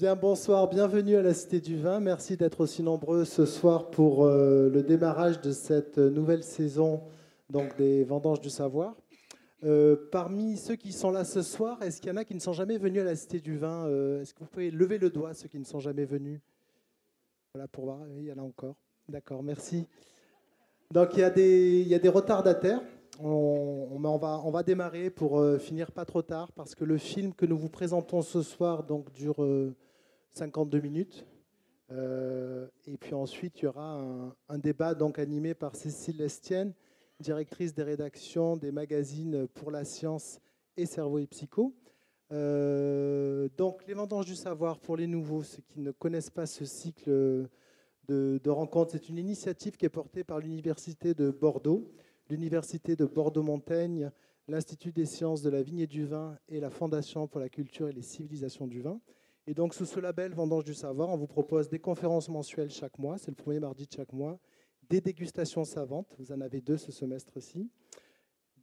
[0.00, 2.00] Bien, bonsoir, bienvenue à la Cité du Vin.
[2.00, 7.02] Merci d'être aussi nombreux ce soir pour euh, le démarrage de cette nouvelle saison
[7.50, 8.96] donc, des Vendanges du Savoir.
[9.62, 12.40] Euh, parmi ceux qui sont là ce soir, est-ce qu'il y en a qui ne
[12.40, 15.10] sont jamais venus à la Cité du Vin euh, Est-ce que vous pouvez lever le
[15.10, 16.40] doigt, ceux qui ne sont jamais venus?
[17.52, 18.76] Voilà, pour voir, il y en a encore.
[19.06, 19.86] D'accord, merci.
[20.90, 21.28] Donc il y a
[21.98, 22.80] des, retardataires.
[23.22, 27.34] On, on, va, on va démarrer pour finir pas trop tard parce que le film
[27.34, 29.44] que nous vous présentons ce soir donc, dure
[30.32, 31.26] 52 minutes.
[31.92, 36.72] Euh, et puis ensuite, il y aura un, débat donc animé par Cécile Lestienne,
[37.18, 40.40] directrice des rédactions des magazines Pour la science
[40.76, 41.74] et Cerveau et Psycho.
[42.32, 46.64] Euh, donc, les vendanges du savoir pour les nouveaux, ceux qui ne connaissent pas ce
[46.64, 51.90] cycle de, de rencontres, c'est une initiative qui est portée par l'Université de Bordeaux,
[52.28, 54.12] l'Université de Bordeaux-Montaigne,
[54.46, 57.88] l'Institut des sciences de la vigne et du vin et la Fondation pour la culture
[57.88, 59.00] et les civilisations du vin.
[59.50, 62.96] Et donc, sous ce label Vendange du Savoir, on vous propose des conférences mensuelles chaque
[63.00, 64.38] mois, c'est le premier mardi de chaque mois,
[64.88, 67.68] des dégustations savantes, vous en avez deux ce semestre-ci,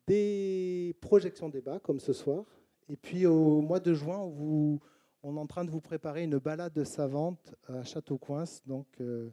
[0.08, 2.46] des projections débats comme ce soir,
[2.88, 4.80] et puis au mois de juin, on,
[5.26, 9.30] est en train de vous préparer une balade savante à Château-Coince, donc euh,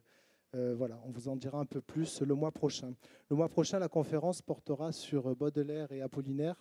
[0.56, 2.97] euh, voilà, on vous en dira un peu plus le mois prochain.
[3.31, 6.56] Le mois prochain, la conférence portera sur Baudelaire et Apollinaire,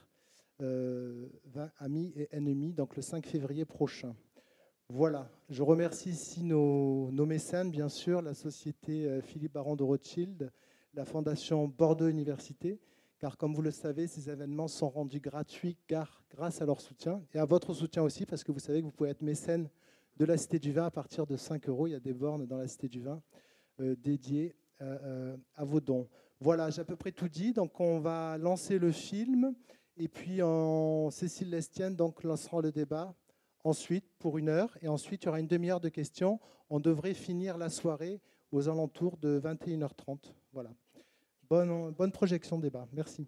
[0.61, 1.29] euh,
[1.79, 4.13] amis et ennemis, donc le 5 février prochain.
[4.89, 10.51] Voilà, je remercie ici nos, mécènes, bien sûr, la société euh, Philippe Baron de Rothschild,
[10.93, 12.79] la fondation Bordeaux Université,
[13.17, 17.39] car comme vous le savez, ces événements sont rendus gratuits grâce à leur soutien et
[17.39, 19.69] à votre soutien aussi, parce que vous savez que vous pouvez être mécène
[20.17, 21.87] de la Cité du Vin à partir de 5 euros.
[21.87, 23.21] Il y a des bornes dans la Cité du Vin
[23.79, 26.07] euh, dédiées euh, à vos dons.
[26.41, 27.53] Voilà, j'ai à peu près tout dit.
[27.53, 29.55] Donc, on va lancer le film.
[29.95, 33.15] Et puis, en Cécile Lestienne donc, lancera le débat
[33.63, 36.39] ensuite pour une heure, et ensuite il y aura une demi-heure de questions.
[36.69, 40.33] On devrait finir la soirée aux alentours de 21h30.
[40.51, 40.71] Voilà.
[41.49, 42.87] Bonne, bonne projection débat.
[42.93, 43.27] Merci.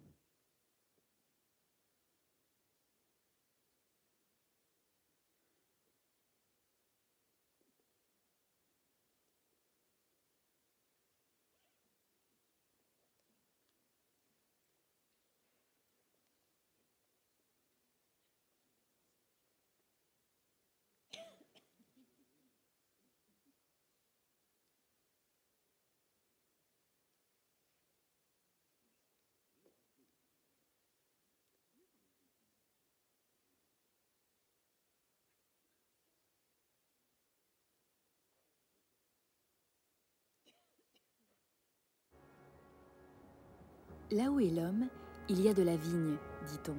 [44.12, 44.86] Là où est l'homme,
[45.28, 46.16] il y a de la vigne,
[46.52, 46.76] dit-on.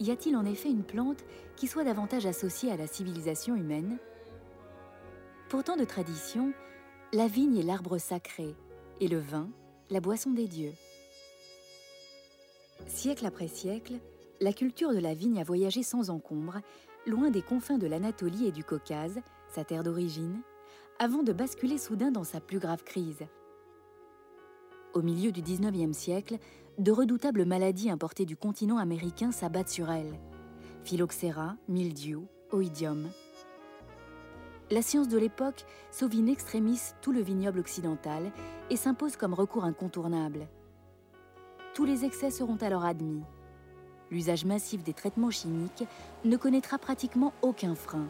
[0.00, 1.22] Y a-t-il en effet une plante
[1.54, 3.96] qui soit davantage associée à la civilisation humaine?
[5.48, 6.52] Pour tant de traditions,
[7.12, 8.56] la vigne est l'arbre sacré
[9.00, 9.50] et le vin,
[9.88, 10.72] la boisson des dieux.
[12.88, 14.00] Siècle après siècle,
[14.40, 16.58] la culture de la vigne a voyagé sans encombre,
[17.06, 19.20] loin des confins de l'Anatolie et du Caucase,
[19.54, 20.40] sa terre d'origine,
[20.98, 23.26] avant de basculer soudain dans sa plus grave crise,
[24.94, 26.38] au milieu du 19e siècle,
[26.78, 30.18] de redoutables maladies importées du continent américain s'abattent sur elle.
[30.84, 33.08] Phylloxéra, mildiou, oïdium.
[34.70, 38.30] La science de l'époque sauve in extremis tout le vignoble occidental
[38.70, 40.46] et s'impose comme recours incontournable.
[41.74, 43.22] Tous les excès seront alors admis.
[44.10, 45.84] L'usage massif des traitements chimiques
[46.24, 48.08] ne connaîtra pratiquement aucun frein.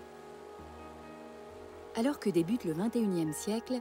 [1.97, 3.81] Alors que débute le 21e siècle,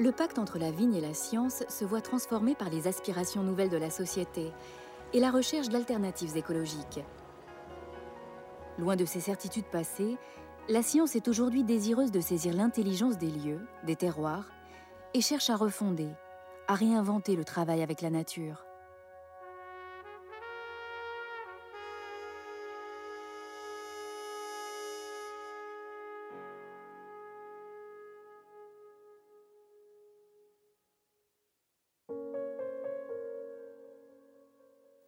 [0.00, 3.68] le pacte entre la vigne et la science se voit transformé par les aspirations nouvelles
[3.68, 4.50] de la société
[5.12, 7.00] et la recherche d'alternatives écologiques.
[8.78, 10.18] Loin de ses certitudes passées,
[10.68, 14.50] la science est aujourd'hui désireuse de saisir l'intelligence des lieux, des terroirs,
[15.12, 16.08] et cherche à refonder,
[16.66, 18.64] à réinventer le travail avec la nature.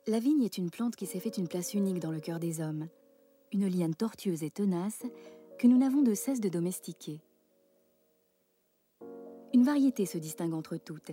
[0.08, 2.61] La vigne est une plante qui s'est fait une place unique dans le cœur des
[2.61, 2.87] hommes,
[3.53, 5.03] une liane tortueuse et tenace
[5.58, 7.20] que nous n'avons de cesse de domestiquer.
[9.53, 11.11] Une variété se distingue entre toutes,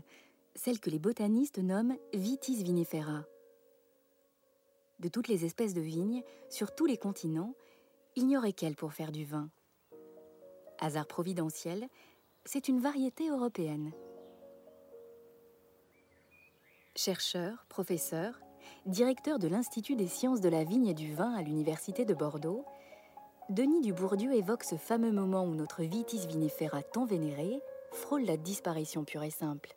[0.54, 3.26] celle que les botanistes nomment Vitis vinifera.
[5.00, 7.56] De toutes les espèces de vignes, sur tous les continents,
[8.16, 9.50] il n'y aurait qu'elle pour faire du vin.
[10.78, 11.90] Hasard providentiel,
[12.46, 13.92] c'est une variété européenne.
[16.96, 18.40] Chercheurs, professeurs,
[18.86, 22.66] directeur de l'Institut des sciences de la vigne et du vin à l'Université de Bordeaux,
[23.50, 27.62] Denis Dubourdieu évoque ce fameux moment où notre vitis vinifera tant vénéré
[27.92, 29.76] frôle la disparition pure et simple.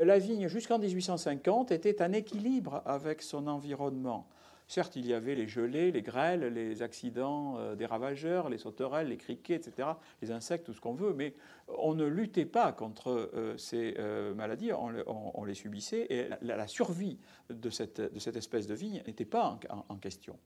[0.00, 4.26] La vigne, jusqu'en 1850, était un équilibre avec son environnement.
[4.68, 9.08] Certes, il y avait les gelées, les grêles, les accidents euh, des ravageurs, les sauterelles,
[9.08, 9.88] les criquets, etc.,
[10.20, 11.34] les insectes, tout ce qu'on veut, mais
[11.78, 17.18] on ne luttait pas contre euh, ces euh, maladies, on, les subissait, et la, survie
[17.50, 18.00] de cette,
[18.36, 20.38] espèce de vigne n'était pas en, question.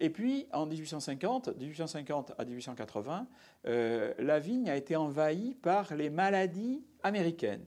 [0.00, 3.26] Et puis, en 1850, 1850 à 1880,
[3.64, 7.64] la vigne a été envahie par les maladies américaines.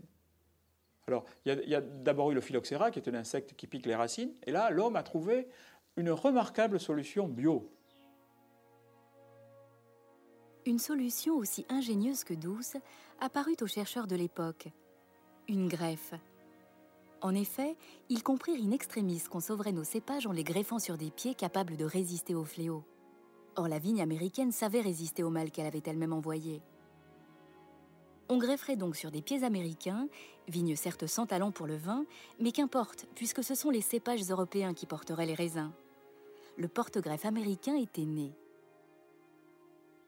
[1.10, 3.96] Alors, il y a, d'abord eu le phylloxéra, qui est un insecte qui pique les
[3.96, 5.48] racines, et là, l'homme a trouvé
[5.98, 7.68] une remarquable solution bio.
[10.68, 12.78] Une solution aussi ingénieuse que douce
[13.20, 14.68] apparut aux chercheurs de l'époque.
[15.48, 16.14] Une greffe.
[17.22, 17.76] En effet,
[18.10, 21.76] ils comprirent in extremis qu'on sauverait nos cépages en les greffant sur des pieds capables
[21.76, 22.84] de résister au fléau.
[23.56, 26.62] Or, la vigne américaine savait résister au mal qu'elle avait elle-même envoyé.
[28.32, 30.08] On grefferait donc sur des pieds américains,
[30.48, 32.06] vignes certes sans talent pour le vin,
[32.40, 35.72] mais qu'importe, puisque ce sont les cépages européens qui porteraient les raisins.
[36.56, 38.32] Le porte-greffe américain était né.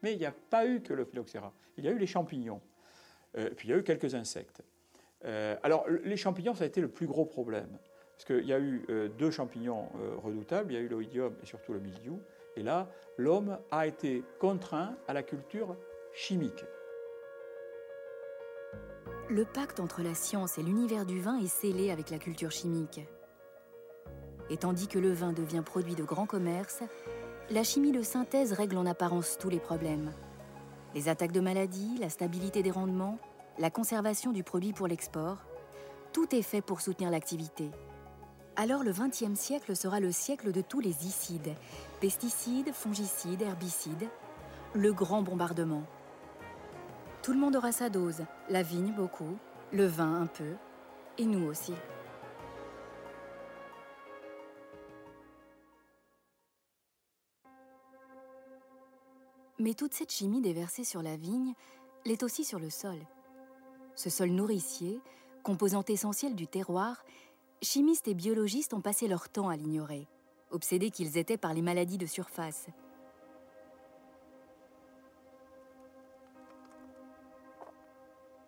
[0.04, 2.60] Mais il n'y a pas eu que le phylloxéra, il y a eu les champignons,
[3.36, 4.62] euh, puis il y a eu quelques insectes.
[5.24, 7.76] Euh, alors les champignons, ça a été le plus gros problème,
[8.12, 9.88] parce qu'il y a eu euh, deux champignons
[10.22, 12.20] redoutables, il y a eu l'oïdium et surtout le mildiou,
[12.54, 15.76] et là, l'homme a été contraint à la culture
[16.12, 16.64] chimique.
[19.32, 23.00] Le pacte entre la science et l'univers du vin est scellé avec la culture chimique.
[24.50, 26.82] Et tandis que le vin devient produit de grand commerce,
[27.48, 30.12] la chimie de synthèse règle en apparence tous les problèmes.
[30.94, 33.16] Les attaques de maladies, la stabilité des rendements,
[33.58, 35.38] la conservation du produit pour l'export,
[36.12, 37.70] tout est fait pour soutenir l'activité.
[38.56, 41.54] Alors le XXe siècle sera le siècle de tous les icides,
[42.02, 44.10] pesticides, fongicides, herbicides,
[44.74, 45.84] le grand bombardement.
[47.22, 49.38] Tout le monde aura sa dose, la vigne beaucoup,
[49.72, 50.56] le vin un peu,
[51.18, 51.72] et nous aussi.
[59.60, 61.54] Mais toute cette chimie déversée sur la vigne
[62.04, 62.98] l'est aussi sur le sol.
[63.94, 65.00] Ce sol nourricier,
[65.44, 67.04] composante essentielle du terroir,
[67.60, 70.08] chimistes et biologistes ont passé leur temps à l'ignorer,
[70.50, 72.66] obsédés qu'ils étaient par les maladies de surface,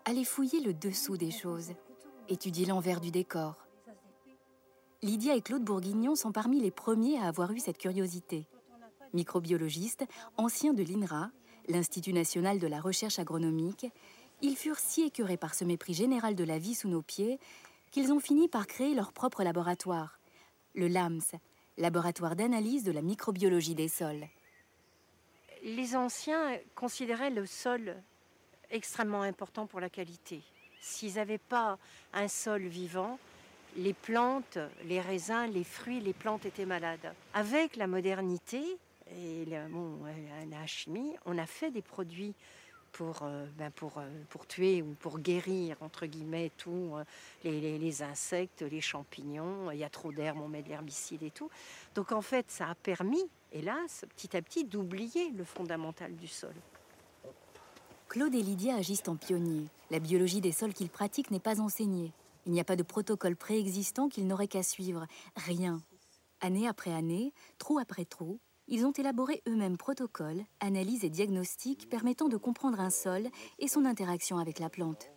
[0.06, 1.72] Allez fouiller le dessous des choses,
[2.28, 3.66] étudier l'envers du décor.
[5.00, 8.46] Lydia et Claude Bourguignon sont parmi les premiers à avoir eu cette curiosité.
[9.14, 10.04] Microbiologistes,
[10.36, 11.30] anciens de l'INRA,
[11.68, 13.86] l'Institut national de la recherche agronomique,
[14.42, 17.38] ils furent si écœurés par ce mépris général de la vie sous nos pieds
[17.90, 20.18] qu'ils ont fini par créer leur propre laboratoire,
[20.74, 21.38] le LAMS,
[21.76, 24.28] Laboratoire d'analyse de la microbiologie des sols.
[25.64, 27.96] Les anciens considéraient le sol
[28.70, 30.42] extrêmement important pour la qualité.
[30.80, 31.78] S'ils n'avaient pas
[32.12, 33.18] un sol vivant,
[33.76, 37.12] les plantes, les raisins, les fruits, les plantes étaient malades.
[37.32, 38.62] Avec la modernité
[39.10, 42.34] et la, chimie, on a fait des produits
[42.92, 47.04] pour, euh, ben pour, euh, pour tuer ou pour guérir, entre guillemets, tout, euh,
[47.42, 49.70] les, les, insectes, les champignons.
[49.72, 51.50] Il y a trop d'herbes, on met de l'herbicide et tout.
[51.96, 56.54] Donc en fait, ça a permis, hélas, petit à petit, d'oublier le fondamental du sol.
[58.14, 59.66] Claude et Lydia agissent en pionniers.
[59.90, 62.12] La biologie des sols qu'ils pratiquent n'est pas enseignée.
[62.46, 65.08] Il n'y a pas de protocole préexistant qu'ils n'auraient qu'à suivre.
[65.34, 65.82] Rien.
[66.40, 72.28] Année après année, trou après trou, ils ont élaboré eux-mêmes protocoles, analyses et diagnostics permettant
[72.28, 73.26] de comprendre un sol
[73.58, 75.10] et son interaction avec la plante.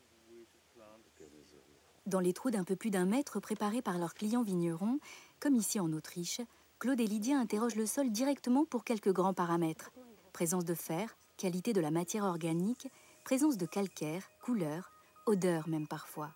[2.07, 4.97] Dans les trous d'un peu plus d'un mètre préparés par leurs clients vignerons,
[5.39, 6.41] comme ici en Autriche,
[6.79, 9.91] Claude et Lydia interrogent le sol directement pour quelques grands paramètres.
[10.33, 12.87] Présence de fer, qualité de la matière organique,
[13.23, 14.91] présence de calcaire, couleur,
[15.27, 16.31] odeur même parfois.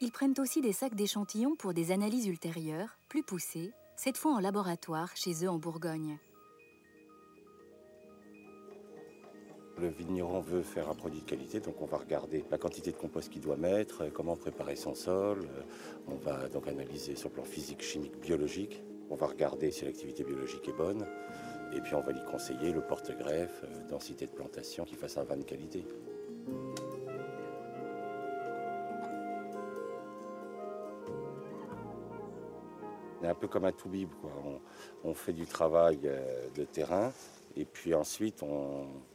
[0.00, 4.40] Ils prennent aussi des sacs d'échantillons pour des analyses ultérieures, plus poussées, cette fois en
[4.40, 6.18] laboratoire chez eux en Bourgogne.
[9.78, 12.96] Le vigneron veut faire un produit de qualité, donc on va regarder la quantité de
[12.96, 15.48] compost qu'il doit mettre, comment préparer son sol.
[16.08, 18.82] On va donc analyser sur plan physique, chimique, biologique.
[19.10, 21.06] On va regarder si l'activité biologique est bonne.
[21.72, 25.24] Et puis on va lui conseiller le porte-greffe, euh, densité de plantation, qui fasse un
[25.24, 25.84] vin de qualité.
[33.20, 34.08] C'est un peu comme un tout-bib.
[35.04, 37.12] On, fait du travail euh, de terrain
[37.56, 38.42] et puis ensuite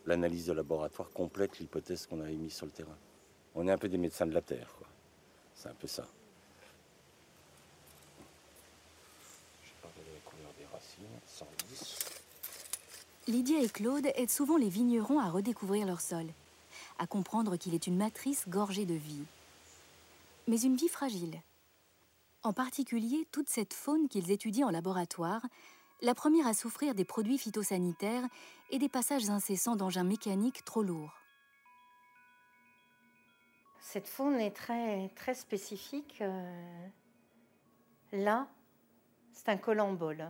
[0.06, 2.98] l'analyse de laboratoire complète l'hypothèse qu'on a émise sur le terrain.
[3.56, 4.76] On est un peu des médecins de la terre.
[5.56, 6.06] C'est un peu ça.
[9.64, 12.13] Je parle de la couleur des racines, 110.
[13.28, 16.26] Lydia et Claude aident souvent les vignerons à redécouvrir leur sol,
[17.00, 19.24] à comprendre qu'il est une matrice gorgée de vie.
[20.50, 21.40] Mais une vie fragile.
[22.44, 25.46] En particulier, toute cette faune qu'ils étudient en laboratoire,
[26.02, 28.28] la première à souffrir des produits phytosanitaires
[28.72, 31.18] et des passages incessants d'engins mécaniques trop lourds.
[33.80, 36.18] Cette faune est très, spécifique.
[36.20, 36.88] Euh,
[38.12, 38.50] là,
[39.32, 40.30] c'est un colambole.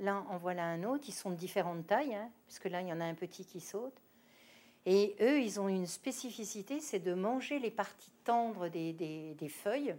[0.00, 1.04] Là, en voilà un autre.
[1.08, 3.60] Ils sont de différentes tailles, hein, puisque là, il y en a un petit qui
[3.60, 4.04] saute.
[4.86, 9.96] Et eux, ils ont une spécificité, c'est de manger les parties tendres des, feuilles.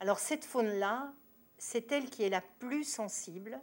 [0.00, 1.12] Alors cette faune-là,
[1.56, 3.58] c'est elle qui est la plus sensible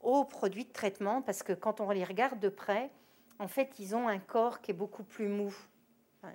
[0.00, 2.90] aux produits de traitement, parce que quand on les regarde de près,
[3.38, 5.54] en fait, ils ont un corps qui est beaucoup plus mou.
[6.22, 6.32] Hein.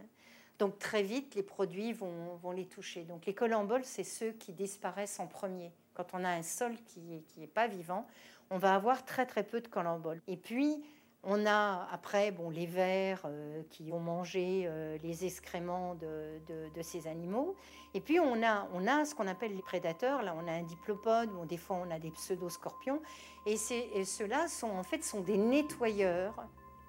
[0.60, 3.04] Donc très vite, les produits vont, les toucher.
[3.04, 5.72] Donc les colamboles, c'est ceux qui disparaissent en premier.
[5.94, 8.08] Quand on a un sol qui n'est pas vivant,
[8.50, 10.22] on va avoir très très peu de colamboles.
[10.28, 10.84] Et puis,
[11.24, 17.08] on a après bon, les vers euh, qui vont manger euh, les excréments de, ces
[17.08, 17.56] animaux.
[17.94, 20.22] Et puis on a, on a ce qu'on appelle les prédateurs.
[20.22, 23.02] Là, on a un diplopode, ou des fois on a des pseudo-scorpions.
[23.46, 23.58] Et,
[23.94, 26.36] et ceux-là sont en fait sont des nettoyeurs.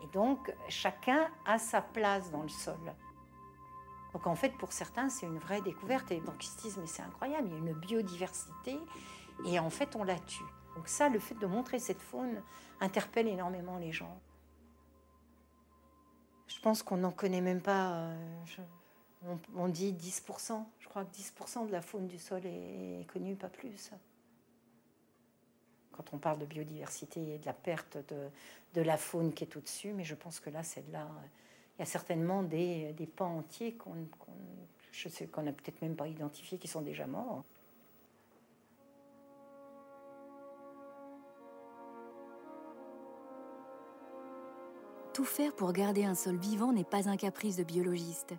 [0.02, 2.78] Et donc chacun a sa place dans le sol.
[4.12, 6.10] Donc en fait, pour certains, c'est une vraie découverte.
[6.12, 8.78] Et donc ils se disent, mais c'est incroyable, il y a une biodiversité.
[9.46, 10.44] Et en fait, on la tue.
[10.78, 12.40] Donc ça, le fait de montrer cette faune
[12.78, 14.16] interpelle énormément les gens.
[16.46, 17.94] Je pense qu'on n'en connaît même pas.
[17.94, 20.64] Euh, on, dit 10%.
[20.78, 23.90] Je crois que 10% de la faune du sol est, connue, pas plus.
[25.90, 27.98] Quand on parle de biodiversité et de la perte
[28.72, 31.08] de, la faune qui est au-dessus, mais je pense que là, c'est là.
[31.76, 34.06] Il y a certainement des, pans entiers qu'on
[34.92, 37.42] sais qu'on n'a peut-être même pas identifiés qui sont déjà morts.
[45.18, 48.34] Tout faire pour garder un sol vivant n'est pas un caprice de biologiste.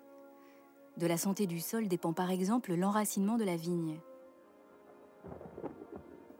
[0.95, 3.99] De la santé du sol dépend par exemple l'enracinement de la vigne.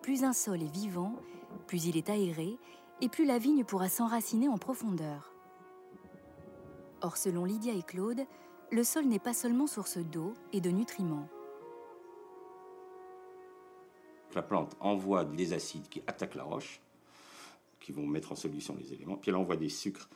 [0.01, 1.17] Plus un sol est vivant,
[1.67, 2.57] plus il est aéré,
[3.01, 5.33] et plus la vigne pourra s'enraciner en profondeur.
[7.01, 8.25] Or, selon Lydia et Claude,
[8.71, 11.27] le sol n'est pas seulement source d'eau et de nutriments.
[14.33, 16.79] La plante envoie des acides qui attaquent la roche,
[17.81, 20.07] qui vont mettre en solution les éléments, puis elle envoie des sucres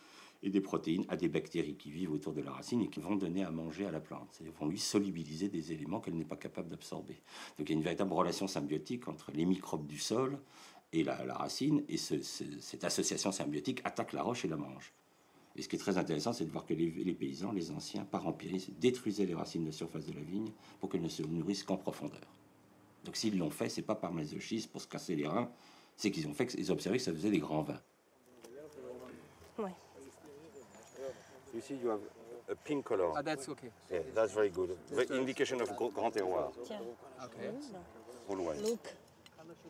[0.44, 3.16] et des protéines à des bactéries qui vivent autour de la racine et qui vont
[3.16, 4.40] donner à manger à la plante.
[4.42, 7.22] Ils vont lui solubiliser des éléments qu'elle n'est pas capable d'absorber.
[7.58, 10.38] Donc il y a une véritable relation symbiotique entre les microbes du sol
[10.92, 14.94] et la, racine, et cette association symbiotique attaque la roche et la mange.
[15.56, 18.28] Et ce qui est très intéressant, c'est de voir que les, paysans, les anciens, par
[18.28, 21.78] empirisme, détruisaient les racines de surface de la vigne pour qu'elles ne se nourrissent qu'en
[21.78, 22.28] profondeur.
[23.06, 25.50] Donc s'ils l'ont fait, c'est pas par masochisme pour se casser les reins,
[25.96, 27.82] c'est qu'ils ont fait, ils que ça faisait des grands vins.
[29.60, 29.74] Ouais.
[31.54, 32.02] You see, you have
[32.50, 33.12] a pink color.
[33.16, 33.70] Ah, that's okay.
[33.92, 34.76] Yeah, that's very good.
[34.90, 36.52] The indication of grand terroir.
[36.66, 36.82] Tiens.
[37.26, 37.52] Okay.
[38.28, 38.78] Always.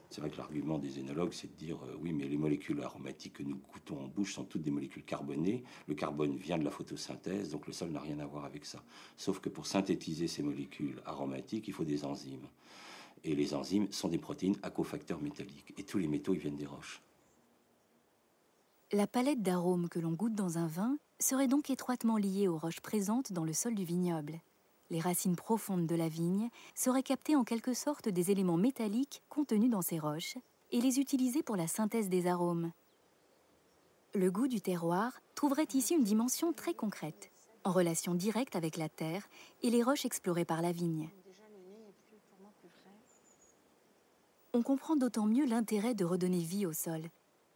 [0.10, 3.34] C'est vrai que l'argument des énologues, c'est de dire euh, oui, mais les molécules aromatiques
[3.34, 5.63] que nous goûtons en bouche sont toutes des molécules carbonées.
[5.88, 8.84] Le carbone vient de la photosynthèse, donc le sol n'a rien à voir avec ça.
[9.18, 12.48] Sauf que pour synthétiser ces molécules aromatiques, il faut des enzymes.
[13.24, 15.74] Et les enzymes sont des protéines à cofacteurs métalliques.
[15.78, 17.02] Et tous les métaux, ils viennent des roches.
[18.95, 22.79] La palette d'arômes que l'on goûte dans un vin serait donc étroitement liée aux roches
[22.79, 24.39] présentes dans le sol du vignoble.
[24.91, 29.71] Les racines profondes de la vigne seraient captées en quelque sorte des éléments métalliques contenus
[29.71, 30.38] dans ces roches
[30.69, 32.71] et les utiliser pour la synthèse des arômes.
[34.13, 37.31] Le goût du terroir trouverait ici une dimension très concrète,
[37.63, 39.27] en relation directe avec la terre
[39.63, 41.09] et les roches explorées par la vigne.
[44.53, 47.01] On comprend d'autant mieux l'intérêt de redonner vie au sol.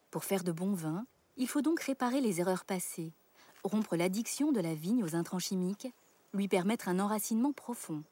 [0.09, 1.05] Pour faire de bons vins,
[1.37, 3.13] il faut donc réparer les erreurs passées,
[3.63, 5.87] rompre l'addiction de la vigne aux intrants chimiques,
[6.33, 8.03] lui permettre un enracinement profond.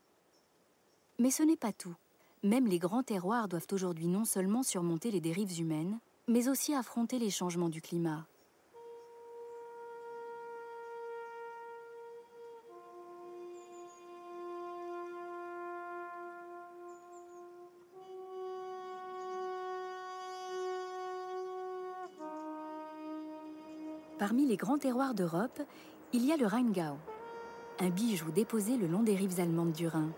[1.20, 1.96] Mais ce n'est pas tout.
[2.44, 7.20] Même les grands terroirs doivent aujourd'hui non seulement surmonter les dérives humaines, mais aussi affronter
[7.20, 8.26] les changements du climat.
[24.36, 25.62] Parmi les grands terroirs d'Europe,
[26.12, 26.98] il y a le Rheingau,
[27.80, 30.10] un bijou déposé le long des rives allemandes du Rhin.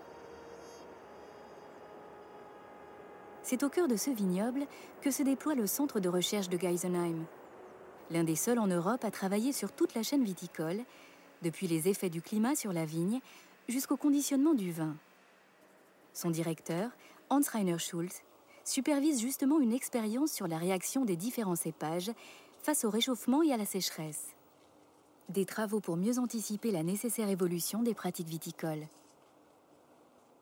[3.44, 4.66] C'est au cœur de ce vignoble
[5.02, 7.26] que se déploie le centre de recherche de Geisenheim,
[8.10, 10.80] l'un des seuls en Europe à travailler sur toute la chaîne viticole,
[11.42, 13.20] depuis les effets du climat sur la vigne
[13.68, 14.96] jusqu'au conditionnement du vin.
[16.12, 16.90] Son directeur,
[17.30, 18.22] Hans Rainer Schulz,
[18.64, 22.10] supervise justement une expérience sur la réaction des différents cépages
[22.62, 24.34] face au réchauffement et à la sécheresse.
[25.28, 28.86] Des travaux pour mieux anticiper la nécessaire évolution des pratiques viticoles.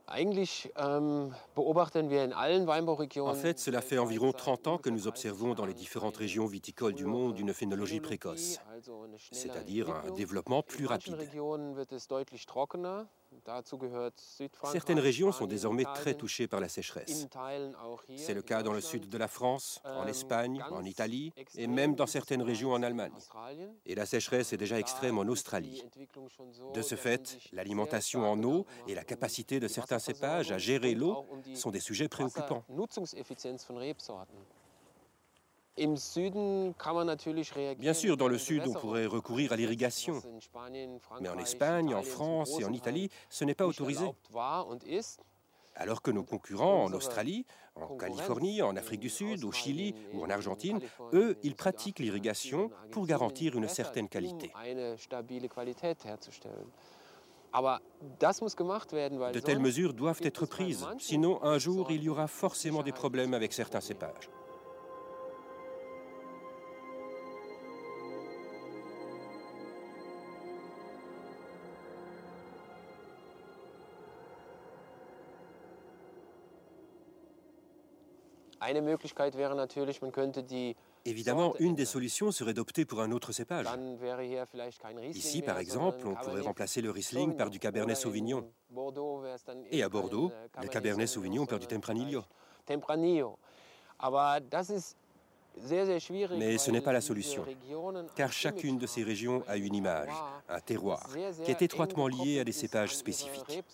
[0.09, 1.33] Ähm,
[3.19, 6.95] en fait, cela fait environ 30 ans que nous observons dans les différentes régions viticoles
[6.95, 8.61] du monde une phénologie précoce,
[9.33, 11.17] c'est-à-dire un développement plus rapide.
[14.73, 17.27] Certaines régions sont désormais très touchées par la sécheresse.
[18.17, 21.67] C'est le cas dans le sud de la France, en ähm, Espagne, en Italie et
[21.67, 23.13] même dans certaines régions en Allemagne.
[23.85, 25.83] Et la sécheresse est déjà extrême en Australie.
[26.75, 31.27] De ce fait, l'alimentation en eau et la capacité de certains cépages à gérer l'eau
[31.55, 32.65] sont des sujets préoccupants.
[37.79, 40.23] Bien sûr, dans le sud, on pourrait recourir à l'irrigation.
[41.21, 44.07] Mais en Espagne, en France et en Italie, ce n'est pas autorisé.
[45.79, 50.25] Alors que nos concurrents en Australie, en Californie, en Afrique du Sud, au Chili ou
[50.25, 50.81] en Argentine,
[51.13, 54.51] eux, ils pratiquent l'irrigation pour garantir une certaine qualité.
[59.33, 63.35] De telles mesures doivent être prises, sinon un jour il y aura forcément des problèmes
[63.35, 64.31] avec certains cépages.
[81.05, 83.67] Évidemment, une des solutions serait d'opter pour un autre cépage.
[85.15, 88.51] Ici, par exemple, on pourrait remplacer le Riesling par du Cabernet Sauvignon.
[89.71, 92.25] Et à Bordeaux, le Cabernet Sauvignon par du Tempranillo.
[96.39, 97.45] Mais ce n'est pas la solution,
[98.15, 100.11] car chacune de ces régions a une image,
[100.49, 101.09] un terroir,
[101.45, 103.65] qui est étroitement lié à des cépages spécifiques.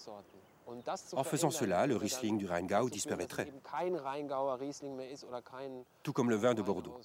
[1.14, 3.52] En faisant cela, le Riesling du Rheingau disparaîtrait,
[6.02, 7.00] tout comme le vin de Bordeaux.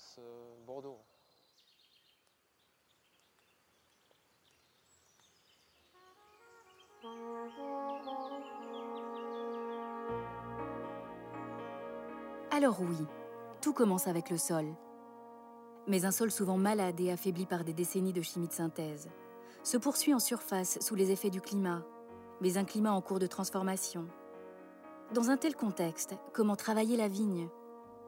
[12.52, 13.06] Alors oui,
[13.62, 14.66] tout commence avec le sol.
[15.86, 19.10] Mais un sol souvent malade et affaibli par des décennies de chimie de synthèse
[19.64, 21.84] se poursuit en surface sous les effets du climat,
[22.42, 24.08] mais un climat en cours de transformation.
[25.14, 27.50] Dans un tel contexte, comment travailler la vigne?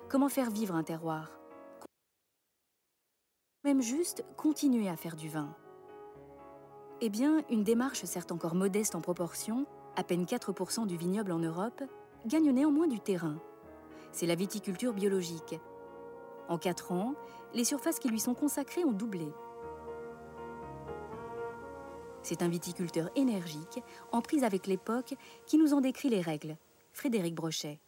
[0.10, 1.40] Comment faire vivre un terroir?
[3.64, 5.56] Même juste continuer à faire du vin
[7.02, 9.66] Eh bien, une démarche certes encore modeste en proportion,
[9.96, 11.84] à peine 4% du vignoble en Europe,
[12.26, 13.38] gagne néanmoins du terrain.
[14.12, 15.60] C'est la viticulture biologique.
[16.48, 17.16] En 4 ans,
[17.54, 19.32] les surfaces qui lui sont consacrées ont doublé.
[22.24, 23.80] C'est un viticulteur énergique,
[24.12, 26.58] en prise avec l'époque, qui nous en décrit les règles.
[26.94, 27.80] Frédéric Brochet.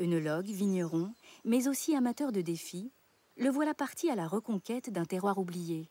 [0.00, 1.12] Œnologue, vigneron,
[1.44, 2.90] mais aussi amateur de défis,
[3.36, 5.88] le voilà parti à la reconquête d'un terroir oublié,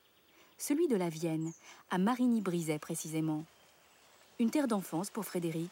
[0.57, 1.51] celui de la Vienne,
[1.89, 3.45] à Marigny-Brizet précisément.
[4.39, 5.71] Une terre d'enfance pour Frédéric,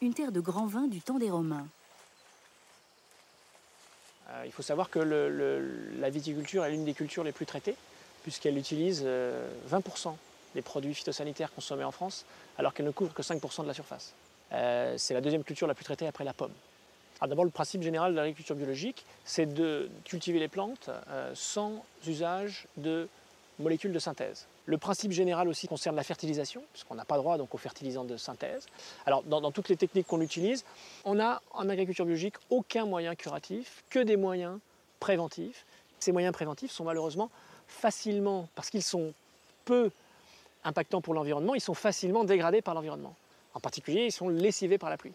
[0.00, 1.66] une terre de grand vin du temps des Romains.
[4.30, 7.76] Euh, il faut savoir que la viticulture est l'une des cultures les plus traitées,
[8.22, 9.04] puisqu'elle utilise
[9.70, 10.14] 20%
[10.54, 12.24] des produits phytosanitaires consommés en France,
[12.58, 14.14] alors qu'elle ne couvre que 5% de la surface.
[14.52, 16.52] Euh, c'est la deuxième culture la plus traitée après la pomme.
[17.26, 22.66] D'abord, le principe général de l'agriculture biologique, c'est de cultiver les plantes euh, sans usage
[22.76, 23.08] de
[23.58, 24.46] molécules de synthèse.
[24.66, 28.16] Le principe général aussi concerne la fertilisation, puisqu'on n'a pas droit donc, aux fertilisants de
[28.16, 28.66] synthèse.
[29.04, 30.64] Alors, dans, dans toutes les techniques qu'on utilise,
[31.04, 34.58] on n'a en agriculture biologique aucun moyen curatif, que des moyens
[35.00, 35.64] préventifs.
[35.98, 37.30] Ces moyens préventifs sont malheureusement
[37.66, 39.12] facilement, parce qu'ils sont
[39.64, 39.90] peu
[40.68, 43.14] impactants pour l'environnement, ils sont facilement dégradés par l'environnement.
[43.54, 45.14] En particulier, ils sont lessivés par la pluie.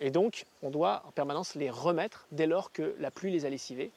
[0.00, 3.50] Et donc, on doit en permanence les remettre dès lors que la pluie les a
[3.50, 3.90] lessivés.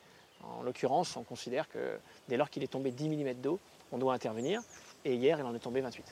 [0.44, 3.60] En l'occurrence, on considère que dès lors qu'il est tombé 10 mm d'eau,
[3.92, 4.62] on doit intervenir.
[5.06, 6.04] Et hier, il en est tombé 28.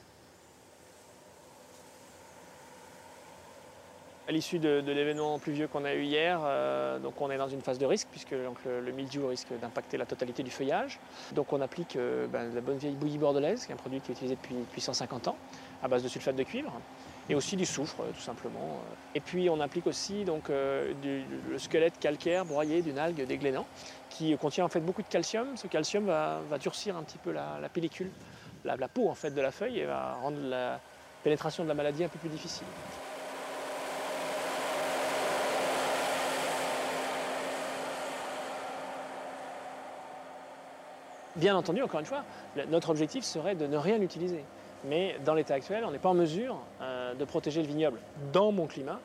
[4.28, 7.62] À l'issue de, l'événement pluvieux qu'on a eu hier, euh, donc on est dans une
[7.62, 11.00] phase de risque puisque le, mildiou risque d'impacter la totalité du feuillage.
[11.34, 14.12] Donc on applique euh, ben, la bonne vieille bouillie bordelaise, qui est un produit qui
[14.12, 15.38] est utilisé depuis, 150 ans,
[15.84, 16.72] à base de sulfate de cuivre,
[17.30, 18.82] et aussi du soufre tout simplement.
[19.14, 23.68] Et puis on applique aussi donc, euh, le squelette calcaire broyé d'une algue déglénant
[24.10, 25.56] qui contient en fait beaucoup de calcium.
[25.56, 28.10] Ce calcium va, durcir un petit peu la, pellicule,
[28.64, 30.80] la, la, peau en fait de la feuille et va rendre la
[31.24, 32.66] pénétration de la maladie un peu plus difficile.
[41.36, 42.24] Bien entendu, encore une fois,
[42.69, 44.43] notre objectif serait de ne rien utiliser.
[44.86, 48.00] Mais dans l'état actuel, on n'est pas en mesure euh, de protéger le vignoble
[48.32, 49.00] dans mon climat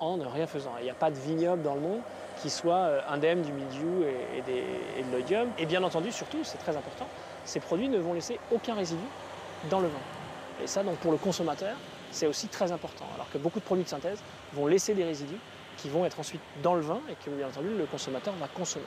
[0.00, 0.72] en ne rien faisant.
[0.80, 2.00] Il n'y a pas de vignoble dans le monde
[2.40, 5.48] qui soit euh, indemne du mildiou et, de l'odium.
[5.58, 7.06] Et bien entendu, surtout, c'est très important,
[7.44, 9.04] ces produits ne vont laisser aucun résidu
[9.68, 10.62] dans le vin.
[10.62, 11.76] Et ça, donc, pour le consommateur,
[12.10, 13.06] c'est aussi très important.
[13.14, 14.20] Alors que beaucoup de produits de synthèse
[14.52, 15.38] vont laisser des résidus
[15.76, 18.86] qui vont être ensuite dans le vin et que, bien entendu, le consommateur va consommer.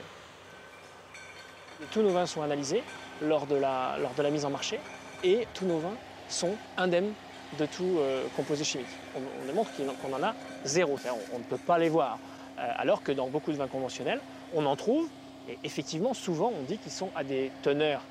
[1.90, 2.82] Tous nos vins sont analysés
[3.22, 4.78] lors de, la, lors de la mise en marché
[5.24, 5.96] et tous nos vins
[6.28, 7.12] sont indemnes
[7.58, 8.86] de tout euh, composé chimique.
[9.16, 9.70] On, démontre
[10.02, 10.98] qu'on en a zéro,
[11.32, 12.18] on, ne peut pas les voir.
[12.58, 14.20] Euh, alors que dans beaucoup de vins conventionnels,
[14.54, 15.08] on en trouve,
[15.48, 18.02] et effectivement, souvent, on dit qu'ils sont à des teneurs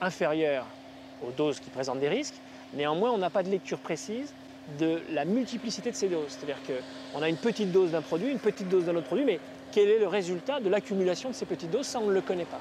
[0.00, 0.66] inférieures
[1.22, 2.34] aux doses qui présentent des risques.
[2.74, 4.34] Néanmoins, on n'a pas de lecture précise
[4.78, 6.28] de la multiplicité de ces doses.
[6.28, 9.38] C'est-à-dire qu'on a une petite dose d'un produit, une petite dose d'un autre produit, mais
[9.72, 11.86] quel est le résultat de l'accumulation de ces petites doses?
[11.86, 12.60] Ça, on ne le connaît pas.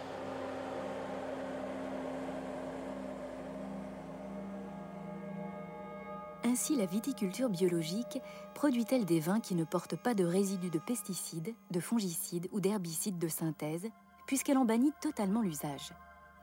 [6.49, 8.19] Ainsi, la viticulture biologique
[8.55, 13.19] produit-elle des vins qui ne portent pas de résidus de pesticides, de fongicides ou d'herbicides
[13.19, 13.87] de synthèse,
[14.25, 15.93] puisqu'elle en bannit totalement l'usage?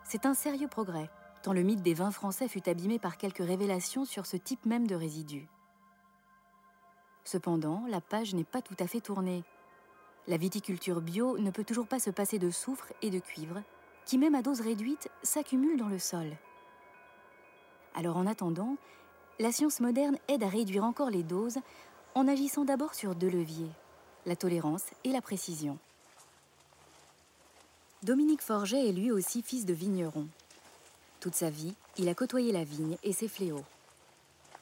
[0.04, 1.10] C'est un sérieux progrès,
[1.42, 4.86] tant le mythe des vins français fut abîmé par quelques révélations sur ce type même
[4.86, 5.48] de résidus.
[7.24, 9.42] Cependant, la page n'est pas tout à fait tournée.
[10.28, 13.60] La viticulture bio ne peut toujours pas se passer de soufre et de cuivre,
[14.04, 16.30] qui même à dose réduite s'accumulent dans le sol.
[17.96, 18.76] Alors en attendant,
[19.38, 21.58] la science moderne aide à réduire encore les doses
[22.14, 23.70] en agissant d'abord sur deux leviers,
[24.24, 25.78] la tolérance et la précision.
[28.02, 30.26] Dominique Forget est lui aussi fils de vigneron.
[31.20, 33.64] Toute sa vie, il a côtoyé la vigne et ses fléaux.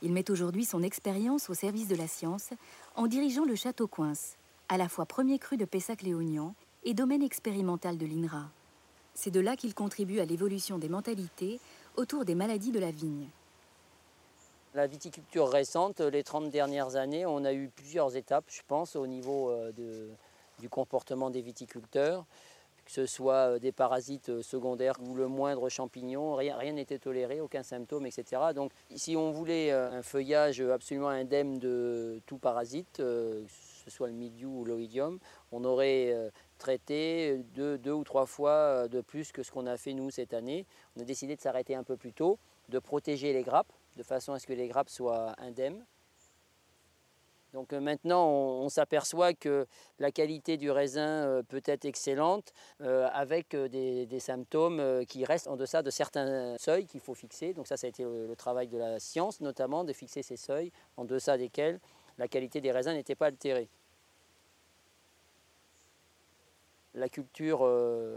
[0.02, 2.50] Il met aujourd'hui son expérience au service de la science
[2.96, 4.36] en dirigeant le château Coince,
[4.68, 8.50] à la fois premier cru de Pessac-Léognan et domaine expérimental de l'INRA.
[9.14, 11.60] C'est de là qu'il contribue à l'évolution des mentalités
[11.96, 13.28] autour des maladies de la vigne.
[14.74, 19.06] La viticulture récente, les 30 dernières années, on a eu plusieurs étapes, je pense, au
[19.06, 19.70] niveau euh,
[20.58, 22.24] du comportement des viticulteurs,
[22.84, 27.40] que ce soit euh, des parasites euh, secondaires ou le moindre champignon, rien n'était toléré,
[27.40, 28.42] aucun symptôme, etc.
[28.52, 33.44] Donc si on voulait un feuillage absolument indemne de tout parasite, que
[33.84, 35.20] ce soit le mildiou ou l'oïdium,
[35.52, 39.92] on aurait traité deux, deux, ou trois fois de plus que ce qu'on a fait
[39.92, 40.66] nous cette année.
[40.96, 44.32] On a décidé de s'arrêter un peu plus tôt, de protéger les grappes de façon
[44.32, 45.84] à ce que les grappes soient indemnes.
[47.54, 49.66] Donc euh, maintenant, on, s'aperçoit que
[50.00, 55.56] la qualité du raisin euh, peut être excellente euh, avec des, symptômes qui restent en
[55.56, 57.54] deçà de certains seuils qu'il faut fixer.
[57.54, 60.72] Donc ça, ça a été le, travail de la science, notamment de fixer ces seuils
[60.96, 61.78] en deçà desquels
[62.18, 63.68] la qualité des raisins n'était pas altérée.
[66.94, 67.68] La culture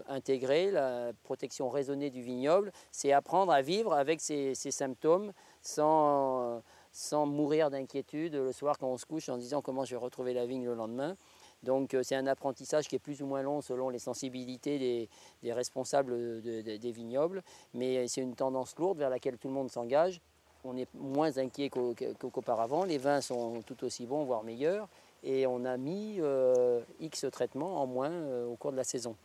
[0.08, 7.26] intégrée, la protection raisonnée du vignoble, c'est apprendre à vivre avec ces symptômes sans, sans
[7.26, 10.46] mourir d'inquiétude le soir quand on se couche en disant comment je vais retrouver la
[10.46, 11.16] vigne le lendemain.
[11.64, 15.10] Donc euh, c'est un apprentissage qui est plus ou moins long selon les sensibilités des,
[15.42, 17.44] des responsables des vignobles,
[17.74, 20.22] mais c'est une tendance lourde vers laquelle tout le monde s'engage.
[20.64, 24.88] On est moins inquiet qu'auparavant, les vins sont tout aussi bons, voire meilleurs,
[25.24, 29.16] et on a mis euh, X traitements en moins euh, au cours de la saison.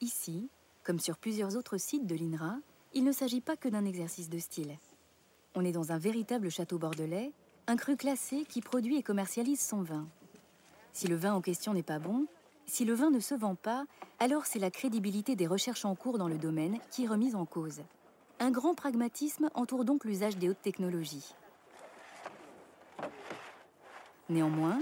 [0.00, 0.48] Ici,
[0.84, 2.56] comme sur plusieurs autres sites de l'INRA,
[2.92, 4.76] il ne s'agit pas que d'un exercice de style.
[5.54, 7.32] On est dans un véritable château bordelais,
[7.66, 10.06] un cru classé qui produit et commercialise son vin.
[10.92, 12.26] Si le vin en question n'est pas bon,
[12.66, 13.84] si le vin ne se vend pas,
[14.18, 17.46] alors c'est la crédibilité des recherches en cours dans le domaine qui est remise en
[17.46, 17.82] cause.
[18.38, 21.34] Un grand pragmatisme entoure donc l'usage des hautes technologies.
[24.28, 24.80] Néanmoins,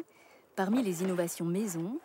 [0.57, 1.99] parmi les innovations maison,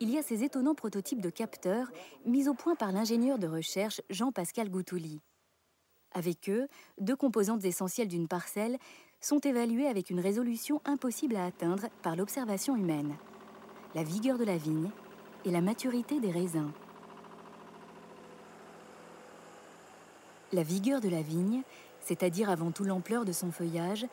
[0.00, 1.90] il y a ces étonnants prototypes de capteurs
[2.24, 5.20] mis au point par l'ingénieur de recherche Jean-Pascal Goutouli.
[6.14, 6.68] Avec eux,
[7.00, 8.78] deux composantes essentielles d'une parcelle
[9.20, 13.16] sont évaluées avec une résolution impossible à atteindre par l'observation humaine.
[13.94, 14.90] La vigueur de la vigne
[15.44, 16.70] et la maturité des raisins.
[20.52, 21.62] La vigueur de la vigne,
[22.00, 24.06] c'est-à-dire avant tout l'ampleur de son feuillage,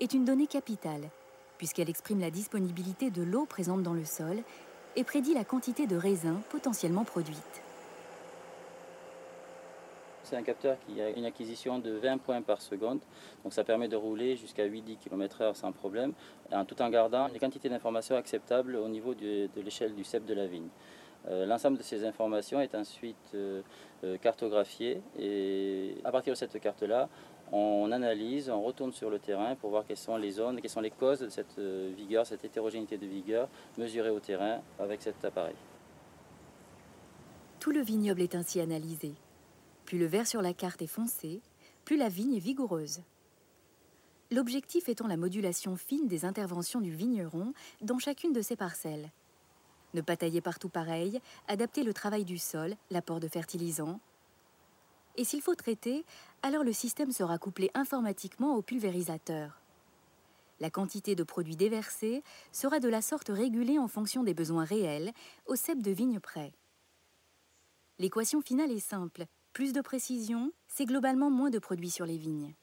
[0.00, 1.08] est une donnée capitale,
[1.56, 4.42] puisqu'elle exprime la disponibilité de l'eau présente dans le sol
[4.96, 7.63] et prédit la quantité de raisins potentiellement produite.
[10.24, 13.00] C'est un capteur qui a une acquisition de 20 points par seconde,
[13.42, 16.14] donc ça permet de rouler jusqu'à 8-10 km/h sans problème,
[16.66, 20.46] tout en gardant les quantités d'informations acceptables au niveau de, l'échelle du cep de la
[20.46, 20.68] vigne.
[21.28, 23.60] Euh, l'ensemble de ces informations est ensuite euh,
[24.04, 27.08] euh, cartographié et à partir de cette carte-là,
[27.52, 30.80] on analyse, on retourne sur le terrain pour voir quelles sont les zones, quelles sont
[30.80, 35.54] les causes de cette vigueur, cette hétérogénéité de vigueur mesurée au terrain avec cet appareil.
[37.60, 39.14] Tout le vignoble est ainsi analysé.
[39.84, 41.40] Plus le vert sur la carte est foncé,
[41.84, 43.02] plus la vigne est vigoureuse.
[44.30, 49.10] L'objectif étant la modulation fine des interventions du vigneron dans chacune de ses parcelles.
[49.92, 54.00] Ne pas tailler partout pareil, adapter le travail du sol, l'apport de fertilisants.
[55.16, 56.04] Et s'il faut traiter,
[56.42, 59.60] alors le système sera couplé informatiquement au pulvérisateur.
[60.60, 65.12] La quantité de produits déversés sera de la sorte régulée en fonction des besoins réels,
[65.46, 66.52] au cep de vigne près.
[67.98, 69.26] L'équation finale est simple.
[69.54, 72.56] Plus de précision, c'est globalement moins de produits sur les vignes.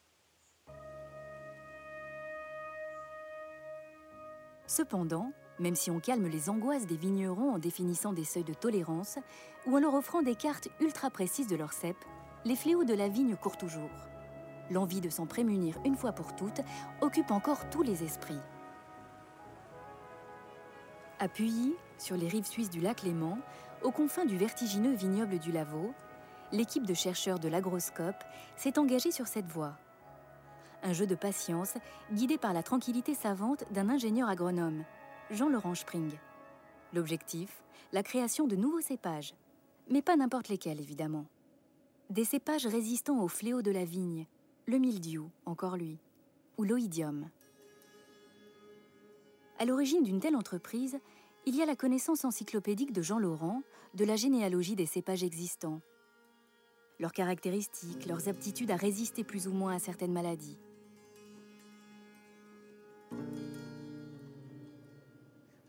[4.68, 9.20] Cependant, même si on calme les angoisses des vignerons en définissant des seuils de tolérance
[9.66, 11.96] ou en leur offrant des cartes ultra précises de leur cep,
[12.44, 14.10] les fléaux de la vigne courent toujours.
[14.70, 16.60] L'envie de s'en prémunir une fois pour toutes
[17.00, 18.42] occupe encore tous les esprits.
[21.20, 23.38] À Puyi, sur les rives suisses du lac Léman,
[23.82, 25.94] aux confins du vertigineux vignoble du Lavaux,
[26.52, 28.24] l'équipe de chercheurs de l'agroscope
[28.56, 29.78] s'est engagée sur cette voie.
[30.84, 31.76] Un jeu de patience
[32.12, 34.84] guidé par la tranquillité savante d'un ingénieur agronome,
[35.30, 36.12] Jean-Laurent Spring.
[36.94, 37.62] L'objectif,
[37.94, 39.34] la création de nouveaux cépages,
[39.90, 41.26] mais pas n'importe lesquels évidemment.
[42.10, 44.26] Des cépages résistants aux fléaux de la vigne,
[44.66, 45.98] le mildiou, encore lui,
[46.58, 47.30] ou l'oïdium.
[49.60, 51.00] À l'origine d'une telle entreprise,
[51.46, 53.62] il y a la connaissance encyclopédique de Jean Laurent
[53.94, 55.82] de la généalogie des cépages existants,
[57.02, 60.58] leurs caractéristiques, leurs aptitudes à résister plus ou moins à certaines maladies.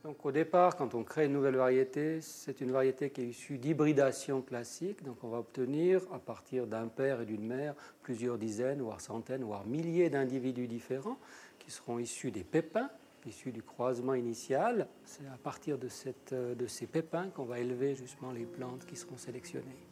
[0.05, 3.57] Donc au départ, quand on crée une nouvelle variété, c'est une variété qui est issue
[3.57, 5.03] d'hybridation classique.
[5.05, 9.42] Donc on va obtenir, à partir d'un père et d'une mère, plusieurs dizaines, voire centaines,
[9.42, 11.18] voire milliers d'individus différents
[11.59, 12.90] qui seront issus des pépins,
[13.25, 14.87] issus du croisement initial.
[15.05, 18.97] C'est à partir de, cette, de ces pépins qu'on va élever justement les plantes qui
[18.97, 19.92] seront sélectionnées.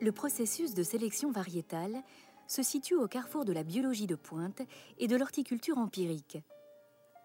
[0.00, 2.02] Le processus de sélection variétale
[2.46, 4.62] se situe au carrefour de la biologie de pointe
[4.98, 6.38] et de l'horticulture empirique.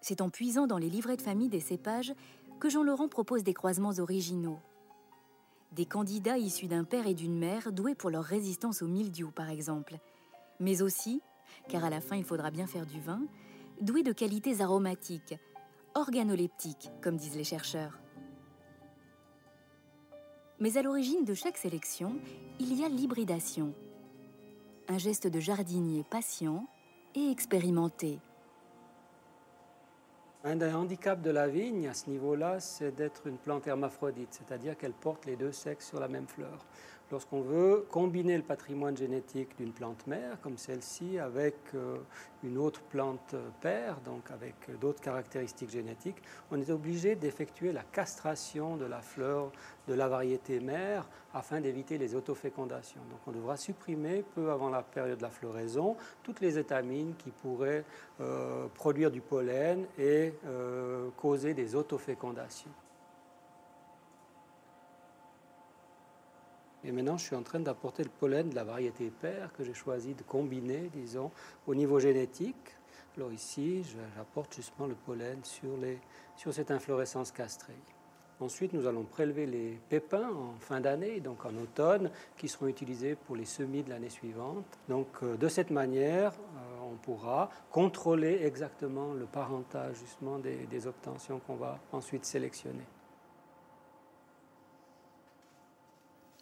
[0.02, 2.14] C'est en puisant dans les livrets de famille des cépages
[2.60, 4.60] que Jean-Laurent propose des croisements originaux.
[5.74, 9.50] Des candidats issus d'un père et d'une mère doués pour leur résistance au mildiou, par
[9.50, 10.00] exemple,
[10.60, 11.22] mais aussi,
[11.70, 13.22] car à la fin il faudra bien faire du vin,
[13.80, 15.36] doués de qualités aromatiques,
[15.94, 18.01] organoleptiques, comme disent les chercheurs.
[20.62, 22.14] Mais à l'origine de chaque sélection,
[22.60, 23.74] il y a l'hybridation,
[24.88, 26.68] un geste de jardinier patient
[27.16, 28.20] et expérimenté.
[30.44, 34.78] Un des handicaps de la vigne à ce niveau-là, c'est d'être une plante hermaphrodite, c'est-à-dire
[34.78, 36.64] qu'elle porte les deux sexes sur la même fleur
[37.12, 41.98] lorsqu'on veut combiner le patrimoine génétique d'une plante mère, comme celle-ci, avec euh,
[42.44, 46.22] une autre plante père, donc avec d'autres caractéristiques génétiques,
[46.52, 49.52] on est obligé d'effectuer la castration de la fleur
[49.88, 53.02] de la variété mère afin d'éviter les autofécondations.
[53.10, 57.32] Donc on devra supprimer peu avant la période de la floraison toutes les étamines qui
[57.32, 57.84] pourraient
[58.20, 62.72] euh, produire du pollen et euh, causer des autofécondations.
[66.84, 69.74] Et maintenant, je suis en train d'apporter le pollen de la variété père que j'ai
[69.74, 71.32] choisi de combiner, disons,
[71.68, 72.76] au niveau génétique.
[73.18, 73.84] Alors ici,
[74.16, 76.00] j'apporte justement le pollen sur, les,
[76.36, 77.78] sur cette inflorescence castrée.
[78.40, 83.16] Ensuite, nous allons prélever les pépins en fin d'année, donc en automne, qui seront utilisés
[83.16, 84.66] pour les semis de l'année suivante.
[84.90, 90.88] Donc, euh, de cette manière, euh, on pourra contrôler exactement le parentage justement des, des
[90.88, 92.86] obtentions qu'on va ensuite sélectionner.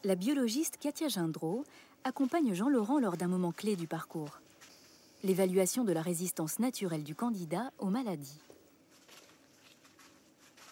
[0.04, 1.66] La biologiste Katia Gindreau
[2.04, 4.40] accompagne Jean-Laurent lors d'un moment clé du parcours
[5.22, 8.40] l'évaluation de la résistance naturelle du candidat aux maladies.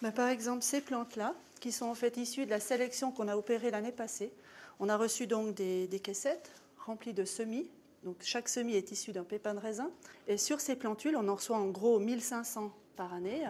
[0.01, 3.35] Ben, par exemple, ces plantes-là, qui sont en fait issues de la sélection qu'on a
[3.35, 4.31] opérée l'année passée,
[4.79, 6.49] on a reçu donc des, des, caissettes
[6.85, 7.67] remplies de semis.
[8.05, 9.89] Donc chaque semis est issu d'un pépin de raisin.
[10.29, 13.43] Et sur ces plantules, on en reçoit en gros 1500 par année.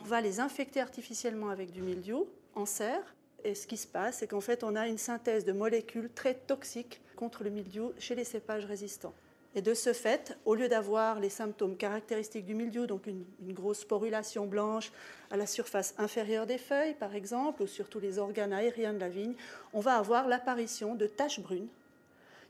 [0.00, 4.18] On va les infecter artificiellement avec du mildiou en serre et ce qui se passe,
[4.18, 8.14] c'est qu'en fait, on a une synthèse de molécules très toxiques contre le mildiou chez
[8.14, 9.14] les cépages résistants.
[9.54, 13.80] Et de ce fait, au lieu d'avoir les symptômes caractéristiques du mildiou, donc une, grosse
[13.80, 14.92] sporulation blanche
[15.30, 19.00] à la surface inférieure des feuilles, par exemple, ou sur tous les organes aériens de
[19.00, 19.34] la vigne,
[19.72, 21.68] on va avoir l'apparition de taches brunes,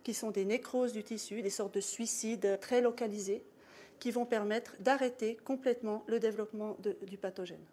[0.03, 3.43] qui sont des nécroses du tissu, des sortes de suicides très localisés,
[3.99, 6.77] qui vont permettre d'arrêter complètement le développement
[7.07, 7.65] du pathogène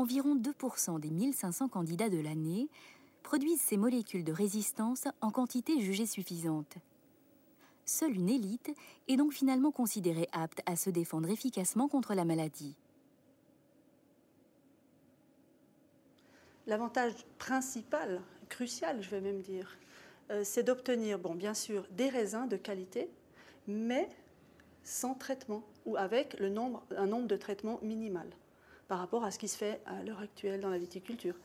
[0.00, 2.68] environ 2% des 1500 candidats de l'année
[3.22, 6.76] produisent ces molécules de résistance en quantité jugée suffisante.
[7.84, 8.74] Seule une élite
[9.08, 12.76] est donc finalement considérée apte à se défendre efficacement contre la maladie.
[16.66, 19.76] L'avantage principal crucial, je vais même dire,
[20.30, 23.10] euh, c'est d'obtenir, bien sûr, des raisins de qualité,
[23.66, 24.08] mais
[24.82, 26.48] sans traitement ou avec un
[27.06, 28.30] nombre de traitements minimal
[28.90, 31.36] par rapport à ce qui se fait à l'heure actuelle dans la viticulture.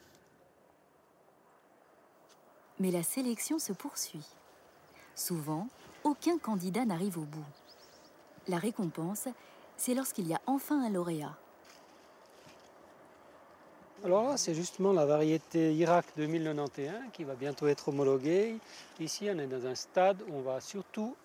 [2.79, 4.25] Mais la sélection se poursuit.
[5.13, 5.67] Souvent,
[6.03, 7.45] aucun candidat n'arrive au bout.
[8.47, 9.27] La récompense,
[9.77, 11.37] c'est lorsqu'il y a enfin un lauréat.
[14.03, 18.57] Alors là, c'est justement la variété Irak 2091 qui va bientôt être homologuée.
[18.99, 21.15] Ici, on est dans un stade où on va surtout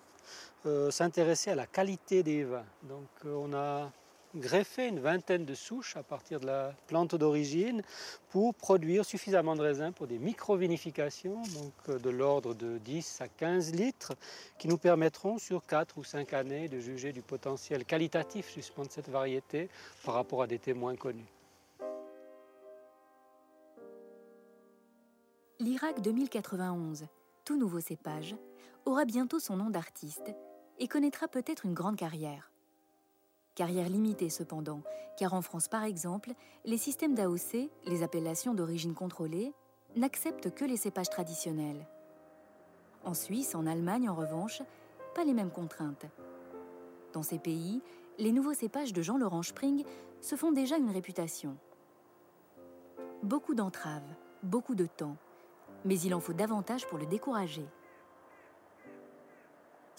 [0.67, 2.65] euh, s'intéresser à la qualité des vins.
[2.83, 3.91] Donc, euh, on a
[4.35, 7.81] greffer une vingtaine de souches à partir de la plante d'origine
[8.29, 13.27] pour produire suffisamment de raisins pour des micro-vinifications, donc euh, de l'ordre de 10 à
[13.27, 14.13] 15 litres,
[14.57, 18.91] qui nous permettront sur 4 ou 5 années de juger du potentiel qualitatif justement de
[18.91, 19.69] cette variété
[20.03, 21.31] par rapport à des témoins connus.
[25.59, 27.05] L'Irak 2091,
[27.45, 28.35] tout nouveau cépage,
[28.85, 30.33] aura bientôt son nom d'artiste
[30.79, 32.50] et connaîtra peut-être une grande carrière.
[33.55, 34.81] Carrière limitée cependant,
[35.17, 36.31] car en France par exemple,
[36.63, 39.53] les systèmes d'AOC, les appellations d'origine contrôlée,
[39.97, 41.85] n'acceptent que les cépages traditionnels.
[43.03, 44.61] En Suisse, en Allemagne en revanche,
[45.13, 46.05] pas les mêmes contraintes.
[47.11, 47.81] Dans ces pays,
[48.17, 49.83] les nouveaux cépages de Jean-Laurent Spring
[50.21, 51.57] se font déjà une réputation.
[53.23, 55.17] Beaucoup d'entraves, beaucoup de temps,
[55.83, 57.65] mais il en faut davantage pour le décourager.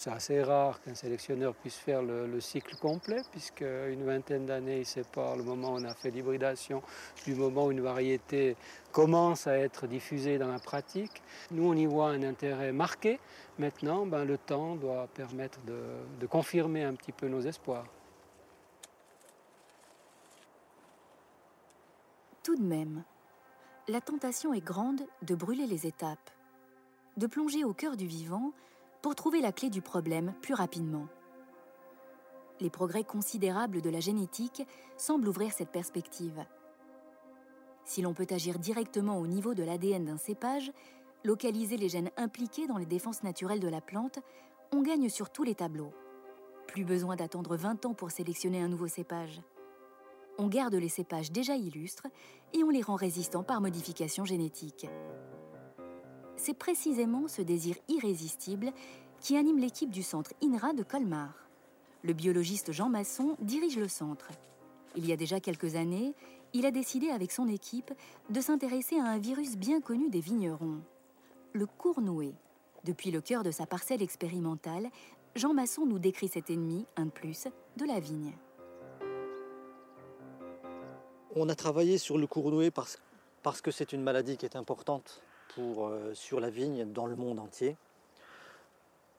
[0.03, 4.85] C'est assez rare qu'un sélectionneur puisse faire le, cycle complet, puisque une vingtaine d'années, il
[4.85, 6.83] sépare le moment où on a fait l'hybridation
[7.23, 8.57] du moment où une variété
[8.91, 11.21] commence à être diffusée dans la pratique.
[11.51, 13.17] Nous, on y voit un intérêt marqué.
[13.59, 17.87] Maintenant, ben, le temps doit permettre de confirmer un petit peu nos espoirs.
[22.43, 23.05] Tout de même,
[23.87, 26.29] la tentation est grande de brûler les étapes,
[27.15, 28.51] de plonger au cœur du vivant
[29.03, 31.07] pour trouver la clé du problème plus rapidement.
[32.61, 36.45] Les progrès considérables de la génétique semblent ouvrir cette perspective.
[37.83, 40.71] Si l'on peut agir directement au niveau de l'ADN d'un cépage,
[41.25, 44.19] localiser les gènes impliqués dans les défenses naturelles de la plante,
[44.71, 45.93] on gagne sur tous les tableaux.
[46.67, 49.41] Plus besoin d'attendre 20 ans pour sélectionner un nouveau cépage.
[50.37, 52.07] On garde les cépages déjà illustres
[52.53, 54.87] et on les rend résistants par modification génétique
[56.43, 58.73] c'est précisément ce désir irrésistible
[59.21, 61.47] qui anime l'équipe du centre INRA de Colmar.
[62.03, 64.27] Le biologiste Jean Masson dirige le centre.
[64.97, 66.13] Il y a déjà quelques années,
[66.51, 67.93] il a décidé avec son équipe
[68.29, 70.81] de s'intéresser à un virus bien connu des vignerons,
[71.53, 72.35] le cournoué.
[72.83, 74.89] Depuis le cœur de sa parcelle expérimentale,
[75.35, 78.33] Jean Masson nous décrit cet ennemi, un de plus, de la vigne.
[81.37, 82.99] On a travaillé sur le cournoué parce,
[83.43, 85.23] parce que c'est une maladie qui est importante
[85.59, 87.75] euh, sur la vigne dans le monde entier,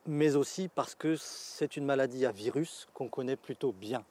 [0.06, 4.04] mais aussi parce que c'est une maladie à virus qu'on connaît plutôt bien.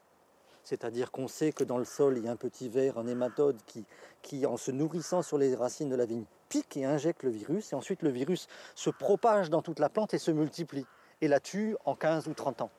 [0.63, 3.57] C'est-à-dire qu'on sait que dans le sol, il y a un petit ver, un hématode
[3.65, 3.83] qui,
[4.21, 7.73] qui, en se nourrissant sur les racines de la vigne, pique et injecte le virus,
[7.73, 10.85] et ensuite le virus se propage dans toute la plante et se multiplie,
[11.21, 12.71] et la tue en 15 ou 30 ans.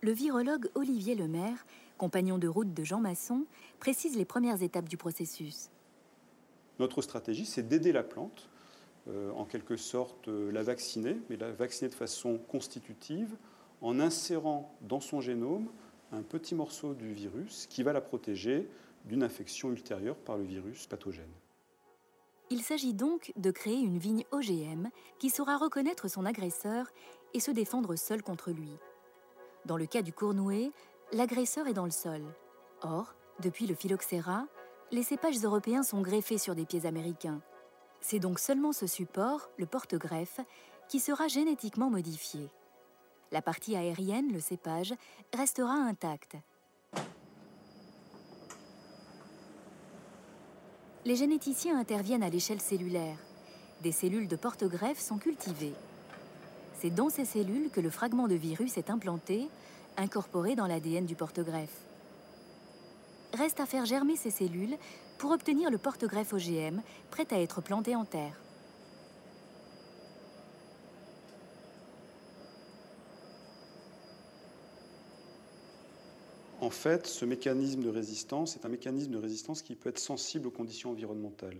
[0.00, 1.66] Le virologue Olivier Lemaire,
[1.98, 3.46] compagnon de route de Jean Masson,
[3.80, 5.70] précise les premières étapes du processus.
[6.78, 8.48] Notre stratégie, c'est d'aider la plante,
[9.08, 13.36] euh, en quelque sorte euh, la vacciner, mais la vacciner de façon constitutive,
[13.80, 15.68] en insérant dans son génome
[16.12, 18.68] un petit morceau du virus qui va la protéger
[19.04, 21.30] d'une infection ultérieure par le virus pathogène.
[22.50, 26.86] Il s'agit donc de créer une vigne OGM qui saura reconnaître son agresseur
[27.32, 28.70] et se défendre seul contre lui.
[29.66, 30.70] Dans le cas du cournoué,
[31.12, 32.22] l'agresseur est dans le sol.
[32.82, 34.46] Or, depuis le phylloxéra,
[34.94, 37.40] les cépages européens sont greffés sur des pieds américains.
[38.00, 40.38] C'est donc seulement ce support, le porte-greffe,
[40.88, 42.48] qui sera génétiquement modifié.
[43.32, 44.94] La partie aérienne, le cépage,
[45.34, 46.36] restera intacte.
[51.04, 53.18] Les généticiens interviennent à l'échelle cellulaire.
[53.82, 55.74] Des cellules de porte-greffe sont cultivées.
[56.80, 59.48] C'est dans ces cellules que le fragment de virus est implanté,
[59.96, 61.93] incorporé dans l'ADN du porte-greffe.
[63.34, 64.76] Reste à faire germer ces cellules
[65.18, 66.80] pour obtenir le porte-greffe OGM
[67.10, 68.40] prêt à être planté en terre.
[76.60, 80.46] En fait, ce mécanisme de résistance est un mécanisme de résistance qui peut être sensible
[80.46, 81.58] aux conditions environnementales.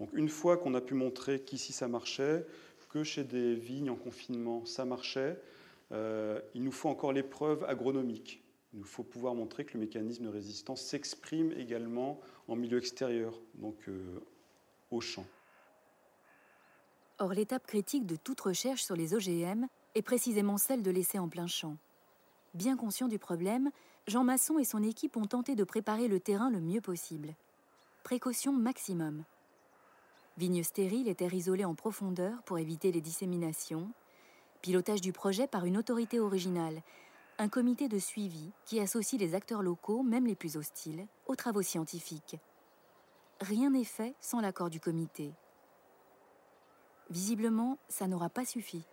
[0.00, 2.44] Donc une fois qu'on a pu montrer qu'ici ça marchait,
[2.88, 5.40] que chez des vignes en confinement ça marchait,
[5.92, 8.42] euh, il nous faut encore l'épreuve agronomique
[8.76, 13.88] Il faut pouvoir montrer que le mécanisme de résistance s'exprime également en milieu extérieur, donc
[13.88, 14.20] euh,
[14.90, 15.24] au champ.
[17.18, 21.28] Or, l'étape critique de toute recherche sur les OGM est précisément celle de l'essai en
[21.28, 21.78] plein champ.
[22.52, 23.70] Bien conscient du problème,
[24.06, 27.34] Jean Masson et son équipe ont tenté de préparer le terrain le mieux possible.
[28.04, 29.24] Précaution maximum.
[30.36, 33.90] Vignes stériles et terres isolées en profondeur pour éviter les disséminations.
[34.60, 36.82] Pilotage du projet par une autorité originale,
[37.38, 41.62] un comité de suivi qui associe les acteurs locaux, même les plus hostiles, aux travaux
[41.62, 42.38] scientifiques.
[43.40, 45.32] Rien n'est fait sans l'accord du comité.
[47.10, 48.86] Visiblement, ça n'aura pas suffi.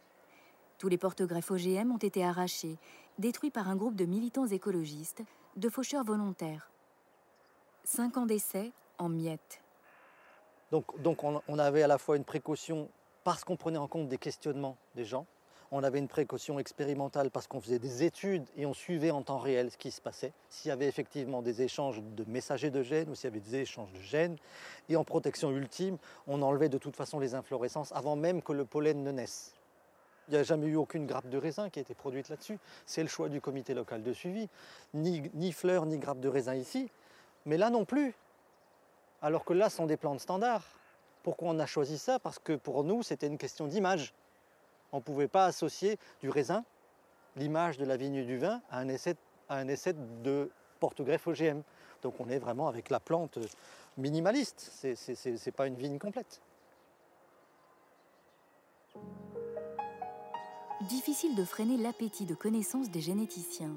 [0.77, 2.77] Tous les porte-greffes OGM ont été arrachés,
[3.17, 5.23] détruits par un groupe de militants écologistes,
[5.55, 6.69] de faucheurs volontaires.
[7.85, 9.61] Cinq ans d'essai en miettes.
[10.71, 12.89] Donc, donc on, on avait à la fois une précaution
[13.23, 15.25] parce qu'on prenait en compte des questionnements des gens,
[15.76, 19.39] on avait une précaution expérimentale parce qu'on faisait des études et on suivait en temps
[19.39, 20.32] réel ce qui se passait.
[20.47, 23.55] S'il y avait effectivement des échanges de messagers de gènes ou s'il y avait des
[23.55, 24.38] échanges de gènes.
[24.88, 25.97] Et en protection ultime,
[26.28, 29.55] on enlevait de toute façon les inflorescences avant même que le pollen ne naisse.
[30.28, 32.59] Il n'y a jamais eu aucune grappe de raisin qui a été produite là-dessus.
[32.86, 34.49] C'est le choix du comité local de suivi.
[34.93, 36.91] Ni, fleurs, ni grappe de raisin ici.
[37.47, 38.13] Mais là non plus.
[39.24, 40.67] Alors que là, ce sont des plantes standards.
[41.24, 42.19] Pourquoi on a choisi ça?
[42.19, 44.13] Parce que pour nous, c'était une question d'image.
[44.93, 46.63] On ne pouvait pas associer du raisin,
[47.35, 49.15] l'image de la vigne du vin, à un essai,
[49.49, 51.61] à un essai de porte-greffe OGM.
[52.03, 53.39] Donc on est vraiment avec la plante
[53.97, 56.41] minimaliste, ce n'est pas une vigne complète.
[60.89, 63.75] Difficile de freiner l'appétit de connaissance des généticiens.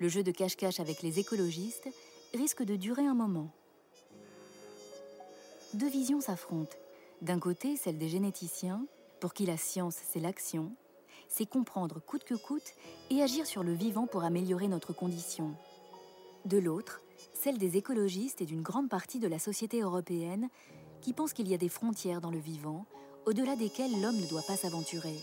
[0.00, 1.88] Le jeu de cache-cache avec les écologistes
[2.34, 3.48] risque de durer un moment.
[5.74, 6.76] Deux visions s'affrontent.
[7.20, 8.84] D'un côté, celle des généticiens,
[9.22, 10.74] pour qui la science, c'est l'action,
[11.28, 12.74] c'est comprendre coûte que coûte
[13.08, 15.54] et agir sur le vivant pour améliorer notre condition.
[16.44, 17.02] De l'autre,
[17.32, 20.48] celle des écologistes et d'une grande partie de la société européenne
[21.00, 22.84] qui pensent qu'il y a des frontières dans le vivant,
[23.24, 25.14] au-delà desquelles l'homme ne doit pas s'aventurer.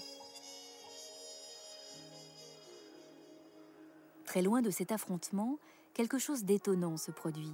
[4.23, 5.59] Très loin de cet affrontement,
[5.93, 7.51] quelque chose d'étonnant se produit.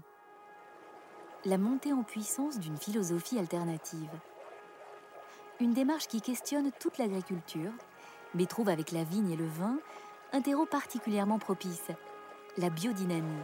[1.44, 4.12] La montée en puissance d'une philosophie alternative
[5.60, 7.72] une démarche qui questionne toute l'agriculture,
[8.34, 9.78] mais trouve avec la vigne et le vin
[10.34, 11.92] un terreau particulièrement propice,
[12.58, 13.44] la biodynamie.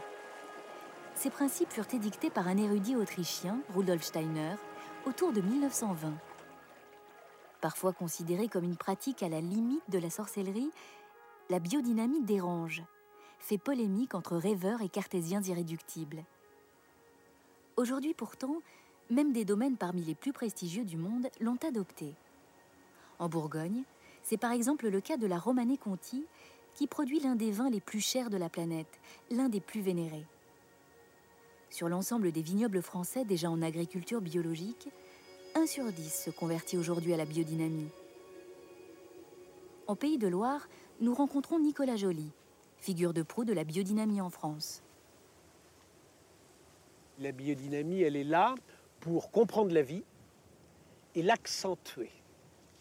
[1.16, 4.56] Ces principes furent édictés par un érudit autrichien, Rudolf Steiner,
[5.06, 6.14] autour de 1920.
[7.62, 10.72] Parfois considérée comme une pratique à la limite de la sorcellerie,
[11.50, 12.84] la biodynamie dérange,
[13.40, 16.24] fait polémique entre rêveurs et cartésiens irréductibles.
[17.78, 18.58] Aujourd'hui pourtant,
[19.12, 22.16] même des domaines parmi les plus prestigieux du monde l'ont adopté.
[23.20, 23.84] En Bourgogne,
[24.24, 26.26] c'est par exemple le cas de la Romanée Conti,
[26.74, 29.00] qui produit l'un des vins les plus chers de la planète,
[29.30, 30.26] l'un des plus vénérés.
[31.70, 34.90] Sur l'ensemble des vignobles français déjà en agriculture biologique,
[35.56, 37.90] 1 sur 10 se convertit aujourd'hui à la biodynamie.
[39.88, 40.70] En Pays de Loire,
[41.02, 42.32] nous rencontrons Nicolas Joly,
[42.78, 44.82] figure de proue de la biodynamie en France.
[47.20, 48.56] La biodynamie, elle est là
[49.02, 50.04] pour comprendre la vie
[51.16, 52.12] et l'accentuer.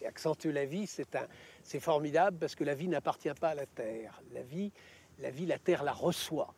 [0.06, 4.22] Accentuer la vie, c'est formidable parce que la vie n'appartient pas à la Terre.
[4.32, 4.72] La vie,
[5.18, 6.54] la vie, la Terre la reçoit.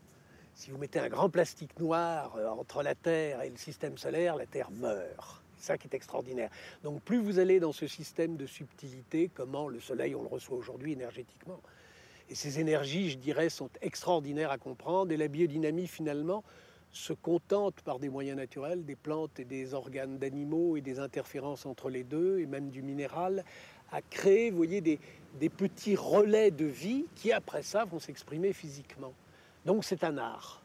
[0.54, 4.36] Si vous mettez un grand plastique noir euh, entre la Terre et le système solaire,
[4.36, 5.42] la Terre meurt.
[5.56, 6.50] C'est ça qui est extraordinaire.
[6.82, 10.56] Donc plus vous allez dans ce système de subtilité, comment le Soleil, on le reçoit
[10.56, 11.60] aujourd'hui énergétiquement.
[12.28, 15.10] Et ces énergies, je dirais, sont extraordinaires à comprendre.
[15.10, 16.44] Et la biodynamie, finalement,
[16.92, 21.66] se contente par des moyens naturels, des plantes et des organes d'animaux et des interférences
[21.66, 23.44] entre les deux, et même du minéral,
[23.90, 24.98] à créer, vous voyez, des,
[25.48, 29.12] petits relais de vie qui, après ça, vont s'exprimer physiquement.
[29.64, 30.62] Donc c'est un art.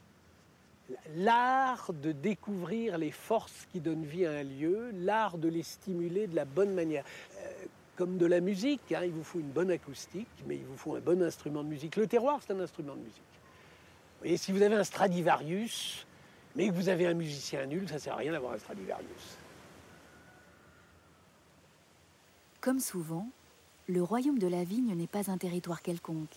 [1.15, 6.28] L'art de découvrir les forces qui donnent vie à un lieu, l'art de les stimuler
[6.28, 7.03] de la bonne manière.
[7.39, 7.65] Euh,
[7.97, 10.95] comme de la musique, hein, il vous faut une bonne acoustique, mais il vous faut
[10.95, 11.95] un bon instrument de musique.
[11.95, 13.23] Le terroir, c'est un instrument de musique.
[14.23, 16.07] Et si vous avez un Stradivarius,
[16.58, 19.38] mais que vous avez un musicien nul, ça ne sert à rien d'avoir un Stradivarius.
[22.60, 23.30] Comme souvent,
[23.88, 26.36] le royaume de la vigne n'est pas un territoire quelconque.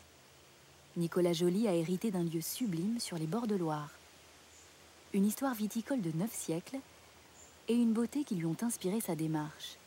[0.99, 3.91] Nicolas Joly a hérité d'un lieu sublime sur les bords de Loire.
[5.14, 6.79] Une histoire viticole de neuf siècles
[7.68, 9.79] et une beauté qui lui ont inspiré sa démarche.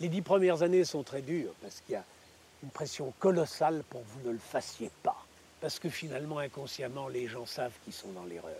[0.00, 2.04] Les dix premières années sont très dures parce qu'il y a
[2.64, 5.23] une pression colossale pour que vous ne le fassiez pas
[5.64, 8.52] parce que finalement, inconsciemment, les gens savent qu'ils sont dans l'erreur.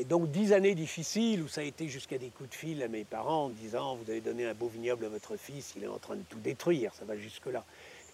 [0.00, 2.88] Et donc, dix années difficiles où ça a été jusqu'à des coups de fil à
[2.88, 5.86] mes parents en disant Vous avez donné un beau vignoble à votre fils, il est
[5.86, 7.64] en train de tout détruire, ça va jusque-là.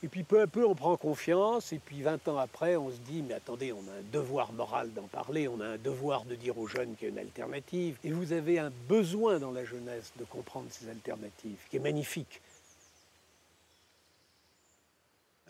[0.02, 2.98] Et puis peu à peu, on prend confiance, et puis 20 ans après, on se
[2.98, 6.34] dit, mais attendez, on a un devoir moral d'en parler, on a un devoir de
[6.34, 7.96] dire aux jeunes qu'il y a une alternative.
[8.04, 12.42] Et vous avez un besoin dans la jeunesse de comprendre ces alternatives, qui est magnifique.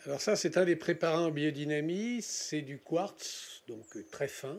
[0.06, 4.56] Alors ça, c'est un des préparants en biodynamie, c'est du quartz, donc très fin,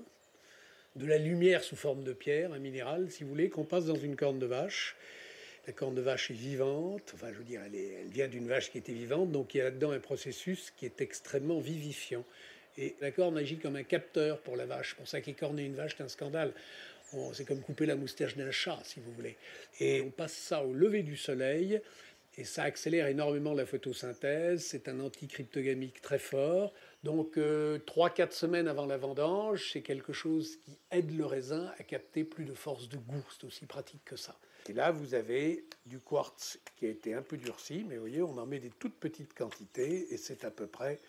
[0.97, 3.95] de la lumière sous forme de pierre, un minéral, si vous voulez, qu'on passe dans
[3.95, 4.97] une corne de vache.
[5.65, 8.71] La corne de vache est vivante, enfin je veux dire, elle, elle vient d'une vache
[8.71, 12.25] qui était vivante, donc il y a là-dedans un processus qui est extrêmement vivifiant.
[12.77, 14.95] Et la corne agit comme un capteur pour la vache.
[14.95, 16.53] Pour ça qu'écorner une vache, c'est un scandale.
[17.31, 19.37] C'est comme couper la moustache d'un chat, si vous voulez.
[19.79, 21.81] Et on passe ça au lever du soleil,
[22.38, 24.63] et ça accélère énormément la photosynthèse.
[24.63, 26.71] C'est un anticryptogamique très fort.
[27.03, 31.83] Donc, euh, 3-4 semaines avant la vendange, c'est quelque chose qui aide le raisin à
[31.83, 33.25] capter plus de force de goût.
[33.31, 34.35] C'est aussi pratique que ça.
[34.69, 38.21] Et là, vous avez du quartz qui a été un peu durci, mais vous voyez,
[38.21, 40.99] on en met des toutes petites quantités et c'est à peu près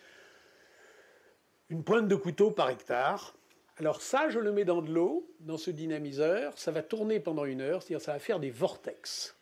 [1.69, 3.35] une pointe de couteau par hectare.
[3.77, 7.45] Alors ça, je le mets dans de l'eau, dans ce dynamiseur, ça va tourner pendant
[7.45, 9.35] une heure, c'est-à-dire ça va faire des vortex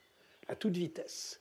[0.47, 1.39] à toute vitesse.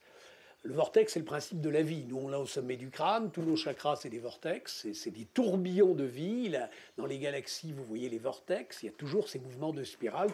[0.67, 2.05] Le vortex, c'est le principe de la vie.
[2.09, 5.25] Nous, on l'a au sommet du crâne, tous nos chakras, c'est des vortex, c'est des
[5.27, 6.53] tourbillons de vie.
[6.97, 10.29] Dans les galaxies, vous voyez les vortex, il y a toujours ces mouvements de spirale.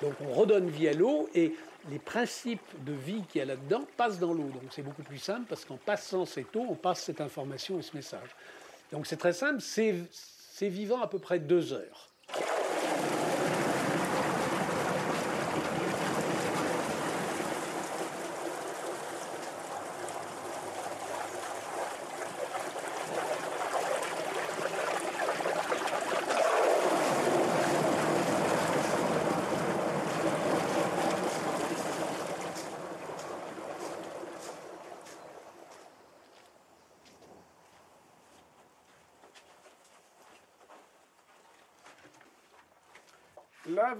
[0.00, 1.56] Donc on redonne vie à l'eau et
[1.90, 4.44] les principes de vie qu'il y a là-dedans passent dans l'eau.
[4.44, 7.82] Donc c'est beaucoup plus simple parce qu'en passant cette eau, on passe cette information et
[7.82, 8.28] ce message.
[8.94, 12.13] Donc c'est très simple, c'est vivant à peu près deux heures.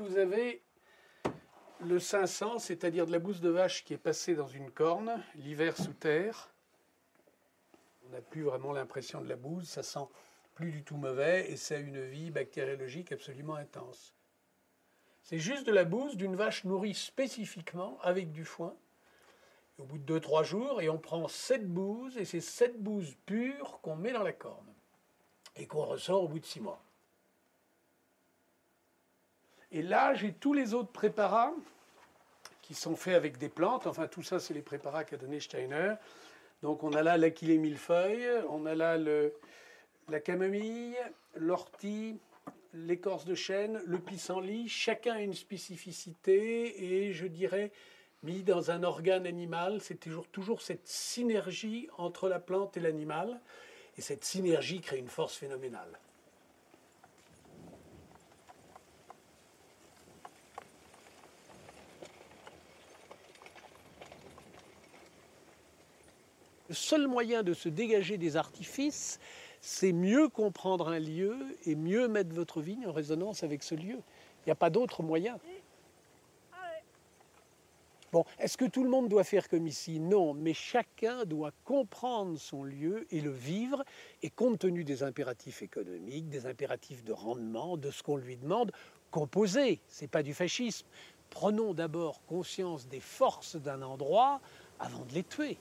[0.00, 0.62] Vous avez
[1.80, 5.76] le 500, c'est-à-dire de la bouse de vache qui est passée dans une corne, l'hiver
[5.76, 6.52] sous terre.
[8.06, 10.06] On n'a plus vraiment l'impression de la bouse, ça sent
[10.54, 14.14] plus du tout mauvais et ça a une vie bactériologique absolument intense.
[15.22, 18.76] C'est juste de la bouse d'une vache nourrie spécifiquement avec du foin.
[19.78, 23.80] au bout de 2-3 jours, et on prend cette bouse, et c'est cette bouse pure
[23.82, 24.72] qu'on met dans la corne
[25.56, 26.83] et qu'on ressort au bout de 6 mois.
[29.74, 31.52] Et là, j'ai tous les autres préparats
[32.62, 33.88] qui sont faits avec des plantes.
[33.88, 35.94] Enfin, tout ça, c'est les préparats qu'a donné Steiner.
[36.62, 38.96] Donc, on a là l'aquilée millefeuille, on a là
[40.08, 40.96] la camomille,
[41.34, 42.16] l'ortie,
[42.72, 44.68] l'écorce de chêne, le pissenlit.
[44.68, 47.72] Chacun a une spécificité et je dirais,
[48.22, 53.40] mis dans un organe animal, c'est toujours, toujours cette synergie entre la plante et l'animal.
[53.98, 55.98] Et cette synergie crée une force phénoménale.
[66.74, 69.20] Le seul moyen de se dégager des artifices,
[69.60, 73.94] c'est mieux comprendre un lieu et mieux mettre votre vigne en résonance avec ce lieu.
[73.94, 75.38] Il n'y a pas d'autre moyen.
[78.10, 80.00] Bon, est-ce que tout le monde doit faire comme ici?
[80.00, 83.84] Non, mais chacun doit comprendre son lieu et le vivre,
[84.24, 88.72] et compte tenu des impératifs économiques, des impératifs de rendement, de ce qu'on lui demande,
[89.12, 89.78] composer.
[89.86, 90.88] Ce n'est pas du fascisme.
[91.30, 94.40] Prenons d'abord conscience des forces d'un endroit
[94.80, 95.56] avant de les tuer.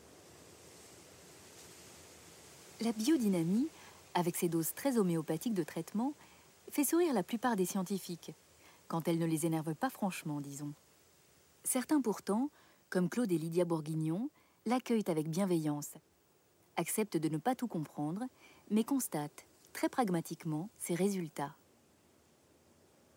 [2.82, 3.68] La biodynamie,
[4.14, 6.14] avec ses doses très homéopathiques de traitement,
[6.72, 8.34] fait sourire la plupart des scientifiques,
[8.88, 10.74] quand elle ne les énerve pas franchement, disons.
[11.64, 12.50] Certains pourtant,
[12.90, 14.30] comme Claude et Lydia Bourguignon,
[14.66, 15.94] l'accueillent avec bienveillance,
[16.76, 18.24] acceptent de ne pas tout comprendre,
[18.70, 21.56] mais constatent très pragmatiquement ses résultats.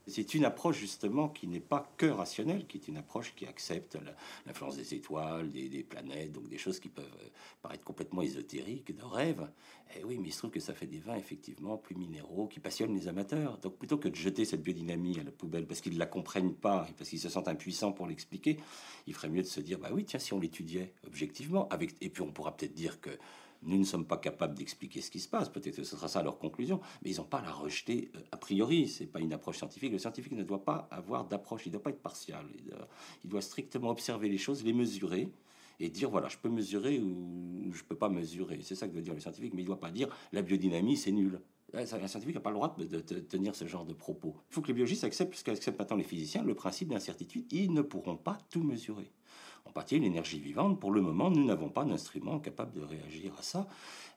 [0.09, 3.99] C'est une approche justement qui n'est pas que rationnelle, qui est une approche qui accepte
[4.47, 7.29] l'influence des étoiles, des, planètes, donc des choses qui peuvent euh,
[7.61, 9.51] paraître complètement ésotériques, de rêve.
[9.91, 12.47] Et eh oui, mais il se trouve que ça fait des vins effectivement plus minéraux,
[12.47, 13.59] qui passionnent les amateurs.
[13.59, 16.55] Donc plutôt que de jeter cette biodynamie à la poubelle parce qu'ils ne la comprennent
[16.55, 18.59] pas parce qu'ils se sentent impuissants pour l'expliquer,
[19.09, 21.69] il ferait mieux de se dire, bah oui, tiens, si on l'étudiait objectivement,
[22.01, 23.11] et puis on pourra peut-être dire que
[23.63, 25.49] nous ne sommes pas capables d'expliquer ce qui se passe.
[25.49, 28.21] Peut-être que ce sera ça leur conclusion, mais ils n'ont pas à la rejeter euh,
[28.33, 28.89] a priori.
[28.89, 29.93] C'est pas une approche scientifique.
[29.93, 31.67] Le scientifique ne doit pas avoir d'approche.
[31.67, 32.47] Il ne doit pas être partial.
[33.25, 35.31] Il doit, strictement observer les choses, les mesurer
[35.79, 38.61] et dire voilà, je peux mesurer ou je peux pas mesurer.
[38.63, 40.97] C'est ça que veut dire le scientifique, mais il ne doit pas dire la biodynamie
[40.97, 41.41] c'est nul.
[41.75, 44.37] Un scientifique n'a pas le droit de, tenir ce genre de propos.
[44.51, 47.45] Il faut que les biologistes acceptent, puisqu'acceptent maintenant les physiciens, le principe d'incertitude.
[47.51, 49.11] Ils ne pourront pas tout mesurer.
[49.67, 53.43] En partie, l'énergie vivante, pour le moment, nous n'avons pas d'instrument capable de réagir à
[53.43, 53.67] ça.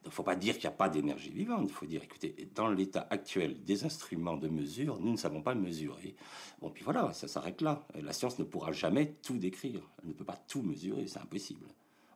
[0.03, 1.65] Il ne faut pas dire qu'il n'y a pas d'énergie vivante.
[1.67, 5.55] Il faut dire, écoutez, dans l'état actuel des instruments de mesure, nous ne savons pas
[5.55, 6.15] mesurer.
[6.61, 7.85] Bon, puis voilà, ça s'arrête là.
[8.01, 9.81] La science ne pourra jamais tout décrire.
[10.01, 11.67] Elle ne peut pas tout mesurer, c'est impossible.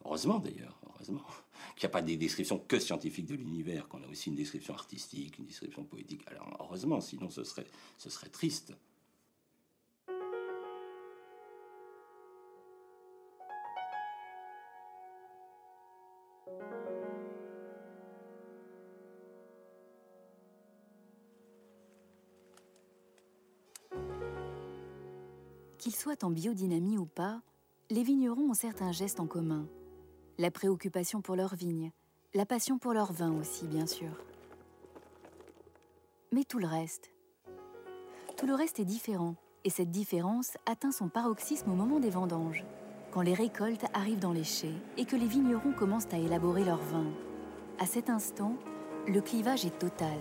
[0.06, 1.24] Heureusement d'ailleurs, heureusement
[1.76, 4.74] qu'il n'y a pas des descriptions que scientifiques de l'univers, qu'on a aussi une description
[4.74, 6.22] artistique, une description poétique.
[6.28, 7.66] Alors heureusement, sinon ce serait,
[7.98, 8.74] ce serait triste.
[26.04, 27.40] Soient en biodynamie ou pas,
[27.90, 29.66] les vignerons ont certains gestes en commun
[30.38, 31.94] la préoccupation pour leurs vignes,
[32.34, 34.10] la passion pour leur vin aussi, bien sûr.
[36.34, 37.10] Mais tout le reste.
[38.36, 42.66] Tout le reste est différent, et cette différence atteint son paroxysme au moment des vendanges,
[43.14, 46.84] quand les récoltes arrivent dans les chais et que les vignerons commencent à élaborer leur
[46.84, 47.08] vin.
[47.80, 48.58] À cet instant,
[49.08, 50.20] le clivage est total.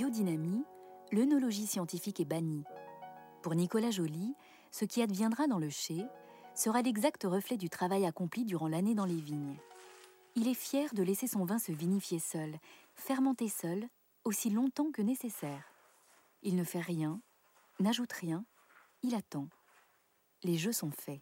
[0.00, 0.64] Biodynamie,
[1.12, 2.64] l'œnologie scientifique est bannie.
[3.42, 4.34] Pour Nicolas Joly,
[4.70, 6.06] ce qui adviendra dans le chai
[6.54, 9.58] sera l'exact reflet du travail accompli durant l'année dans les vignes.
[10.36, 12.58] Il est fier de laisser son vin se vinifier seul,
[12.94, 13.86] fermenter seul,
[14.24, 15.70] aussi longtemps que nécessaire.
[16.42, 17.20] Il ne fait rien,
[17.78, 18.46] n'ajoute rien,
[19.02, 19.48] il attend.
[20.44, 21.20] Les jeux sont faits.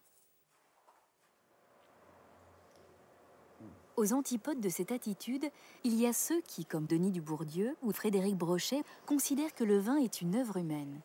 [3.99, 5.51] Aux antipodes de cette attitude,
[5.82, 9.96] il y a ceux qui, comme Denis Dubourdieu ou Frédéric Brochet, considèrent que le vin
[9.96, 11.01] est une œuvre humaine.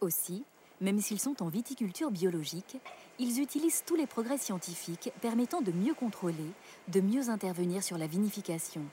[0.00, 0.44] Aussi,
[0.80, 2.78] même s'ils sont en viticulture biologique,
[3.18, 6.50] ils utilisent tous les progrès scientifiques permettant de mieux contrôler,
[6.88, 8.86] de mieux intervenir sur la vinification.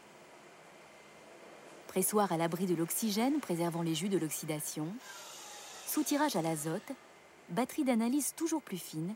[1.88, 4.88] Pressoir à l'abri de l'oxygène préservant les jus de l'oxydation,
[5.86, 6.92] soutirage à l'azote,
[7.48, 9.14] batterie d'analyse toujours plus fine,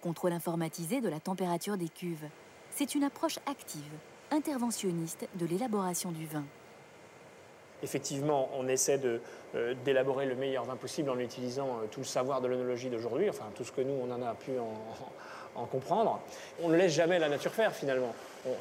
[0.00, 2.30] contrôle informatisé de la température des cuves,
[2.76, 3.82] c'est une approche active,
[4.30, 6.44] interventionniste de l'élaboration du vin.
[7.82, 9.00] Effectivement, on essaie
[9.54, 13.28] euh, d'élaborer le meilleur vin possible en utilisant euh, tout le savoir de l'œnologie d'aujourd'hui,
[13.28, 16.20] enfin tout ce que nous, on en a pu en, comprendre.
[16.62, 18.12] On ne laisse jamais la nature faire finalement.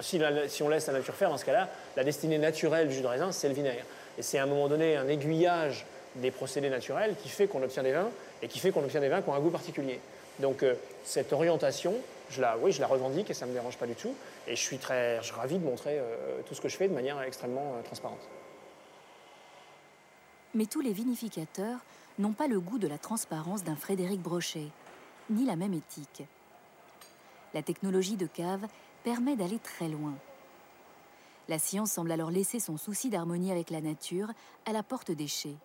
[0.01, 3.01] si, si, on laisse la nature faire, dans ce cas-là, la destinée naturelle du jus
[3.01, 3.83] de raisin, c'est le vinaigre.
[4.19, 5.87] Et c'est à un moment donné un aiguillage
[6.17, 8.09] des procédés naturels qui fait qu'on obtient des vins
[8.43, 9.99] et qui fait qu'on obtient des vins qui ont un goût particulier.
[10.39, 11.93] Donc euh, cette orientation,
[12.29, 14.15] je la, oui, je la revendique et ça ne me dérange pas du tout.
[14.47, 16.93] Et je suis très je ravi de montrer euh, tout ce que je fais de
[16.93, 18.27] manière extrêmement euh, transparente.
[20.53, 21.79] Mais tous les vinificateurs
[22.19, 24.67] n'ont pas le goût de la transparence d'un Frédéric Brochet,
[25.29, 26.23] ni la même éthique.
[27.53, 28.67] La technologie de cave
[29.03, 30.13] permet d'aller très loin.
[31.49, 34.31] La science semble alors laisser son souci d'harmonie avec la nature
[34.65, 35.55] à la porte des chais.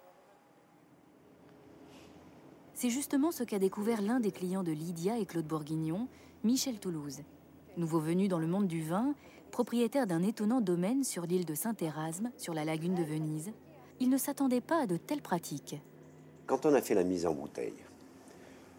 [2.80, 6.06] C'est justement ce qu'a découvert l'un des clients de Lydia et Claude Bourguignon,
[6.44, 7.22] Michel Toulouse.
[7.76, 9.16] Nouveau venu dans le monde du vin,
[9.50, 13.50] propriétaire d'un étonnant domaine sur l'île de Saint-Érasme, sur la lagune de Venise,
[13.98, 15.74] il ne s'attendait pas à de telles pratiques.
[16.46, 17.74] Quand on a fait la mise en bouteille,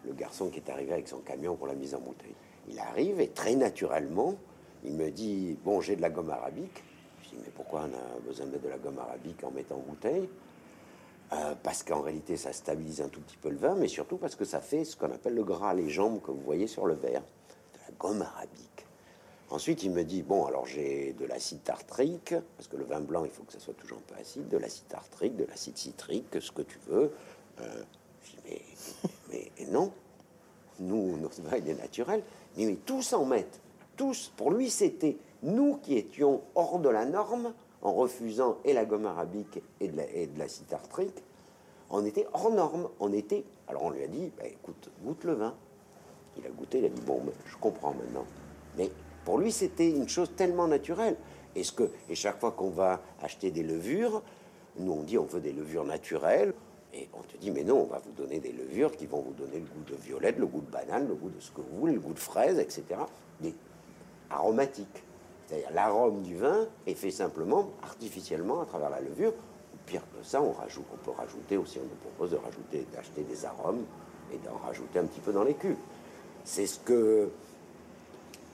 [0.06, 2.32] le garçon qui est arrivé avec son camion pour la mise en bouteille,
[2.70, 4.34] il arrive et très naturellement,
[4.82, 6.82] il me dit Bon, j'ai de la gomme arabique.
[7.22, 9.90] Je dis Mais pourquoi on a besoin de de la gomme arabique en mettant en
[9.90, 10.26] bouteille?
[11.32, 14.34] Euh, parce qu'en réalité, ça stabilise un tout petit peu le vin, mais surtout parce
[14.34, 16.94] que ça fait ce qu'on appelle le gras, les jambes que vous voyez sur le
[16.94, 18.86] verre, de la gomme arabique.
[19.50, 23.24] Ensuite, il me dit bon, alors j'ai de l'acide tartrique, parce que le vin blanc,
[23.24, 26.40] il faut que ça soit toujours un peu acide, de l'acide tartrique, de l'acide citrique,
[26.40, 27.12] ce que tu veux.
[27.60, 27.82] Euh,
[28.24, 28.62] je dis
[29.30, 29.92] mais, mais non,
[30.80, 32.22] nous, notre vin, il est naturel.
[32.56, 33.60] Mais, mais tous en mettent,
[33.96, 34.32] tous.
[34.36, 37.52] Pour lui, c'était nous qui étions hors de la norme
[37.82, 41.22] en refusant et la gomme arabique et de l'acide tartrique,
[41.90, 42.88] on était hors norme.
[43.00, 43.44] On était.
[43.68, 45.54] Alors on lui a dit, bah, écoute, goûte le vin.
[46.38, 48.24] Il a goûté, il a dit, bon, je comprends maintenant.
[48.78, 48.90] Mais
[49.24, 51.16] pour lui, c'était une chose tellement naturelle.
[51.56, 54.22] Et, ce que, et chaque fois qu'on va acheter des levures,
[54.78, 56.54] nous on dit on veut des levures naturelles.
[56.92, 59.32] Et on te dit, mais non, on va vous donner des levures qui vont vous
[59.32, 61.78] donner le goût de violette, le goût de banane, le goût de ce que vous
[61.78, 62.84] voulez, le goût de fraise, etc.
[63.40, 63.54] Mais
[64.28, 65.04] aromatiques.
[65.50, 69.32] C'est-à-dire l'arôme du vin est fait simplement artificiellement à travers la levure.
[69.84, 73.22] Pire que ça, on, rajoute, on peut rajouter aussi, on nous propose de rajouter, d'acheter
[73.22, 73.84] des arômes
[74.32, 75.76] et d'en rajouter un petit peu dans les cuves.
[76.44, 77.28] C'est ce que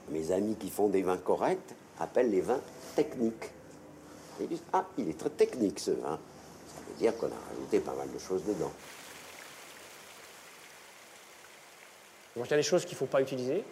[0.09, 2.61] mes amis qui font des vins corrects appellent les vins
[2.95, 3.51] techniques.
[4.39, 6.17] Ils disent Ah, il est très technique ce vin.
[6.67, 8.71] Ça veut dire qu'on a rajouté pas mal de choses dedans.
[12.35, 13.63] il y a des choses qu'il ne faut pas utiliser,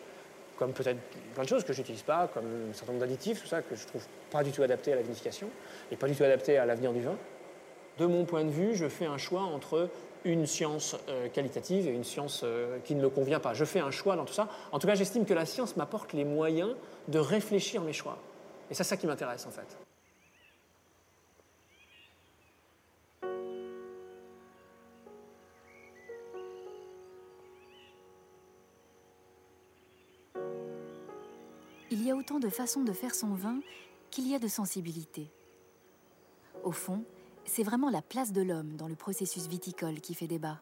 [0.57, 0.99] comme peut-être
[1.33, 3.75] plein de choses que je n'utilise pas, comme un certain nombre d'additifs, tout ça, que
[3.75, 5.49] je trouve pas du tout adapté à la vinification
[5.91, 7.15] et pas du tout adapté à l'avenir du vin.
[7.97, 9.89] De mon point de vue, je fais un choix entre
[10.25, 13.53] une science euh, qualitative et une science euh, qui ne me convient pas.
[13.53, 14.49] Je fais un choix dans tout ça.
[14.71, 16.75] En tout cas, j'estime que la science m'apporte les moyens
[17.07, 18.17] de réfléchir mes choix.
[18.69, 19.84] Et c'est ça qui m'intéresse en fait.
[32.05, 33.59] Y a autant de façons de faire son vin
[34.11, 35.31] qu'il y a de sensibilité.
[36.63, 37.03] Au fond,
[37.45, 40.61] c'est vraiment la place de l'homme dans le processus viticole qui fait débat.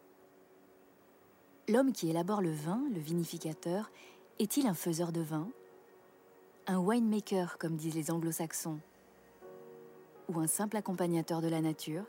[1.70, 3.90] L'homme qui élabore le vin, le vinificateur,
[4.40, 5.48] est-il un faiseur de vin?
[6.68, 8.80] Un winemaker, comme disent les anglo-saxons
[10.30, 12.04] Ou un simple accompagnateur de la nature?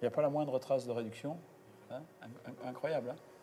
[0.00, 1.38] Il n'y a pas la moindre trace de réduction.
[1.90, 2.02] Hein?
[2.64, 3.10] Incroyable.
[3.10, 3.35] Hein?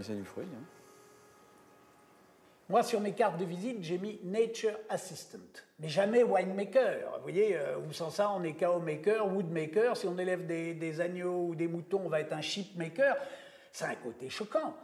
[0.00, 0.46] Mais c'est du fruit.
[0.46, 0.64] Hein
[2.70, 5.38] moi, sur mes cartes de visite, j'ai mis Nature Assistant,
[5.78, 7.16] mais jamais winemaker.
[7.16, 9.94] Vous voyez, euh, ou sans ça, on est KO maker, woodmaker.
[9.94, 13.14] Si on élève des, agneaux ou des moutons, on va être un sheep maker.
[13.72, 14.74] C'est un côté choquant.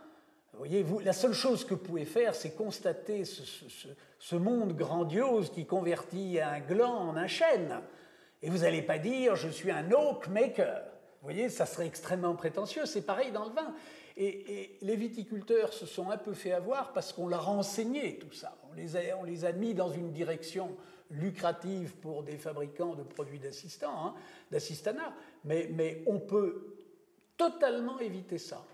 [0.52, 5.64] Vous voyez, la seule chose que vous pouvez faire, c'est constater ce, monde grandiose qui
[5.64, 7.80] convertit un gland en un chêne.
[8.42, 10.82] Et vous n'allez pas dire, je suis un oak maker.
[11.22, 12.84] Vous voyez, ça serait extrêmement prétentieux.
[12.84, 13.74] C'est pareil dans le vin.
[14.16, 18.32] Et, les viticulteurs se sont un peu fait avoir parce qu'on leur a enseigné tout
[18.32, 18.56] ça.
[18.70, 20.74] On les a, on les a mis dans une direction
[21.10, 24.14] lucrative pour des fabricants de produits d'assistants, hein,
[24.50, 25.12] d'assistanat.
[25.44, 26.76] Mais, mais on peut
[27.36, 28.64] totalement éviter ça.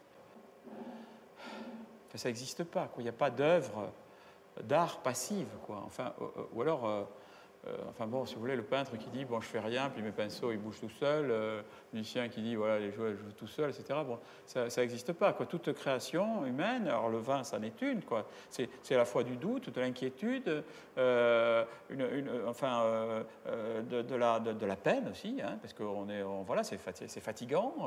[2.15, 2.91] Ça n'existe pas.
[2.99, 3.91] Il n'y a pas d'œuvre
[4.63, 5.49] d'art passive.
[5.67, 5.83] Quoi.
[5.85, 6.15] Enfin,
[6.53, 7.09] ou alors.
[7.69, 10.03] Euh, enfin bon, si vous voulez, le peintre qui dit bon, je fais rien, puis
[10.03, 13.33] mes pinceaux ils bougent tout seuls, euh, le musicien qui dit voilà, les joueurs jouent
[13.37, 14.01] tout seuls, etc.
[14.05, 15.33] Bon, ça n'existe pas.
[15.33, 15.47] Quoi.
[15.47, 18.03] Toute création humaine, alors le vin, ça n'est une.
[18.03, 18.27] Quoi.
[18.51, 20.65] C'est, à la fois du doute, de l'inquiétude,
[20.99, 26.65] euh, une, enfin, de, la, de, la peine aussi, hein, parce que on est, voilà,
[26.65, 27.87] c'est, c'est fatigant,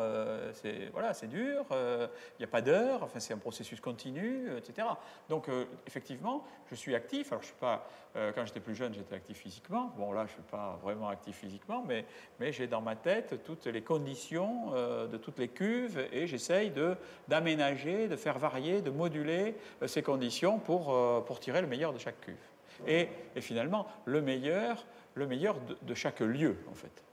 [0.54, 4.88] c'est, voilà, c'est dur, il n'y a pas d'heure, enfin, c'est un processus continu, etc.
[5.28, 5.50] Donc,
[5.86, 7.32] effectivement, je suis actif.
[7.32, 10.34] Alors, je suis pas, quand j'étais plus jeune, j'étais actif physiquement Bon, là, je ne
[10.34, 12.06] suis pas vraiment actif physiquement, mais,
[12.40, 16.72] mais j'ai dans ma tête toutes les conditions euh, de toutes les cuves et j'essaye
[17.28, 21.94] d'aménager, de, faire varier, de moduler euh, ces conditions pour, euh, pour tirer le meilleur
[21.94, 22.36] de chaque cuve.
[22.88, 24.86] Et, et finalement, le meilleur,
[25.16, 27.04] le meilleur de, de chaque lieu, en fait.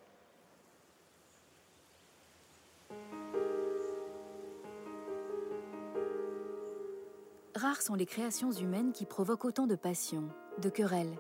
[7.55, 10.25] Rares sont les créations humaines qui provoquent autant de passion,
[10.59, 11.17] de querelles,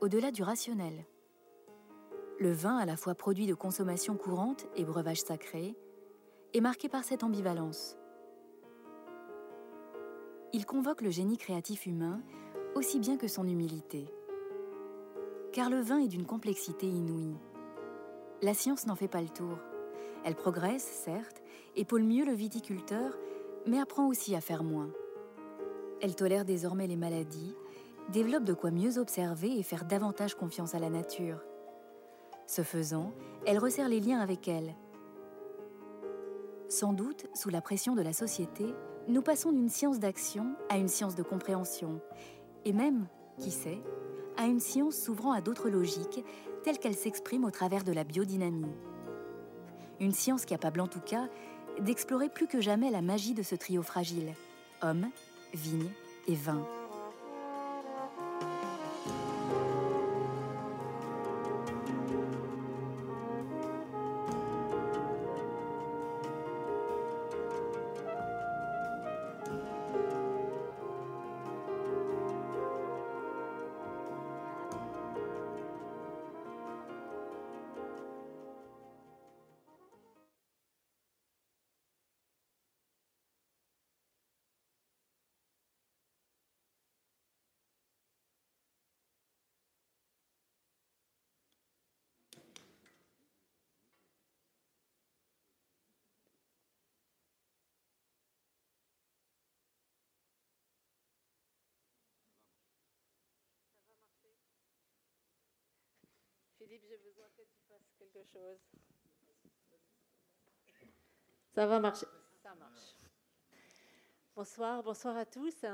[0.00, 1.06] au-delà du rationnel.
[2.38, 5.74] Le vin, à la fois produit de consommation courante et breuvage sacré,
[6.52, 7.96] est marqué par cette ambivalence.
[10.52, 12.20] Il convoque le génie créatif humain
[12.74, 14.06] aussi bien que son humilité.
[15.52, 17.36] Car le vin est d'une complexité inouïe.
[18.42, 19.58] La science n'en fait pas le tour.
[20.24, 21.42] Elle progresse, certes,
[21.74, 23.16] épaule mieux le viticulteur,
[23.66, 24.90] mais apprend aussi à faire moins.
[26.02, 27.54] Elle tolère désormais les maladies,
[28.10, 31.40] développe de quoi mieux observer et faire davantage confiance à la nature.
[32.46, 33.12] Ce faisant,
[33.46, 34.74] elle resserre les liens avec elle.
[36.68, 38.74] Sans doute, sous la pression de la société,
[39.08, 42.00] nous passons d'une science d'action à une science de compréhension,
[42.64, 43.06] et même,
[43.38, 43.82] qui sait,
[44.36, 46.24] à une science s'ouvrant à d'autres logiques,
[46.64, 48.72] telles qu'elles s'expriment au travers de la biodynamie.
[50.00, 51.28] Une science capable en tout cas
[51.80, 54.32] d'explorer plus que jamais la magie de ce trio fragile,
[54.82, 55.08] homme,
[55.54, 55.90] vigne
[56.26, 56.66] et vin.
[106.66, 108.58] Philippe, j'ai besoin que tu fasses quelque chose.
[111.54, 112.06] Ça va marcher.
[112.42, 112.96] Ça marche.
[114.34, 115.64] Bonsoir, bonsoir à tous.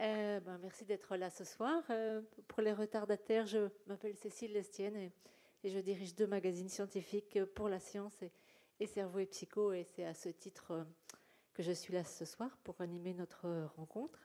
[0.00, 1.82] Euh, ben, merci d'être là ce soir.
[1.90, 5.12] Euh, pour les retardataires, je m'appelle Cécile Lestienne et,
[5.62, 8.18] je dirige deux magazines scientifiques pour la science
[8.80, 9.74] et, cerveau et psycho.
[9.74, 10.84] Et c'est à ce titre euh,
[11.52, 14.24] que je suis là ce soir pour animer notre rencontre.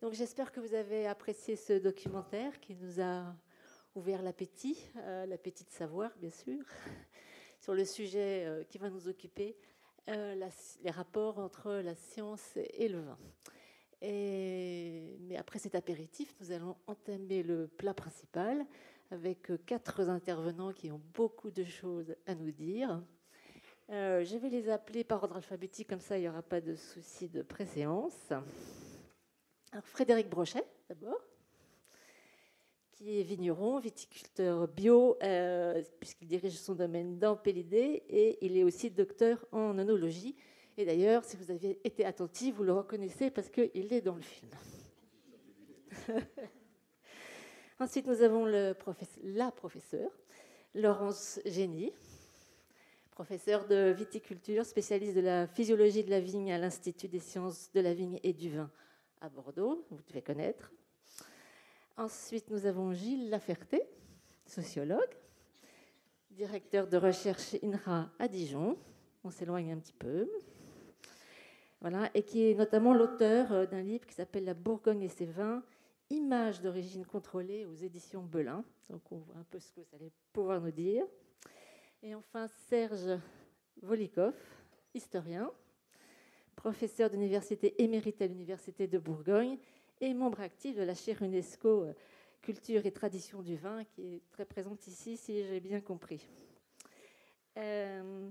[0.00, 3.34] Donc j'espère que vous avez apprécié ce documentaire qui nous a
[3.94, 4.78] ouvert l'appétit,
[5.26, 6.64] l'appétit de savoir bien sûr,
[7.60, 9.56] sur le sujet qui va nous occuper,
[10.06, 13.18] les rapports entre la science et le vin.
[14.02, 18.64] Mais après cet apéritif, nous allons entamer le plat principal
[19.10, 23.02] avec quatre intervenants qui ont beaucoup de choses à nous dire.
[23.90, 26.76] Euh, je vais les appeler par ordre alphabétique, comme ça il n'y aura pas de
[26.76, 28.30] souci de préséance.
[29.72, 31.20] Alors, Frédéric Brochet, d'abord,
[33.00, 38.64] qui est vigneron, viticulteur bio, euh, puisqu'il dirige son domaine dans Pélidé, et il est
[38.64, 40.36] aussi docteur en onologie
[40.80, 44.22] et d'ailleurs, si vous aviez été attentif, vous le reconnaissez parce qu'il est dans le
[44.22, 44.50] film.
[47.78, 48.74] Ensuite, nous avons la
[49.52, 50.10] professeure,
[50.74, 51.92] Laurence Génie,
[53.10, 57.80] professeure de viticulture, spécialiste de la physiologie de la vigne à l'Institut des sciences de
[57.80, 58.70] la vigne et du vin
[59.20, 60.72] à Bordeaux, vous devez connaître.
[61.96, 63.82] Ensuite, nous avons Gilles Laferté,
[64.46, 65.14] sociologue,
[66.30, 68.78] directeur de recherche INRA à Dijon.
[69.24, 70.28] On s'éloigne un petit peu
[71.80, 75.24] voilà, et qui est notamment l'auteur euh, d'un livre qui s'appelle La Bourgogne et ses
[75.24, 75.62] vins,
[76.10, 78.64] images d'origine contrôlée aux éditions Belin.
[78.90, 81.04] Donc on voit un peu ce que vous allez pouvoir nous dire.
[82.02, 83.18] Et enfin Serge
[83.80, 84.34] Volikov,
[84.94, 85.50] historien,
[86.54, 89.56] professeur d'université émérite à l'Université de Bourgogne
[90.00, 91.92] et membre actif de la chaire UNESCO euh,
[92.42, 96.26] Culture et Tradition du vin, qui est très présente ici, si j'ai bien compris.
[97.58, 98.30] Euh,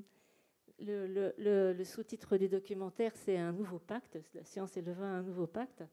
[0.80, 5.46] le, sous-titre du documentaire, c'est Un nouveau pacte, la science et le vin, un nouveau
[5.46, 5.84] pacte.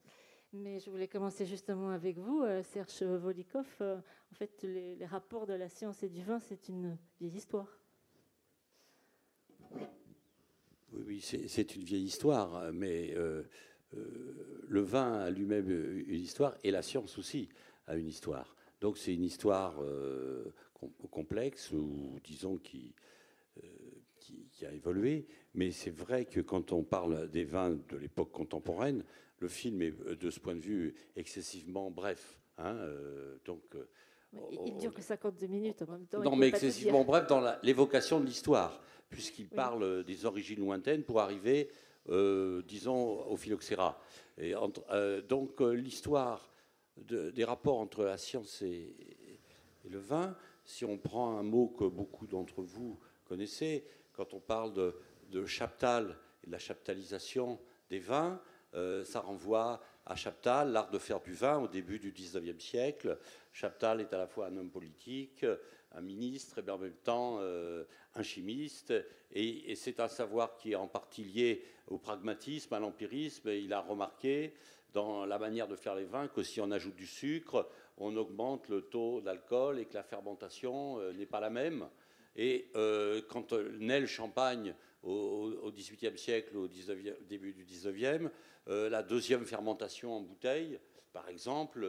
[0.53, 3.67] Mais je voulais commencer justement avec vous, euh, Serge Volikov.
[3.83, 7.79] En fait, les, rapports de la science et du vin, c'est une vieille histoire.
[10.93, 13.15] Oui, c'est une vieille histoire, mais
[13.93, 17.49] le vin a lui-même une histoire et la science aussi
[17.87, 18.57] a une histoire.
[18.81, 19.81] Donc c'est une histoire
[21.11, 22.95] complexe ou disons qui
[24.53, 29.05] qui, a évolué, mais c'est vrai que quand on parle des vins de l'époque contemporaine,
[29.39, 32.39] le film est euh, de ce point de vue excessivement bref.
[32.59, 33.87] Hein, euh, donc, euh,
[34.51, 36.23] il ne dure que 52 minutes en même temps.
[36.23, 41.71] Non, mais excessivement bref dans l'évocation de l'histoire, puisqu'il parle des origines lointaines pour arriver,
[42.09, 44.01] disons, au phylloxéra.
[44.39, 44.55] Et
[45.29, 46.51] donc l'histoire
[46.97, 48.95] des rapports entre la science et,
[49.89, 54.73] le vin, si on prend un mot que beaucoup d'entre vous connaissez, quand on parle
[54.73, 58.41] de, chaptal et de la chaptalisation des vins,
[58.75, 63.19] euh, ça renvoie à Chaptal, l'art de faire du vin au début du XIXe siècle.
[63.53, 65.45] Chaptal est à la fois un homme politique,
[65.97, 67.85] un ministre, et en même temps euh,
[68.15, 68.93] un chimiste.
[69.33, 73.49] Et, c'est un savoir qui est en partie lié au pragmatisme, à l'empirisme.
[73.49, 74.55] Il a remarqué
[74.93, 77.69] dans la manière de faire les vins que si on ajoute du sucre,
[77.99, 81.89] on augmente le taux d'alcool et que la fermentation euh, n'est pas la même.
[82.37, 88.29] Et euh, quand euh, naît le champagne au XVIIIe siècle, au début du XIXe,
[88.67, 90.81] la deuxième fermentation en bouteille,
[91.17, 91.89] par exemple,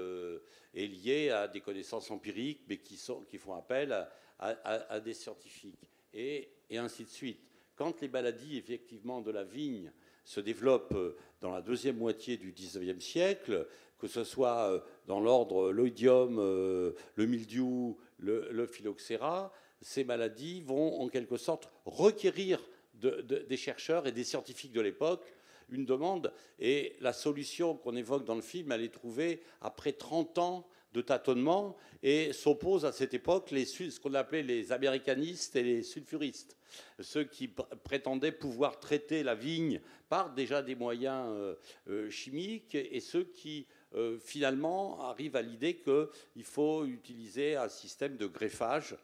[0.74, 4.08] est liée à des connaissances empiriques, mais qui, font appel
[4.40, 7.42] à, des scientifiques, et, ainsi de suite.
[7.76, 9.92] Quand les maladies, effectivement, de la vigne
[10.24, 10.96] se développent
[11.42, 13.68] dans la deuxième moitié du XIXe siècle,
[14.00, 19.52] que ce soit dans l'ordre l'oïdium, le mildiou, le phylloxéra,
[19.82, 22.62] ces maladies vont en quelque sorte requérir
[22.94, 25.26] des chercheurs et des scientifiques de l'époque
[25.70, 26.34] une demande.
[26.60, 31.02] Et la solution qu'on évoque dans le film, elle est trouvée après 30 ans de
[31.02, 36.58] tâtonnement et s'oppose à cette époque ce qu'on appelait les américanistes et les sulfuristes,
[37.00, 37.50] ceux qui
[37.84, 41.56] prétendaient pouvoir traiter la vigne par déjà des moyens euh,
[41.90, 48.16] euh, chimiques et ceux qui euh, finalement arrivent à l'idée qu'il faut utiliser un système
[48.16, 48.96] de greffage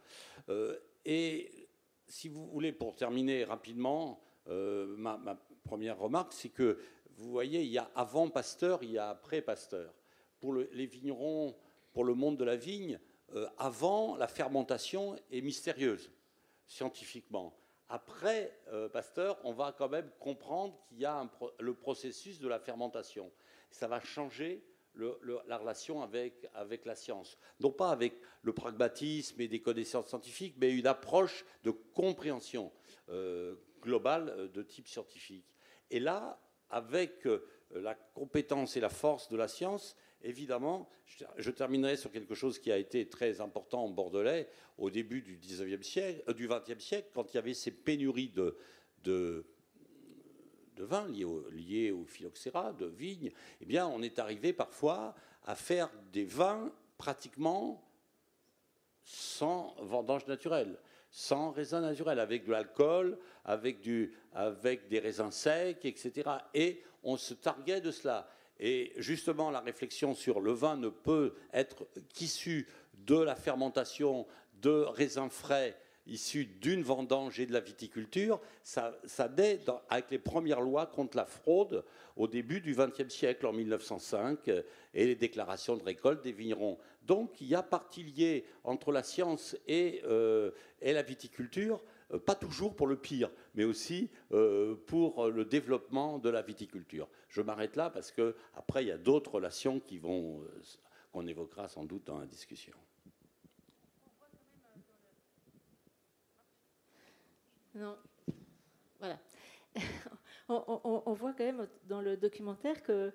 [1.05, 1.63] et
[2.07, 5.19] si vous voulez, pour terminer rapidement, euh, ma,
[5.63, 6.79] première remarque, c'est que
[7.17, 9.93] vous voyez, il y a avant Pasteur, il y a après Pasteur.
[10.39, 11.55] Pour les vignerons,
[11.93, 12.99] pour le monde de la vigne,
[13.35, 16.11] euh, avant, la fermentation est mystérieuse,
[16.67, 17.57] scientifiquement.
[17.89, 18.57] Après
[18.91, 23.31] Pasteur, on va quand même comprendre qu'il y a le processus de la fermentation.
[23.69, 24.63] Ça va changer
[25.45, 27.37] la relation avec, avec la science.
[27.59, 32.71] Non pas avec le pragmatisme et des connaissances scientifiques, mais une approche de compréhension
[33.09, 35.45] euh, globale euh, de type scientifique.
[35.93, 36.39] Et là,
[36.71, 40.89] avec euh, la compétence et la force de la science, évidemment,
[41.37, 45.37] je, terminerai sur quelque chose qui a été très important en Bordelais au début du,
[45.37, 48.57] 19e siècle, du 20e siècle, quand il y avait ces pénuries de,
[49.03, 49.45] de
[50.75, 53.31] de vin liés au, phylloxéra, de vigne,
[53.61, 55.13] eh bien, on est arrivé parfois
[55.43, 57.87] à faire des vins pratiquement
[59.03, 60.79] sans vendange naturelle,
[61.15, 66.27] sans raisin naturel, avec de l'alcool, avec, du, avec des raisins secs, etc.
[66.55, 68.27] Et on se targuait de cela.
[68.59, 71.85] Et justement, la réflexion sur le vin ne peut être
[72.15, 72.67] qu'issue
[73.05, 74.25] de la fermentation
[74.61, 79.59] de raisins frais issu d'une vendange et de la viticulture, ça, ça naît
[79.89, 81.85] avec les premières lois contre la fraude
[82.15, 86.77] au début du XXe siècle, en 1905, euh, et les déclarations de récolte des vignerons.
[87.03, 92.35] Donc il y a partie liée entre la science et, euh, la viticulture, euh, pas
[92.35, 94.09] toujours pour le pire, mais aussi
[94.87, 97.07] pour le développement de la viticulture.
[97.29, 102.05] Je m'arrête là parce que après il y a d'autres relations qu'on évoquera sans doute
[102.05, 102.73] dans la discussion.
[107.75, 107.97] Non.
[108.99, 109.19] Voilà.
[110.47, 113.11] on, voit quand même dans le documentaire que,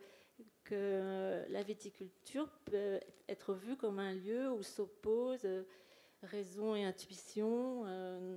[0.68, 5.62] que la viticulture peut être vue comme un lieu où s'opposent euh,
[6.22, 8.36] raison et intuition, euh,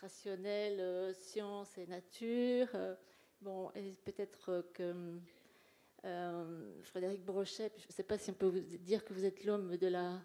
[0.00, 2.68] rationnel, euh, science et nature.
[3.40, 3.70] bon,
[4.04, 4.92] peut-être que
[6.82, 9.76] Frédéric Brochet, je ne sais pas si on peut vous dire que vous êtes l'homme
[9.76, 10.20] de la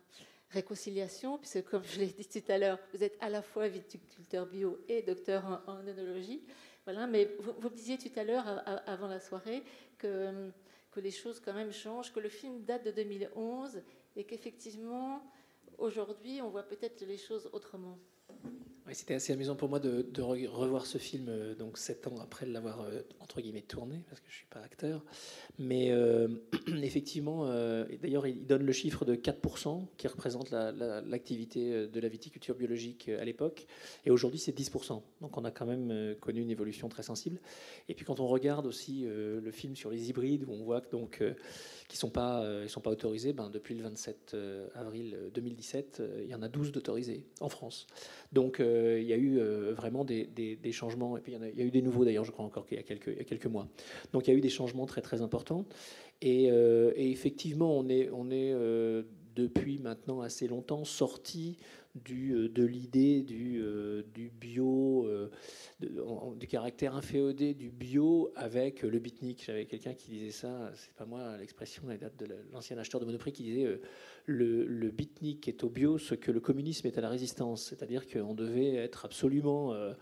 [0.49, 4.47] réconciliation, puisque comme je l'ai dit tout à l'heure, vous êtes à la fois viticulteur
[4.47, 6.41] bio et docteur en, œnologie.
[6.85, 9.63] Voilà, mais vous, vous, disiez tout à l'heure, avant la soirée,
[9.99, 10.51] que,
[10.91, 13.81] que les choses quand même changent, que le film date de 2011
[14.15, 15.21] et qu'effectivement,
[15.77, 17.97] aujourd'hui, on voit peut-être les choses autrement.
[18.93, 22.81] C'était assez amusant pour moi de, revoir ce film euh, donc sept ans après l'avoir
[22.81, 25.03] euh, entre guillemets tourné parce que je suis pas acteur.
[25.57, 26.27] Mais euh,
[26.81, 27.45] effectivement,
[28.01, 33.25] d'ailleurs, il donne le chiffre de 4% qui représente l'activité de la viticulture biologique à
[33.25, 33.67] l'époque,
[34.05, 35.01] et aujourd'hui c'est 10%.
[35.21, 37.39] Donc on a quand même connu une évolution très sensible.
[37.89, 40.91] Et puis quand on regarde aussi le film sur les hybrides, où on voit que
[40.91, 41.21] donc
[41.89, 44.37] qui sont pas ils sont pas autorisés, ben, depuis le 27
[44.75, 47.87] avril 2017, il y en a 12 d'autorisés en France.
[48.31, 48.61] Donc
[48.99, 50.27] il y a eu euh, vraiment des,
[50.71, 52.79] changements, et puis il y, a, eu des nouveaux d'ailleurs, je crois encore qu'il y,
[52.79, 53.67] a quelques, quelques mois.
[54.13, 55.65] Donc il y a eu des changements très très importants.
[56.21, 59.03] Et, euh, effectivement, on est, on est euh,
[59.35, 61.57] depuis maintenant assez longtemps sorti
[61.95, 63.61] de l'idée du,
[64.13, 65.09] du bio,
[65.79, 69.43] du caractère inféodé du bio avec le bitnik.
[69.45, 73.05] J'avais quelqu'un qui disait ça, c'est pas moi l'expression, elle date de l'ancien acheteur de
[73.05, 73.79] Monoprix qui disait
[74.29, 77.65] le, le bitnik est au bio ce que le communisme est à la résistance.
[77.65, 79.93] C'est-à-dire qu'on devait être absolument euh,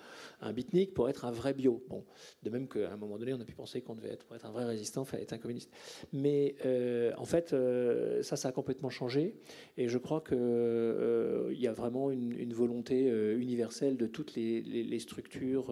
[0.42, 1.82] un bitnik pour être un vrai bio.
[1.88, 2.04] Bon,
[2.44, 4.46] de même qu'à un moment donné, on a pu penser qu'on devait être, pour être
[4.46, 5.72] un vrai résistant, fallait être un communiste.
[6.12, 9.36] Mais euh, en fait, euh, ça, ça a complètement changé.
[9.78, 15.00] Et je crois qu'il il y a vraiment une, volonté universelle de toutes les, les
[15.00, 15.72] structures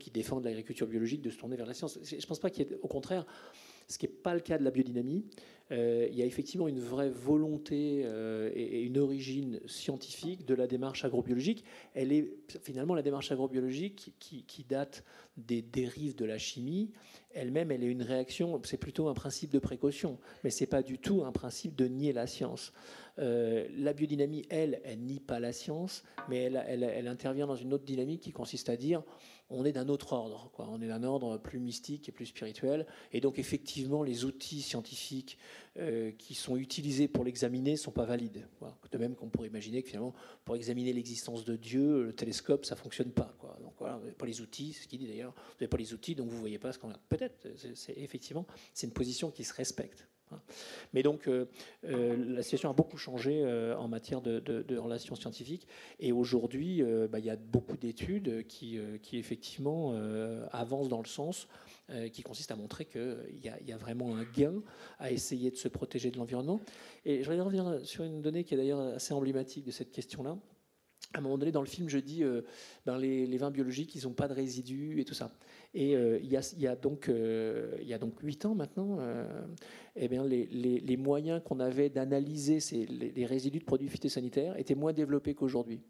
[0.00, 1.98] qui défendent l'agriculture biologique de se tourner vers la science.
[2.02, 3.24] Je ne pense pas qu'il y ait, au contraire,
[3.88, 5.24] ce qui n'est pas le cas de la biodynamie.
[5.72, 10.66] Euh, il y a effectivement une vraie volonté euh, et, une origine scientifique de la
[10.66, 11.64] démarche agrobiologique.
[11.94, 15.04] Elle est finalement la démarche agrobiologique qui, date
[15.36, 16.90] des dérives de la chimie.
[17.32, 20.82] Elle-même, elle est une réaction, c'est plutôt un principe de précaution, mais ce n'est pas
[20.82, 22.72] du tout un principe de nier la science.
[23.18, 27.84] Euh, la biodynamie, elle, elle nie pas la science, mais elle, intervient dans une autre
[27.84, 29.02] dynamique qui consiste à dire
[29.50, 32.86] on est d'un autre ordre, on est d'un ordre plus mystique et plus spirituel.
[33.12, 35.38] Et donc effectivement, les outils scientifiques
[35.78, 38.46] euh, qui sont utilisés pour l'examiner ne sont pas valides.
[38.90, 40.14] De même qu'on pourrait imaginer que finalement,
[40.44, 43.34] pour examiner l'existence de Dieu, le télescope, ça ne fonctionne pas.
[43.62, 45.76] Donc voilà, vous n'avez pas les outils, c'est ce qu'il dit d'ailleurs, vous n'avez pas
[45.76, 46.98] les outils, donc vous ne voyez pas ce qu'on a.
[47.08, 50.06] Peut-être, c'est, effectivement, c'est une position qui se respecte.
[50.92, 51.46] Mais donc, euh,
[51.84, 55.66] euh, la situation a beaucoup changé euh, en matière de, relations scientifiques.
[55.98, 59.94] Et aujourd'hui, bah, il y a beaucoup d'études qui, qui effectivement
[60.52, 61.48] avancent dans le sens
[62.12, 64.62] qui consiste à montrer qu'il y, a vraiment un gain
[64.98, 66.60] à essayer de se protéger de l'environnement.
[67.04, 70.36] Et je voudrais revenir sur une donnée qui est d'ailleurs assez emblématique de cette question-là
[71.12, 72.24] à un moment donné, dans le film, je dis
[72.86, 75.30] ben les, vins biologiques, ils n'ont pas de résidus et tout ça.
[75.74, 78.98] Et euh, il, y a, donc, euh, il y a donc 8 ans maintenant,
[79.96, 82.58] eh bien, les, moyens qu'on avait d'analyser
[82.88, 85.80] les, résidus de produits phytosanitaires étaient moins développés qu'aujourd'hui.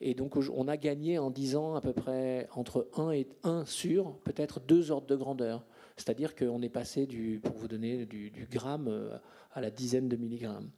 [0.00, 3.66] Et donc, on a gagné en 10 ans à peu près entre 1 et 1
[3.66, 5.66] sur peut-être 2 ordres de grandeur
[5.96, 9.20] C'est-à-dire qu'on est passé, du, pour vous donner, du, gramme
[9.52, 10.70] à la dizaine de milligrammes.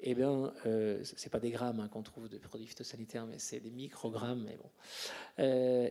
[0.00, 3.38] Eh bien, euh, ce n'est pas des grammes hein, qu'on trouve de produits phytosanitaires, mais
[3.38, 4.44] c'est des microgrammes.
[4.44, 4.70] Mais bon.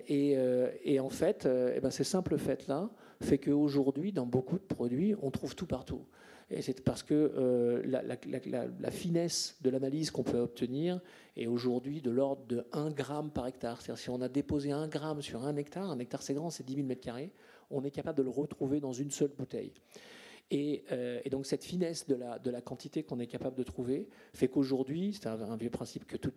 [0.08, 0.38] et,
[0.84, 2.90] et, en fait, eh ben, ce simple fait-là
[3.22, 6.06] fait qu'aujourd'hui, dans beaucoup de produits, on trouve tout partout.
[6.52, 11.00] Et c'est parce que euh, la, finesse de l'analyse qu'on peut obtenir
[11.36, 13.82] est aujourd'hui de l'ordre de 1 gramme par hectare.
[13.82, 16.64] C'est-à-dire si on a déposé 1 gramme sur un hectare, un hectare c'est grand, c'est
[16.64, 17.30] 10 000 m2,
[17.72, 19.74] on est capable de le retrouver dans une seule bouteille.
[20.52, 24.08] Et, euh, donc cette finesse de la, de la quantité qu'on est capable de trouver
[24.34, 26.34] fait qu'aujourd'hui, c'est un, vieux principe que tout,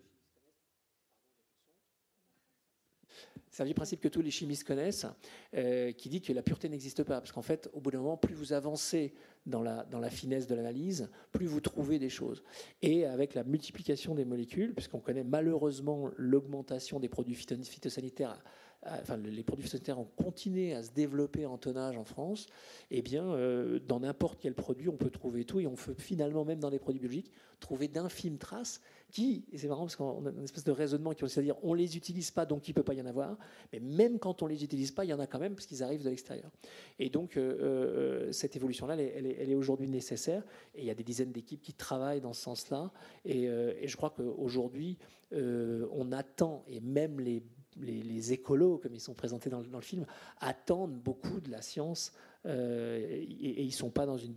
[3.50, 5.06] C'est un vieux principe que tous les chimistes connaissent,
[5.54, 7.20] euh, qui dit que la pureté n'existe pas.
[7.20, 9.14] Parce qu'en fait, au bout d'un moment, plus vous avancez
[9.46, 12.42] dans la, dans la finesse de l'analyse, plus vous trouvez des choses.
[12.82, 18.42] Et avec la multiplication des molécules, puisqu'on connaît malheureusement l'augmentation des produits phytosanitaires
[18.86, 22.46] enfin, les produits phytosanitaires ont continué à se développer en tonnage en France,
[22.90, 26.44] eh bien, euh, dans n'importe quel produit, on peut trouver tout, et on peut finalement,
[26.44, 30.44] même dans les produits biologiques, trouver d'infimes traces qui, c'est marrant parce qu'on a une
[30.44, 32.94] espèce de raisonnement qui consiste à dire on les utilise pas, donc il peut pas
[32.94, 33.36] y en avoir,
[33.72, 35.82] mais même quand on les utilise pas, il y en a quand même parce qu'ils
[35.82, 36.50] arrivent de l'extérieur.
[36.98, 41.02] Et donc, euh, euh, cette évolution-là, elle, est, aujourd'hui nécessaire, et il y a des
[41.02, 42.92] dizaines d'équipes qui travaillent dans ce sens-là,
[43.24, 44.98] et je crois qu'aujourd'hui,
[45.32, 47.42] on attend, et même les
[47.80, 50.06] les, écolos, comme ils sont présentés dans, le film,
[50.40, 52.12] attendent beaucoup de la science
[52.46, 54.34] euh, et, ils ne sont pas dans une,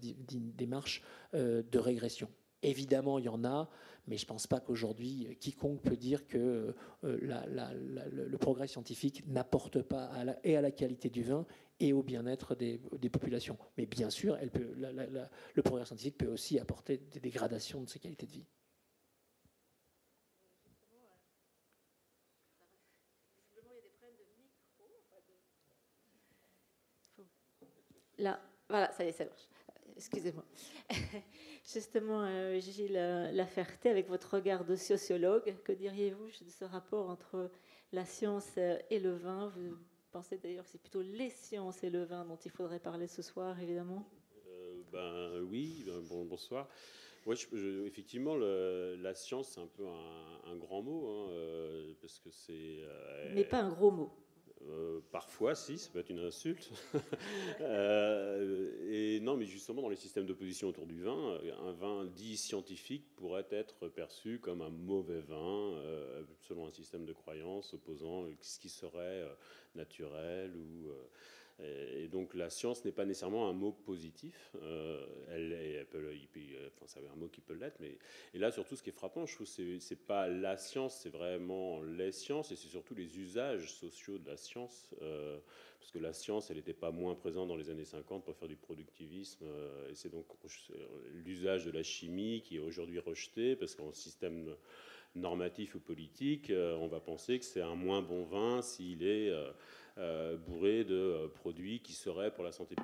[0.55, 1.01] démarche
[1.33, 2.29] euh, de régression.
[2.63, 3.69] Évidemment, il y en a,
[4.07, 7.17] mais je ne pense pas qu'aujourd'hui, quiconque peut dire que euh,
[8.29, 11.45] le progrès scientifique n'apporte pas à et à la qualité du vin
[11.79, 12.77] et au bien-être des,
[13.11, 13.57] populations.
[13.77, 14.37] Mais bien sûr,
[15.55, 18.45] le progrès scientifique peut aussi apporter des dégradations de ces qualités de vie.
[28.22, 29.47] Là, voilà, ça y est, ça marche.
[29.97, 30.45] Excusez-moi.
[31.74, 32.93] Justement, euh, Gilles
[33.34, 37.49] Laferté, avec votre regard de sociologue, que diriez-vous de ce rapport entre
[37.91, 39.51] la science et le vin?
[39.55, 39.76] Vous
[40.11, 43.24] pensez d'ailleurs que c'est plutôt les sciences et le vin dont il faudrait parler ce
[43.24, 44.07] soir, évidemment?
[44.47, 46.69] Euh, Ben oui, ben, bon, bonsoir.
[47.26, 47.36] Ouais,
[47.88, 52.84] effectivement, le, la science, c'est un peu un, grand mot, hein, euh, parce que c'est.
[53.34, 54.11] Mais pas un gros mot.
[54.70, 56.70] Euh, parfois, si, ça peut être une insulte.
[57.62, 62.36] Euh, et non, mais justement, dans les systèmes d'opposition autour du vin, un vin dit
[62.36, 68.26] scientifique pourrait être perçu comme un mauvais vin, euh, selon un système de croyance opposant
[68.41, 69.28] ce qui serait
[69.76, 70.91] naturel ou
[71.64, 74.51] et donc la science n'est pas nécessairement un mot positif.
[74.62, 76.12] Euh, elle, elle peut,
[76.76, 77.97] enfin, ça un mot qui peut l'être, mais
[78.34, 81.09] et là surtout ce qui est frappant, je trouve, c'est, c'est pas la science, c'est
[81.09, 84.93] vraiment les sciences et c'est surtout les usages sociaux de la science.
[85.01, 85.39] Euh,
[85.80, 88.47] parce que la science, elle n'était pas moins présente dans les années 50 pour faire
[88.47, 89.45] du productivisme.
[89.45, 90.26] Euh, et c'est donc
[91.12, 94.55] l'usage de la chimie qui est aujourd'hui rejeté parce qu'en système
[95.16, 99.30] normatif ou politique, on va penser que c'est un moins bon vin s'il est
[100.01, 102.75] euh, bourré de euh, produits qui seraient pour la santé,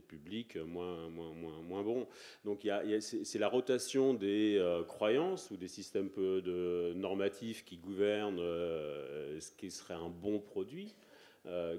[0.00, 2.08] publique moins, moins, moins, moins bons.
[2.44, 2.66] Donc
[3.00, 9.50] c'est la rotation des euh, croyances ou des systèmes peu de normatifs qui gouvernent ce
[9.56, 10.94] qui serait un bon produit.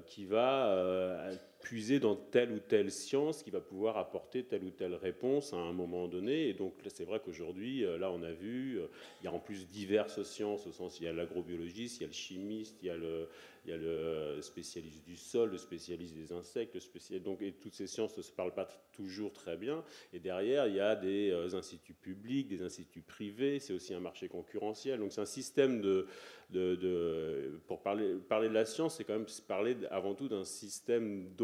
[0.06, 1.28] qui va
[1.66, 5.56] puiser dans telle ou telle science qui va pouvoir apporter telle ou telle réponse à
[5.56, 6.48] un moment donné.
[6.48, 8.78] Et donc c'est vrai qu'aujourd'hui, là on a vu,
[9.20, 12.04] il y a en plus diverses sciences, au sens il y a l'agrobiologiste, il y
[12.04, 13.28] a le chimiste, il y a le,
[13.64, 17.50] il y a le spécialiste du sol, le spécialiste des insectes, le spécialiste, donc, et
[17.50, 19.82] toutes ces sciences ne se parlent pas toujours très bien.
[20.12, 24.00] Et derrière, il y a des euh, instituts publics, des instituts privés, c'est aussi un
[24.00, 25.00] marché concurrentiel.
[25.00, 26.06] Donc c'est un système de...
[26.50, 31.34] de, pour parler, parler de la science, c'est quand même parler avant tout d'un système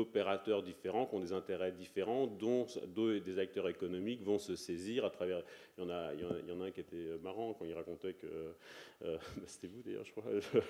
[0.62, 2.66] différents qui ont des intérêts différents, dont,
[2.97, 5.43] des acteurs économiques vont se saisir à travers...
[5.78, 8.14] Il y en a, il y en a, un qui était marrant quand il racontait
[8.14, 8.26] que...
[9.05, 10.24] Euh, bah, c'était vous d'ailleurs, je crois.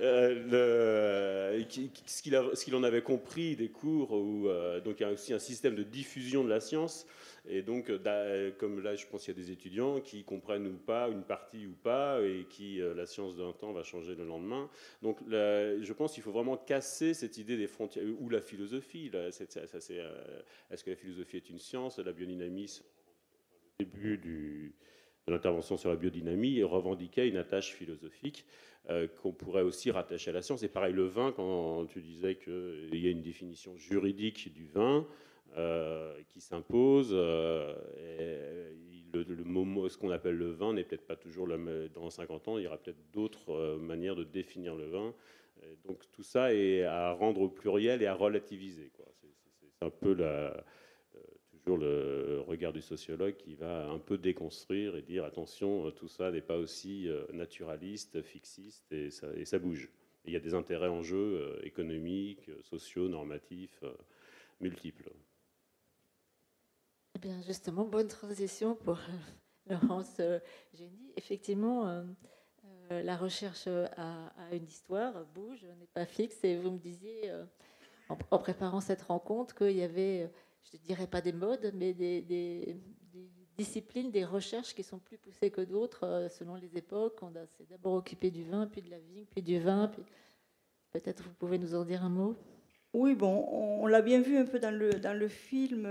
[0.00, 1.62] euh,
[2.06, 5.38] ce qu'il en avait compris des cours, où, euh, donc il y a aussi un
[5.38, 7.06] système de diffusion de la science.
[7.46, 7.90] Et donc,
[8.58, 11.66] comme là, je pense qu'il y a des étudiants qui comprennent ou pas, une partie
[11.66, 14.70] ou pas, et qui, la science d'un temps va changer le lendemain.
[15.02, 19.10] Donc, je pense qu'il faut vraiment casser cette idée des frontières, ou la philosophie.
[19.14, 22.80] Est-ce que la philosophie est une science La biodynamie,
[23.78, 24.74] début du,
[25.26, 28.44] de l'intervention sur la biodynamie revendiquait une attache philosophique
[28.90, 30.62] euh, qu'on pourrait aussi rattacher à la science.
[30.62, 35.06] Et pareil, le vin, quand tu disais qu'il y a une définition juridique du vin
[35.56, 37.74] euh, qui s'impose, euh,
[39.12, 41.48] le, le, ce qu'on appelle le vin n'est peut-être pas toujours
[41.94, 45.14] dans 50 ans, il y aura peut-être d'autres manières de définir le vin
[45.84, 48.90] donc tout ça est à rendre au pluriel et à relativiser.
[49.78, 50.16] C'est un peu
[51.52, 56.30] toujours le regard du sociologue qui va un peu déconstruire et dire attention, tout ça
[56.30, 59.90] n'est pas aussi naturaliste, fixiste, et ça bouge.
[60.24, 63.82] il y a des intérêts en jeu économiques, sociaux, normatifs,
[64.60, 65.10] multiples.
[67.16, 68.98] Eh bien, justement, bonne transition pour
[69.66, 70.40] Laurence euh,
[70.72, 71.12] Génie.
[71.16, 72.02] Effectivement, euh,
[72.90, 76.42] euh, la recherche a, une histoire, bouge, n'est pas fixe.
[76.42, 77.32] Et vous me disiez,
[78.08, 80.28] en, préparant cette rencontre, qu'il y avait,
[80.64, 82.76] je ne dirais pas des modes, mais des,
[83.56, 87.22] disciplines, des recherches qui sont plus poussées que d'autres selon les époques.
[87.22, 89.92] On s'est d'abord occupé du vin, puis de la vigne, puis du vin.
[90.90, 92.36] Peut-être vous pouvez nous en dire un mot
[92.96, 95.84] oui, bon, on, l'a bien vu un peu dans le film.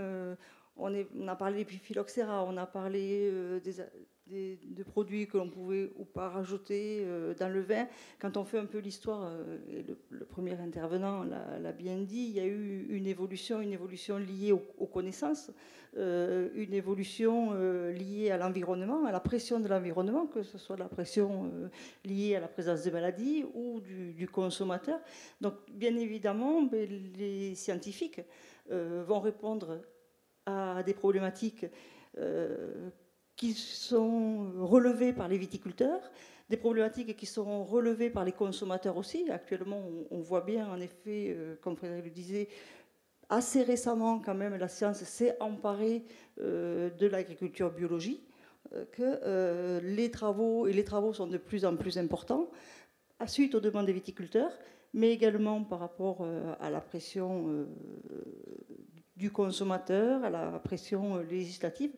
[0.76, 3.60] On, a parlé des phylloxéra, on a parlé euh,
[4.26, 7.88] des, de produits que l'on pouvait ou pas rajouter euh, dans le vin.
[8.20, 12.32] Quand on fait un peu l'histoire, euh, et le, premier intervenant l'a bien dit, il
[12.32, 15.52] y a eu une évolution, une évolution liée aux, connaissances,
[15.96, 17.54] une évolution
[17.92, 21.52] liée à l'environnement, à la pression de l'environnement, que ce soit la pression
[22.04, 25.00] liée à la présence de maladies ou du, du consommateur.
[25.40, 28.22] Donc, bien évidemment, ben, les scientifiques
[28.72, 29.82] vont répondre
[30.46, 31.66] à des problématiques
[32.18, 32.90] euh,
[33.36, 36.12] qui sont relevées par les viticulteurs,
[36.50, 39.30] des problématiques qui seront relevées par les consommateurs aussi.
[39.32, 42.48] Actuellement, on, voit bien, en effet, euh, comme Frédéric le disait,
[43.30, 46.04] assez récemment, quand même, la science s'est emparée
[46.40, 48.28] euh, de l'agriculture biologique,
[48.94, 52.50] que les travaux, et les travaux sont de plus en plus importants,
[53.20, 54.52] à suite aux demandes des viticulteurs,
[54.94, 56.26] mais également par rapport
[56.60, 57.68] à la pression
[59.16, 61.92] du consommateur, à la pression euh, législative.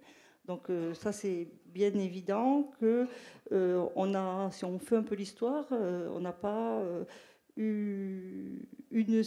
[0.46, 3.08] Donc euh, ça c'est bien évident que
[3.52, 6.82] euh, a, si on fait un peu l'histoire, on n'a pas
[7.58, 8.62] eu
[8.92, 9.24] une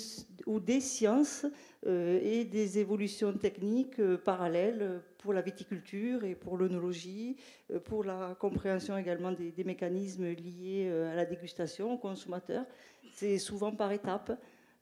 [0.47, 1.45] ou des sciences
[1.87, 7.37] et des évolutions techniques parallèles pour la viticulture et pour l'œnologie,
[7.85, 12.65] pour la compréhension également des, des, mécanismes liés à la dégustation, au consommateur.
[13.13, 14.33] C'est souvent par étapes.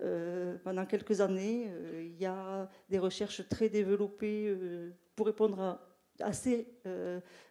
[0.03, 5.81] Euh, pendant quelques années, euh, il y a des recherches très développées euh, pour répondre
[6.21, 6.67] assez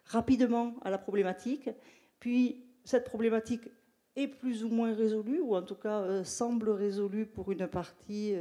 [0.04, 1.70] rapidement à la problématique.
[2.18, 3.68] Puis cette problématique
[4.16, 8.34] est plus ou moins résolue, ou en tout cas semble résolue pour une partie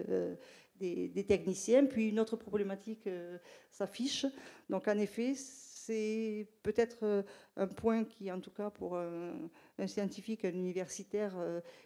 [0.79, 1.85] des, techniciens.
[1.85, 3.07] Puis une autre problématique
[3.69, 4.25] s'affiche.
[4.67, 7.23] Donc en effet, c'est peut-être
[7.55, 11.33] un point qui, en tout cas pour un, scientifique, un universitaire,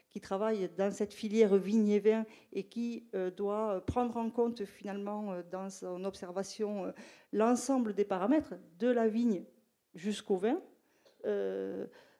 [0.09, 4.65] qui travaille dans cette filière vigne et vin et qui euh, doit prendre en compte
[4.65, 6.91] finalement euh, dans son observation euh,
[7.31, 9.43] l'ensemble des paramètres de la vigne
[9.93, 10.61] jusqu'au vin.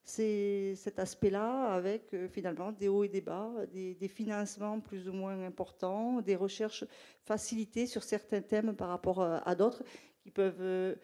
[0.03, 5.40] c'est cet aspect-là avec finalement des hauts et des bas, des, financements plus ou moins
[5.45, 6.84] importants, des recherches
[7.24, 9.84] facilitées sur certains thèmes par rapport à d'autres
[10.22, 10.98] qui peuvent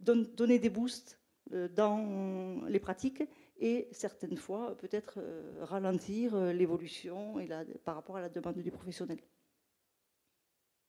[0.00, 1.18] donner des boosts
[1.50, 3.22] dans les pratiques
[3.58, 7.34] et certaines fois peut-être euh, ralentir euh, l'évolution
[7.84, 9.18] par rapport à la demande du professionnel.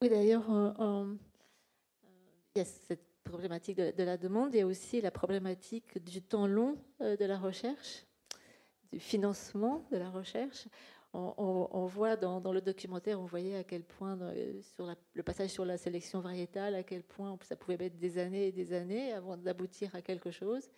[0.01, 1.15] Oui, d'ailleurs, euh,
[2.55, 6.21] il y a cette problématique de, la demande, il y a aussi la problématique du
[6.21, 8.05] temps long de la recherche,
[8.91, 10.67] du financement de la recherche.
[11.13, 14.17] On, voit dans, le documentaire, on voyait à quel point,
[14.61, 18.47] sur le passage sur la sélection variétale, à quel point ça pouvait mettre des années
[18.47, 20.69] et des années avant d'aboutir à quelque chose.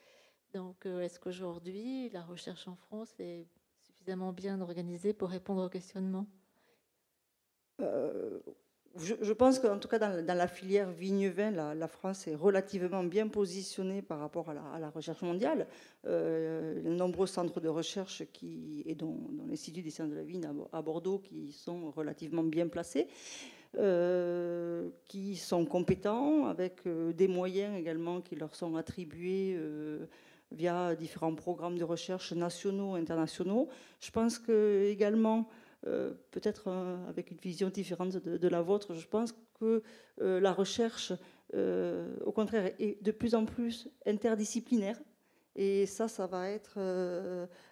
[0.54, 3.46] Donc, euh, est-ce qu'aujourd'hui, la recherche en France est
[3.86, 6.26] suffisamment bien organisée pour répondre aux questionnements?
[7.82, 8.40] Euh,
[8.98, 14.02] je, pense qu'en tout cas, dans, la filière vigne-vin, la, France est relativement bien positionnée
[14.02, 15.68] par rapport à la, recherche mondiale.
[16.06, 20.50] Euh, les nombreux centres de recherche qui, et dont, l'Institut des sciences de la vigne
[20.74, 23.08] à, Bordeaux qui sont relativement bien placés.
[25.06, 29.56] qui sont compétents, avec des moyens également qui leur sont attribués
[30.52, 33.70] via différents programmes de recherche nationaux, internationaux.
[34.00, 35.48] Je pense que également,
[35.88, 39.82] euh, peut-être euh, avec une vision différente de, la vôtre, je pense que
[40.22, 41.14] euh, la recherche,
[41.54, 45.00] au contraire, est de plus en plus interdisciplinaire.
[45.56, 46.78] Et ça, ça va être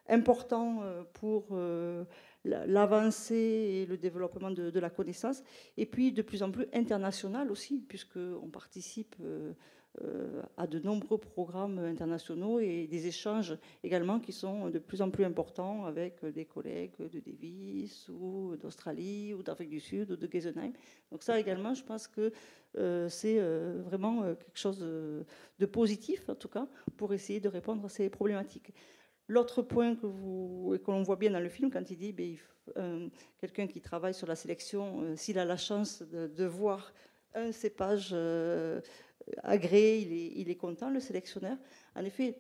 [0.10, 0.82] important
[1.14, 1.56] pour
[2.44, 5.44] l'avancée et le développement de, de, la connaissance.
[5.78, 9.16] Et puis de plus en plus international aussi, puisqu'on participe
[10.58, 15.26] à de nombreux programmes internationaux et des échanges également qui sont de plus en plus
[15.26, 20.72] importants avec des collègues de Davis ou d'Australie ou d'Afrique du Sud ou de Geisenheim.
[21.12, 22.32] Donc ça également, je pense que
[22.78, 27.86] euh, c'est euh, vraiment quelque chose de positif, en tout cas, pour essayer de répondre
[27.86, 28.74] à ces problématiques.
[29.28, 30.08] L'autre point que
[30.88, 32.38] l'on voit bien dans le film, quand il dit ben,
[32.78, 33.10] euh,
[33.40, 36.94] quelqu'un qui travaille sur la sélection, euh, s'il a la chance de, voir
[37.34, 38.82] un cépage euh,
[39.44, 41.58] agréé, il est, content, le sélectionneur.
[41.96, 42.40] En effet,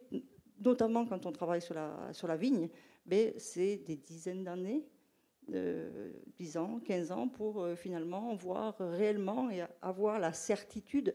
[0.60, 2.70] notamment quand on travaille sur la, sur la vigne,
[3.06, 4.86] ben, c'est des dizaines d'années,
[5.48, 11.14] 10 ans, 15 ans, pour finalement voir réellement et avoir la certitude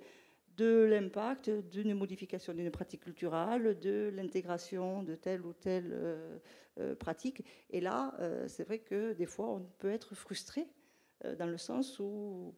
[0.57, 6.39] de l'impact d'une modification d'une pratique culturelle, de l'intégration de telle ou telle euh,
[6.79, 7.45] euh, pratique.
[7.71, 10.67] Et là, euh, c'est vrai que des fois, on peut être frustré
[11.39, 12.53] dans le sens où,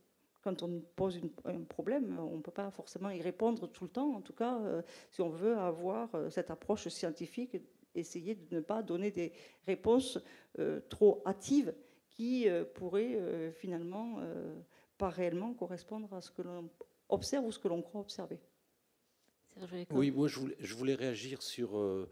[0.45, 4.15] quand on pose un problème, on ne peut pas forcément y répondre tout le temps.
[4.15, 4.61] En tout cas,
[5.11, 7.57] si on veut avoir cette approche scientifique,
[7.95, 9.33] essayer de ne pas donner des
[9.67, 10.19] réponses
[10.91, 11.75] trop hâtives
[12.11, 14.21] qui pourraient finalement
[14.99, 16.71] pas réellement correspondre à ce que l'on
[17.09, 18.39] observe ou ce que l'on croit observer.
[19.91, 22.11] Oui, moi je voulais, je voulais réagir sur euh,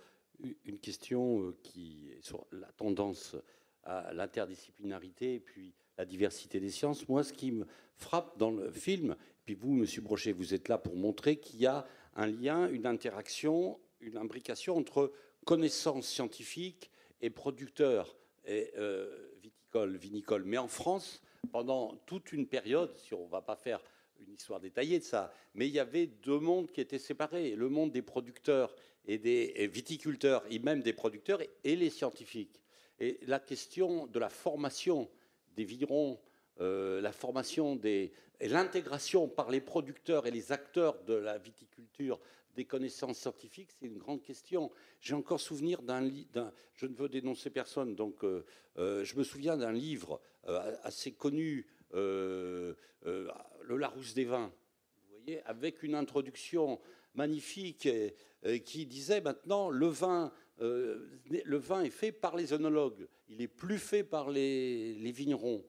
[0.64, 3.36] une question euh, qui est sur la tendance
[3.84, 7.08] à l'interdisciplinarité et puis la diversité des sciences.
[7.08, 7.66] Moi, ce qui me
[7.96, 11.66] frappe dans le film, puis vous, Monsieur Brochet, vous êtes là pour montrer qu'il y
[11.66, 15.12] a un lien, une interaction, une imbrication entre
[15.44, 16.90] connaissances scientifiques
[17.20, 20.44] et producteurs et, euh, viticoles, vinicoles.
[20.44, 23.80] Mais en France, pendant toute une période, si on ne va pas faire
[24.20, 27.68] une histoire détaillée de ça, mais il y avait deux mondes qui étaient séparés, le
[27.68, 28.74] monde des producteurs
[29.04, 32.60] et des viticulteurs, et même des producteurs et les scientifiques.
[33.00, 35.10] Et la question de la formation
[35.56, 36.18] des vignerons,
[36.60, 42.20] euh, la formation et l'intégration par les producteurs et les acteurs de la viticulture
[42.54, 44.70] des connaissances scientifiques, c'est une grande question.
[45.00, 48.44] J'ai encore souvenir d'un livre, je ne veux dénoncer personne, donc euh,
[48.76, 50.20] euh, je me souviens d'un livre
[50.82, 52.76] assez connu le
[53.68, 54.52] Larousse des vins,
[54.96, 56.80] vous voyez, avec une introduction
[57.14, 57.88] magnifique
[58.64, 63.48] qui disait maintenant le vin, euh, le vin est fait par les œnologues, il est
[63.48, 65.64] plus fait par les, vignerons.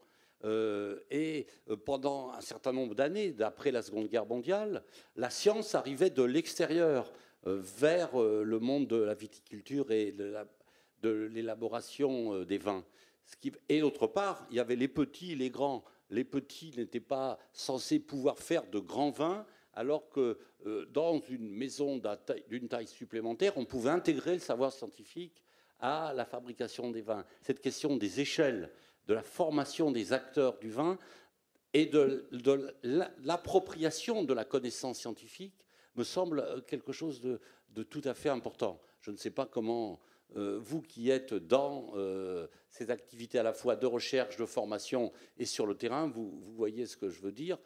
[1.09, 1.47] et
[1.85, 4.83] pendant un certain nombre d'années, d'après la Seconde Guerre mondiale,
[5.15, 7.13] la science arrivait de l'extérieur
[7.45, 12.83] vers le monde de la viticulture et de l'élaboration des vins.
[13.69, 17.39] Et d'autre part, il y avait les petits et les grands les petits n'étaient pas
[17.51, 22.01] censés pouvoir faire de grands vins, alors que euh, dans une maison
[22.47, 25.43] d'une taille supplémentaire, on pouvait intégrer le savoir scientifique
[25.79, 27.25] à la fabrication des vins.
[27.41, 28.71] Cette question des échelles,
[29.07, 30.97] de la formation des acteurs du vin
[31.73, 32.27] et de,
[33.23, 38.79] l'appropriation de la connaissance scientifique me semble euh, quelque chose de tout à fait important.
[39.01, 39.99] Je ne sais pas comment
[40.35, 41.93] euh, vous qui êtes dans
[42.69, 46.85] ces activités à la fois de recherche, de formation et sur le terrain, vous, voyez
[46.85, 47.57] ce que je veux dire.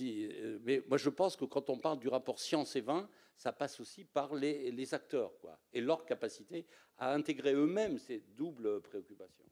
[0.00, 3.52] Euh, mais moi, je pense que quand on parle du rapport science et vin, ça
[3.52, 6.66] passe aussi par les, les acteurs quoi, et leur capacité
[6.98, 9.42] à intégrer eux-mêmes ces doubles préoccupations.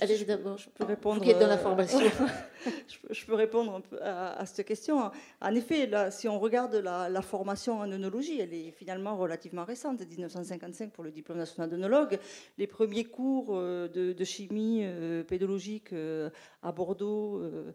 [0.00, 1.20] Allez d'abord, je peux répondre.
[1.20, 2.00] dans la formation.
[3.10, 5.10] je, peux, répondre un peu à, cette question.
[5.40, 10.00] En effet, là, si on regarde la, formation en œnologie, elle est finalement relativement récente,
[10.00, 12.18] 1955 pour le diplôme national d'œnologue.
[12.58, 16.30] Les premiers cours euh, de, chimie euh, pédologique euh,
[16.62, 17.72] à Bordeaux euh,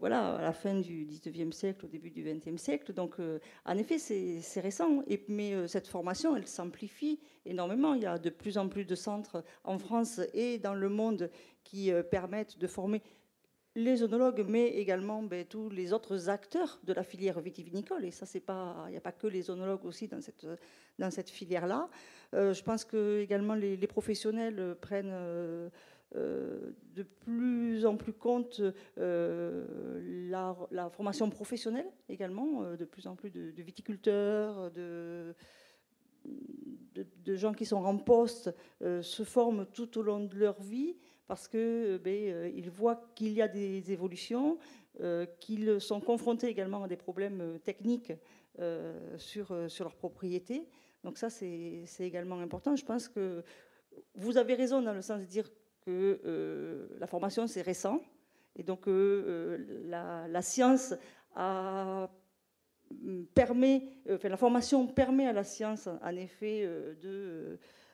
[0.00, 2.92] voilà, à la fin du 19e siècle, au début du 20e siècle.
[2.92, 5.02] Donc, euh, en effet, c'est récent.
[5.06, 7.94] Et, mais euh, cette formation, elle s'amplifie énormément.
[7.94, 11.30] Il y a de plus en plus de centres en France et dans le monde
[11.62, 13.02] qui permettent de former
[13.74, 18.04] les onologues, mais également ben, tous les autres acteurs de la filière vitivinicole.
[18.04, 20.46] Et ça, pas, il n'y a pas que les onologues aussi dans cette,
[20.98, 21.88] dans cette filière-là.
[22.32, 25.68] je pense que également les, professionnels prennent euh,
[26.14, 28.60] de plus en plus compte
[28.98, 30.28] euh,
[30.70, 35.34] la, formation professionnelle également, euh, de plus en plus de, viticulteurs, de,
[36.94, 41.46] de, gens qui sont en poste se forment tout au long de leur vie parce
[41.46, 44.58] qu'ils ben, ils voient qu'il y a des évolutions,
[45.38, 48.12] qu'ils sont confrontés également à des problèmes techniques
[49.18, 50.66] sur, sur leur propriété.
[51.04, 52.74] Donc ça, c'est également important.
[52.76, 53.44] Je pense que
[54.14, 55.48] vous avez raison dans le sens de dire
[55.88, 58.02] que euh, la formation, c'est récent,
[58.56, 59.56] et donc euh,
[59.86, 60.94] la, la, science
[61.34, 62.10] a,
[63.34, 66.68] permet, euh, enfin, la formation permet à la science, en effet,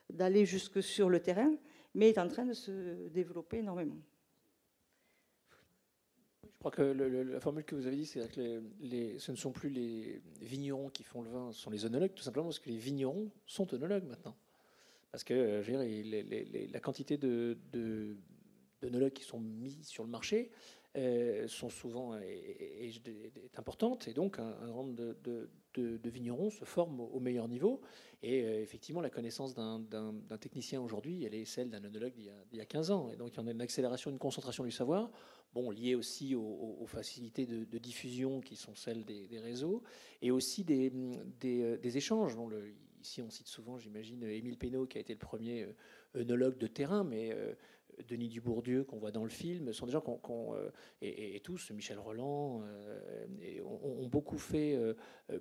[0.09, 1.53] d'aller jusque sur le terrain,
[1.93, 3.97] mais est en train de se développer énormément.
[6.43, 8.61] Je crois que la formule que vous avez dit, c'est que
[9.19, 12.23] ce ne sont plus les vignerons qui font le vin, ce sont les œnologues, tout
[12.23, 14.35] simplement parce que les vignerons sont œnologues maintenant.
[15.15, 18.17] Parce que euh, la quantité de, de,
[19.07, 20.51] qui sont mis sur le marché
[20.97, 22.91] euh, sont souvent est,
[23.57, 27.79] importante et donc un, grand nombre de, vignerons se forment au, meilleur niveau.
[28.23, 32.65] Et effectivement, la connaissance d'un technicien aujourd'hui, elle est celle d'un œnologue d'il y, a
[32.65, 33.09] 15 ans.
[33.09, 35.09] Et donc, il y en a une accélération, une concentration du savoir,
[35.53, 39.81] bon, liée aussi aux, facilités de, diffusion qui sont celles des, réseaux,
[40.21, 40.91] et aussi des,
[41.97, 42.35] échanges.
[43.05, 45.67] Ici, on cite souvent, j'imagine, Émile Pénaud, qui a été le premier
[46.15, 47.35] œnologue de terrain, mais
[48.07, 50.69] Denis Dubourdieu qu'on voit dans le film, sont des gens qu'on, euh,
[51.01, 54.93] et, tous, Michel Roland, euh, ont, beaucoup fait euh,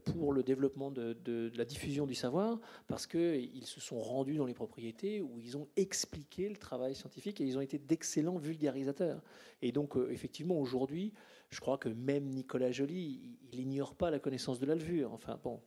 [0.05, 4.55] pour le développement de, la diffusion du savoir, parce qu'ils se sont rendus dans les
[4.55, 9.23] propriétés où ils ont expliqué le travail scientifique et ils ont été d'excellents vulgarisateurs.
[9.63, 11.13] Et donc, effectivement, aujourd'hui,
[11.51, 15.13] je crois que même Nicolas Joly, il n'ignore pas la connaissance de la levure.
[15.13, 15.61] Enfin, bon,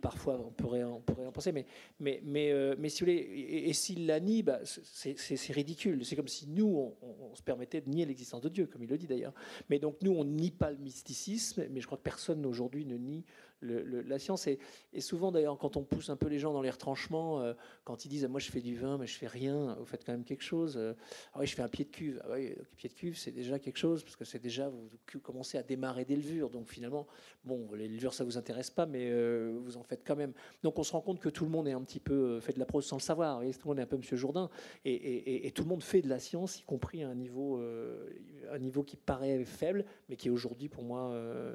[0.00, 1.66] parfois on pourrait, on en penser, mais,
[1.98, 6.04] mais, mais, euh, mais si vous voulez, et, s'il la nie, bah, c'est ridicule.
[6.04, 8.98] C'est comme si nous, on, se permettait de nier l'existence de Dieu, comme il le
[8.98, 9.34] dit d'ailleurs.
[9.68, 12.96] Mais donc nous, on nie pas le mysticisme, mais je crois que personne aujourd'hui ne
[12.96, 13.24] nie
[13.62, 14.46] la science.
[14.46, 14.58] Et,
[15.00, 17.54] souvent, d'ailleurs, quand on pousse un peu les gens dans les retranchements, euh,
[17.84, 20.12] quand ils disent Moi, je fais du vin, mais je fais rien, vous faites quand
[20.12, 20.76] même quelque chose.
[20.76, 20.94] Euh,
[21.34, 22.20] ah oui, je fais un pied de cuve.
[22.24, 24.88] Ah oui, pied de cuve, c'est déjà quelque chose, parce que c'est déjà, vous,
[25.20, 26.50] commencez à démarrer des levures.
[26.50, 27.06] Donc finalement,
[27.44, 30.32] bon, les levures, ça vous intéresse pas, mais euh, vous en faites quand même.
[30.62, 32.58] Donc on se rend compte que tout le monde est un petit peu fait de
[32.58, 33.42] la prose sans le savoir.
[33.42, 34.48] Vous tout le monde est un peu Monsieur Jourdain.
[34.84, 37.60] Et, et, tout le monde fait de la science, y compris à un niveau,
[38.50, 41.14] un niveau qui paraît faible, mais qui est aujourd'hui, pour moi,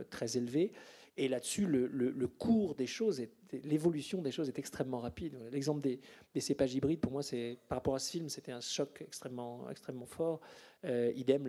[0.10, 0.72] très élevé.
[1.18, 3.22] Et là-dessus, le, cours des choses,
[3.64, 5.38] l'évolution des choses est extrêmement rapide.
[5.52, 7.22] L'exemple des, cépages hybrides, pour moi,
[7.70, 10.42] par rapport à ce film, c'était un choc extrêmement, extrêmement fort.
[10.86, 11.48] Euh, idem,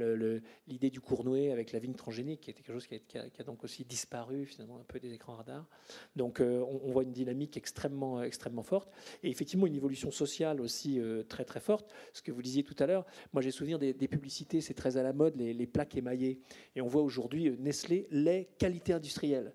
[0.67, 3.85] l'idée du Cournoué avec la vigne transgénique, qui était quelque chose qui a, donc aussi
[3.85, 5.67] disparu finalement un peu des écrans radars.
[6.15, 8.91] Donc, euh, on, voit une dynamique extrêmement, extrêmement forte,
[9.23, 11.93] et effectivement une évolution sociale aussi euh, très très forte.
[12.15, 15.03] Ce que vous disiez tout à l'heure, moi j'ai souvenir des, publicités, c'est très à
[15.03, 16.41] la mode, les, plaques émaillées,
[16.75, 19.53] et on voit aujourd'hui Nestlé lait qualité industrielle.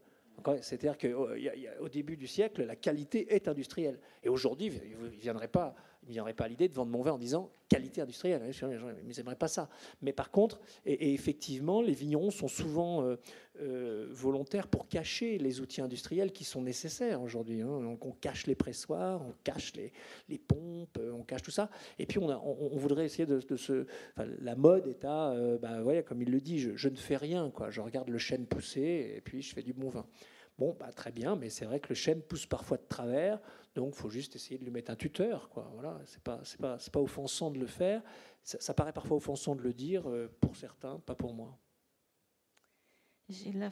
[0.61, 3.99] C'est-à-dire qu'au début du siècle, la qualité est industrielle.
[4.23, 7.11] Et aujourd'hui, vous ne viendrez pas il n'y viendrait pas l'idée de vendre mon vin
[7.11, 8.41] en disant qualité industrielle.
[8.43, 8.53] Mais
[9.07, 9.69] ils n'aimeraient pas ça.
[10.01, 13.17] Mais par contre, et, effectivement, les vignerons sont souvent euh,
[13.61, 17.61] euh, volontaires pour cacher les outils industriels qui sont nécessaires aujourd'hui.
[17.61, 17.81] Hein.
[17.81, 21.69] Donc on cache les pressoirs, on cache les, pompes, euh, on cache tout ça.
[21.99, 23.85] Et puis on, voudrait essayer de, se.
[24.17, 27.51] la mode est à, bah, comme il le dit, je, je, ne fais rien.
[27.51, 27.69] Quoi.
[27.69, 30.05] Je regarde le chêne pousser et puis je fais du bon vin.
[30.57, 33.39] Bon, bah, très bien, mais c'est vrai que le chêne pousse parfois de travers.
[33.75, 35.49] Donc, il faut juste essayer de lui mettre un tuteur.
[35.49, 35.69] Quoi.
[35.73, 38.03] Voilà, c'est pas, c'est pas, c'est pas offensant de le faire.
[38.43, 41.57] Ça, paraît parfois offensant de le dire euh, pour certains, pas pour moi.
[43.29, 43.69] Gilles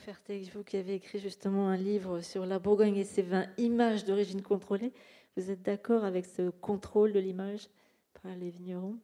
[0.54, 4.42] vous qui avez écrit justement un livre sur la Bourgogne et ses vins, images d'origine
[4.42, 4.94] contrôlée.
[5.36, 7.68] Vous êtes d'accord avec ce contrôle de l'image
[8.22, 8.98] par les vignerons?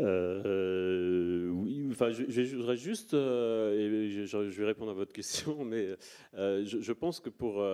[0.00, 1.61] Euh, oui,
[1.92, 5.96] enfin, je, voudrais juste, euh, je, vais répondre à votre question, mais
[6.34, 7.64] euh, je, pense que pour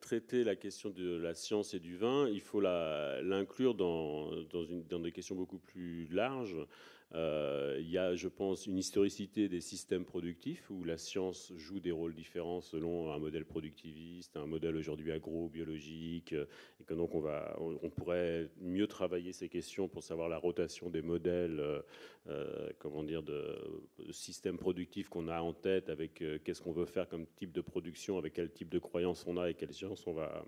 [0.00, 4.30] traiter la question de la science et du vin, il faut l'inclure dans,
[4.88, 6.56] dans, des questions beaucoup plus larges.
[7.14, 11.78] Euh, il y a, je pense, une historicité des systèmes productifs où la science joue
[11.78, 17.20] des rôles différents selon un modèle productiviste, un modèle aujourd'hui agro-biologique, et que donc on,
[17.20, 21.82] va, on, pourrait mieux travailler ces questions pour savoir la rotation des modèles, euh,
[22.28, 23.58] euh, comment dire, de,
[24.10, 28.16] systèmes productifs qu'on a en tête, avec qu'est-ce qu'on veut faire comme type de production,
[28.16, 30.44] avec quel type de croyances on a et quelles sciences on va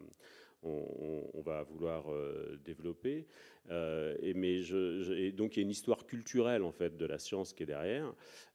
[0.64, 3.26] on, va vouloir euh, développer.
[3.70, 4.60] Euh, et, mais
[5.32, 8.12] donc il y a une histoire culturelle en fait de la science qui est derrière.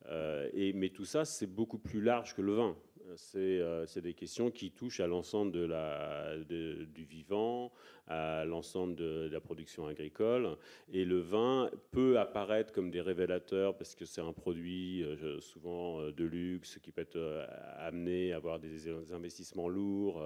[0.08, 2.76] Euh, et, mais tout ça, c'est beaucoup plus large que le vin.
[3.16, 7.72] C'est des questions qui touchent à l'ensemble de du vivant,
[8.10, 10.58] à l'ensemble de, la production agricole.
[10.92, 16.02] Et le vin peut apparaître comme des révélateurs parce que c'est un produit euh, souvent
[16.02, 17.46] euh, de luxe qui peut être euh,
[17.78, 20.24] amené à avoir des investissements lourds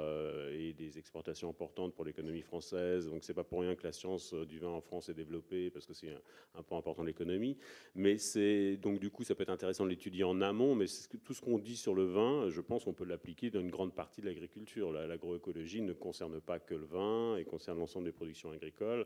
[0.51, 3.07] et des exportations importantes pour l'économie française.
[3.09, 5.85] Donc c'est pas pour rien que la science du vin en France est développée parce
[5.85, 6.09] que c'est
[6.55, 7.57] un, point important de l'économie.
[7.95, 10.75] Mais c'est donc du coup ça peut être intéressant de l'étudier en amont.
[10.75, 10.85] Mais
[11.23, 13.93] tout ce qu'on dit sur le vin, je pense qu'on peut l'appliquer dans une grande
[13.93, 14.91] partie de l'agriculture.
[14.91, 19.05] L'agroécologie ne concerne pas que le vin et concerne l'ensemble des productions agricoles.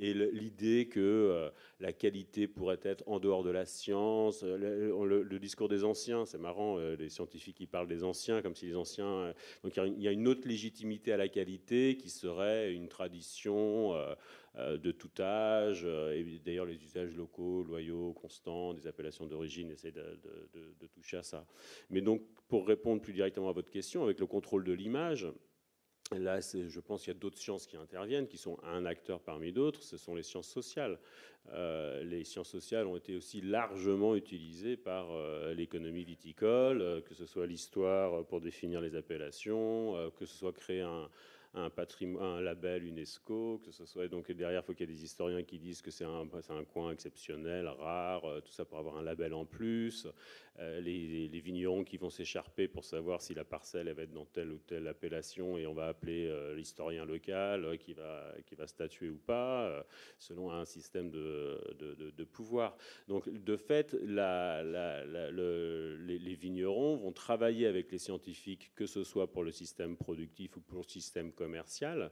[0.00, 1.50] Et l'idée que euh,
[1.80, 6.38] la qualité pourrait être en dehors de la science, euh, le, discours des anciens, c'est
[6.38, 9.34] marrant, euh, les scientifiques qui parlent des anciens comme si les anciens...
[9.64, 13.94] donc il y a une autre légitimité à la qualité qui serait une tradition
[14.56, 15.84] de tout âge.
[15.84, 21.46] Et d'ailleurs, les usages locaux, loyaux, constants, des appellations d'origine essaient de, toucher à ça.
[21.90, 25.26] Mais donc, pour répondre plus directement à votre question, avec le contrôle de l'image,
[26.16, 29.52] Là, je pense qu'il y a d'autres sciences qui interviennent, qui sont un acteur parmi
[29.52, 30.98] d'autres, ce sont les sciences sociales.
[31.52, 37.14] Euh, les sciences sociales ont été aussi largement utilisées par euh, l'économie viticole, euh, que
[37.14, 41.08] ce soit l'histoire pour définir les appellations, que ce soit créer un,
[41.70, 45.04] patrimoine, un label UNESCO, que ce soit donc derrière, il faut qu'il y ait des
[45.04, 49.02] historiens qui disent que c'est un, un, coin exceptionnel, rare, tout ça pour avoir un
[49.02, 50.06] label en plus.
[50.60, 54.50] Euh, les, vignerons qui vont s'écharper pour savoir si la parcelle va être dans telle
[54.50, 58.66] ou telle appellation et on va appeler euh, l'historien local euh, qui, va, qui va
[58.66, 59.86] statuer ou pas,
[60.18, 62.76] selon un système de, de, pouvoir.
[63.06, 64.48] Donc de fait, les,
[66.18, 70.60] les, vignerons vont travailler avec les scientifiques, que ce soit pour le système productif ou
[70.60, 72.10] pour le système commercial.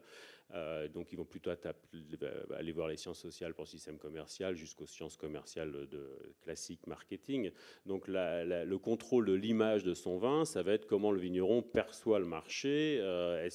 [0.55, 5.17] Euh, donc ils vont plutôt aller voir les sciences sociales pour système commercial jusqu'aux sciences
[5.17, 7.51] commerciales de classique marketing.
[7.85, 12.19] Donc le contrôle de l'image de son vin, ça va être comment le vigneron perçoit
[12.19, 12.99] le marché.
[13.01, 13.49] Euh,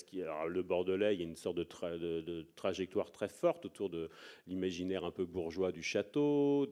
[0.48, 4.10] le Bordelais, il y a une sorte de, trajectoire très forte autour de
[4.48, 6.66] l'imaginaire un peu bourgeois du château,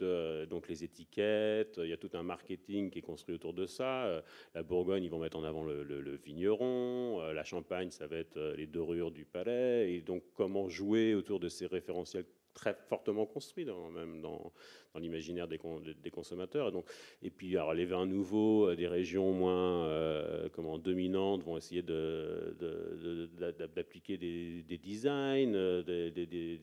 [0.49, 1.79] donc les étiquettes.
[1.81, 4.05] Il y a tout un marketing qui est construit autour de ça.
[4.05, 4.21] Euh,
[4.53, 7.31] la Bourgogne, ils vont mettre en avant le, vigneron.
[7.31, 10.01] La Champagne, ça va être les dorures du palais.
[10.09, 12.25] Donc comment jouer autour de ces référentiels
[12.55, 14.51] très fortement construits, dans, même dans,
[14.99, 15.59] l'imaginaire des,
[16.11, 16.67] consommateurs.
[16.69, 16.85] Et, donc,
[17.21, 21.83] et puis, alors, les vins nouveaux euh, des régions moins euh, comment, dominantes vont essayer
[23.69, 26.09] d'appliquer de, des, designs, euh,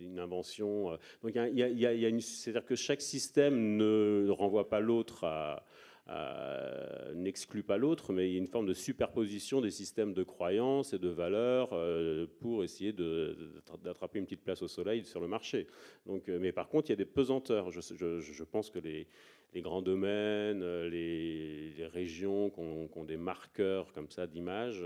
[0.00, 0.98] une invention.
[1.22, 5.64] Donc, y a, c'est-à-dire que chaque système ne renvoie pas l'autre à
[6.08, 10.22] euh, n'exclut pas l'autre, mais il y a une forme de superposition des systèmes de
[10.22, 15.26] croyances et de valeurs euh, pour essayer d'attraper une petite place au soleil sur le
[15.26, 15.66] marché.
[16.06, 17.72] Donc, euh, mais par contre, il y a des pesanteurs.
[17.72, 19.08] Je, pense que les,
[19.56, 24.84] grands domaines, les, régions qui ont, des marqueurs comme ça d'image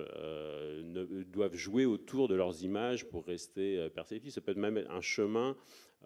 [1.26, 4.32] doivent jouer autour de leurs images pour rester perceptifs.
[4.32, 5.54] Ça peut être même un chemin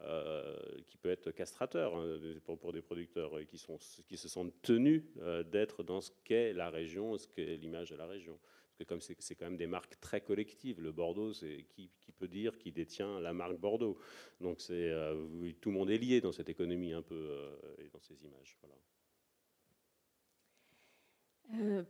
[0.03, 0.57] euh,
[0.89, 2.19] qui peut être castrateur hein,
[2.61, 6.69] pour, des producteurs qui, sont, qui se sentent tenus euh, d'être dans ce qu'est la
[6.69, 8.37] région, ce qu'est l'image de la région.
[8.66, 12.27] Parce que comme c'est quand même des marques très collectives, le Bordeaux, c'est qui, peut
[12.27, 13.97] dire qui détient la marque Bordeaux?
[14.41, 17.31] Donc c'est euh, tout le monde est lié dans cette économie un peu
[17.79, 18.59] et dans ces images.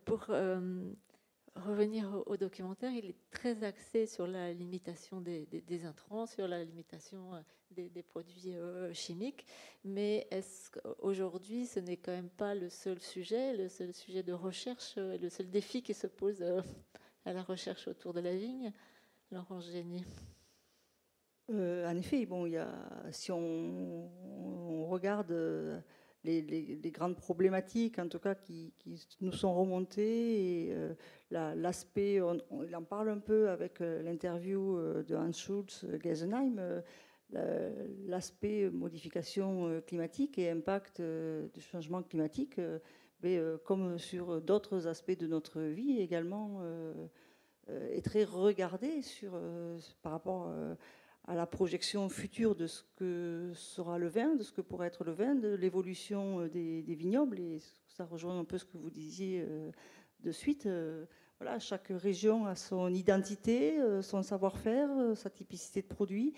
[0.04, 0.28] Pour
[1.56, 7.32] revenir au, documentaire, il est très axé sur la limitation des, intrants, sur la limitation
[7.78, 9.46] euh, des, produits euh, chimiques.
[9.84, 14.32] Mais est-ce qu'aujourd'hui, ce n'est quand même pas le seul sujet, le seul sujet de
[14.32, 16.42] recherche, euh, le seul défi qui se pose
[17.24, 18.72] à la recherche autour de la vigne
[19.30, 20.04] Laurent Génie.
[21.48, 22.68] en effet, bon, y a,
[23.10, 24.10] si on,
[24.80, 25.32] on regarde
[26.24, 28.72] les, grandes problématiques, en tout cas, qui,
[29.20, 30.68] nous sont remontées.
[30.70, 30.94] Euh,
[31.30, 36.82] l'aspect, on, il en parle un peu avec euh, l'interview euh, de Hans Schulz, Gesenheim,
[38.06, 42.60] l'aspect modification climatique et impact du changement climatique,
[43.22, 46.62] mais comme sur d'autres aspects de notre vie également,
[47.68, 49.38] est très regardé sur,
[50.02, 50.54] par rapport
[51.26, 55.04] à la projection future de ce que sera le vin, de ce que pourrait être
[55.04, 57.40] le vin, de l'évolution euh, des, vignobles.
[57.40, 59.70] Et ça rejoint un peu ce que vous disiez euh,
[60.20, 60.68] de suite.
[61.46, 66.34] Euh, chaque région a son identité, son savoir-faire, sa typicité de produit.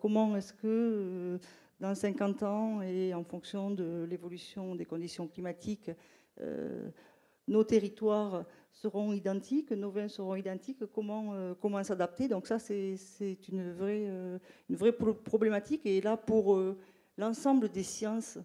[0.00, 1.38] Comment est-ce que
[1.80, 5.90] dans 50 ans et en fonction de l'évolution des conditions climatiques,
[7.48, 12.28] nos territoires seront identiques, nos vins seront identiques, comment, euh, s'adapter?
[12.28, 12.96] Donc ça, c'est
[13.48, 14.38] une vraie, euh,
[15.24, 15.86] problématique.
[15.86, 16.78] Et là, pour euh,
[17.16, 18.38] l'ensemble des sciences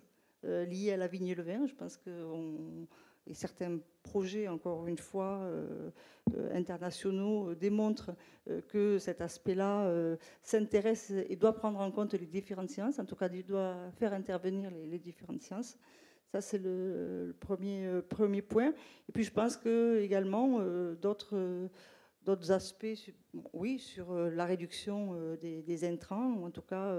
[0.43, 2.09] liées à la vigne et le vin, je pense que
[3.29, 5.49] et certains projets, encore une fois,
[6.53, 8.11] internationaux, démontrent
[8.69, 9.91] que cet aspect-là
[10.41, 12.99] s'intéresse et doit prendre en compte les différentes sciences.
[12.99, 15.77] En tout cas, il doit faire intervenir les, différentes sciences.
[16.31, 18.73] Ça, c'est le, premier, euh, premier point.
[19.07, 21.67] Et puis, je pense que également euh, d'autres euh,
[22.25, 23.13] d'autres aspects,
[23.53, 26.93] oui, sur la réduction des, intrants, ou en tout cas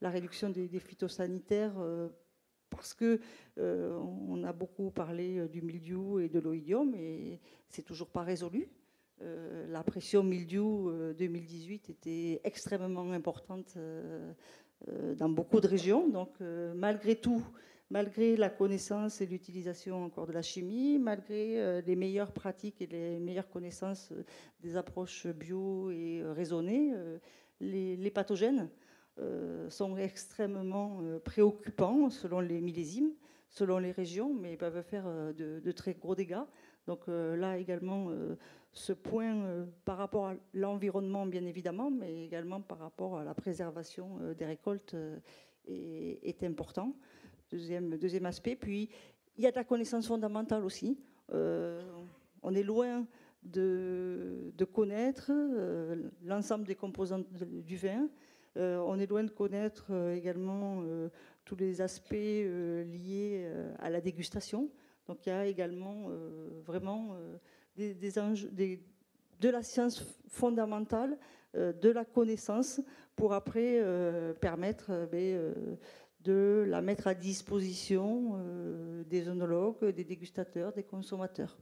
[0.00, 1.74] la réduction des, phytosanitaires,
[2.82, 3.20] parce que
[3.56, 7.38] on a beaucoup parlé du mildiou et de l'oïdium, et
[7.68, 8.68] c'est toujours pas résolu.
[9.68, 13.78] la pression mildiou 2018 était extrêmement importante
[15.16, 16.40] dans beaucoup de régions, donc
[16.74, 17.44] malgré tout,
[17.92, 22.86] malgré la connaissance et l'utilisation encore de la chimie, malgré euh, les meilleures pratiques et
[22.86, 24.24] les meilleures connaissances euh,
[24.60, 26.94] des approches bio et euh, raisonnées,
[27.60, 28.70] les, pathogènes
[29.68, 33.12] sont extrêmement préoccupants selon les millésimes,
[33.48, 36.44] selon les régions, mais peuvent faire de, très gros dégâts.
[36.86, 38.10] Donc là également,
[38.72, 44.18] ce point par rapport à l'environnement, bien évidemment, mais également par rapport à la préservation
[44.36, 44.96] des récoltes
[45.66, 46.96] est, important.
[47.50, 48.56] Deuxième, aspect.
[48.56, 48.88] Puis,
[49.36, 50.98] il y a de la connaissance fondamentale aussi.
[51.28, 53.06] on est loin
[53.42, 58.08] de, connaître euh, l'ensemble des composantes du vin.
[58.56, 60.82] Euh, on est loin de connaître euh, également
[61.44, 63.46] tous les aspects liés
[63.78, 64.70] à la dégustation.
[65.06, 66.08] Donc il y a également
[66.64, 67.16] vraiment
[67.76, 71.18] des, enjeux, de la science fondamentale,
[71.54, 72.80] de la connaissance,
[73.16, 73.82] pour après
[74.40, 75.52] permettre ben,
[76.20, 78.38] de la mettre à disposition
[79.10, 81.58] des œnologues, des dégustateurs, des consommateurs.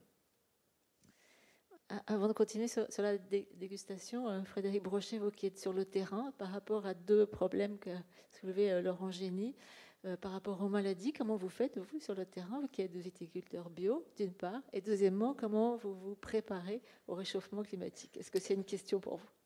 [2.07, 6.33] Avant de continuer sur, la dégustation, euh, Frédéric Brochet, vous qui êtes sur le terrain,
[6.39, 7.91] par rapport à deux problèmes que
[8.31, 9.57] soulevait euh, Laurent Génie,
[10.05, 12.95] euh, par rapport aux maladies, comment vous faites, vous, sur le terrain, vous qui êtes
[12.95, 18.17] viticulteur bio, d'une part, et deuxièmement, comment vous vous préparez au réchauffement climatique?
[18.17, 19.40] Est-ce que c'est une question pour vous?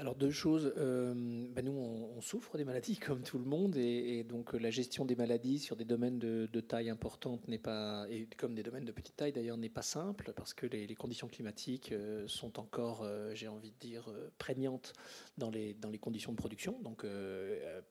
[0.00, 0.72] Alors deux choses.
[0.78, 1.12] Euh,
[1.54, 5.14] ben nous, on, souffre des maladies comme tout le monde, et, donc la gestion des
[5.14, 9.16] maladies sur des domaines de, taille importante n'est pas, et comme des domaines de petite
[9.16, 13.48] taille d'ailleurs, n'est pas simple parce que les, conditions climatiques euh, sont encore, euh, j'ai
[13.48, 14.92] envie de dire, prégnantes
[15.38, 16.78] dans les dans les conditions de production.
[16.82, 17.04] Donc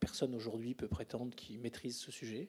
[0.00, 2.48] personne aujourd'hui peut prétendre qu'il maîtrise ce sujet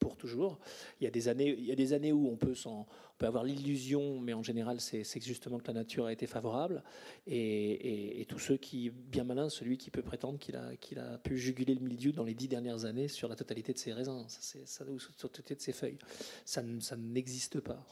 [0.00, 0.58] pour toujours.
[1.00, 2.86] Il y a des années, il y a des années où on peut, on
[3.18, 6.82] peut avoir l'illusion, mais en général, c'est justement que la nature a été favorable.
[7.28, 11.36] Et, tous ceux qui, bien malin, celui qui peut prétendre qu'il a, qu'il a pu
[11.36, 14.58] juguler le milieu dans les dix dernières années sur la totalité de ses raisins, ça,
[14.64, 15.98] ça, sur la totalité de ses feuilles.
[16.44, 17.84] Ça, ça n'existe pas.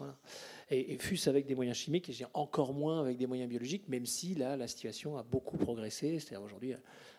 [0.70, 4.06] Et, et fût-ce avec des moyens chimiques, et encore moins avec des moyens biologiques, même
[4.06, 6.20] si là, la situation a beaucoup progressé.
[6.20, 6.74] C'est-à-dire aujourd'hui,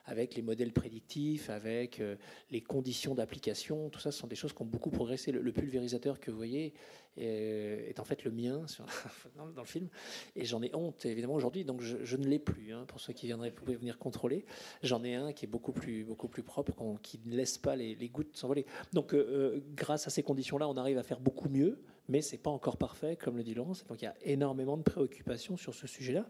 [0.09, 2.15] avec les modèles prédictifs, avec euh,
[2.49, 3.89] les conditions d'application.
[3.89, 5.31] Tout ça, ce sont des choses qui ont beaucoup progressé.
[5.31, 6.73] Le, pulvérisateur que vous voyez
[7.19, 8.65] euh, est, en fait le mien
[9.37, 9.87] dans, le film.
[10.35, 11.63] Et j'en ai honte, évidemment, aujourd'hui.
[11.63, 12.73] Donc je, ne l'ai plus.
[12.73, 14.45] Hein, pour ceux qui viendraient pouvaient venir contrôler.
[14.81, 16.73] J'en ai un qui est beaucoup plus, beaucoup plus propre,
[17.03, 18.65] qui ne laisse pas les, gouttes s'envoler.
[18.93, 21.79] Donc euh, grâce à ces conditions-là, on arrive à faire beaucoup mieux
[22.09, 23.85] mais c'est pas encore parfait, comme le dit Laurence.
[23.85, 26.25] Donc il y a énormément de préoccupations sur ce sujet-là,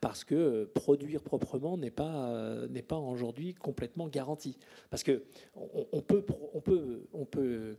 [0.00, 4.56] parce que euh, produire proprement n'est pas, euh, n'est pas aujourd'hui complètement garanti.
[4.90, 5.24] Parce que
[5.54, 6.24] on, peut,
[6.54, 7.76] on, peut, on peut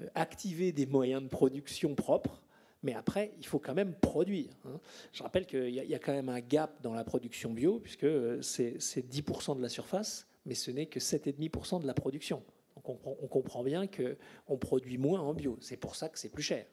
[0.00, 2.42] euh, activer des moyens de production propres,
[2.82, 4.50] mais après, il faut quand même produire.
[4.64, 4.80] Hein.
[5.12, 8.06] Je rappelle qu'il y, a quand même un gap dans la production bio, puisque
[8.42, 12.42] c'est 10% de la surface, mais ce n'est que 7,5% de la production.
[12.76, 15.58] Donc on, on comprend bien qu'on produit moins en bio.
[15.60, 16.66] C'est pour ça que c'est plus cher.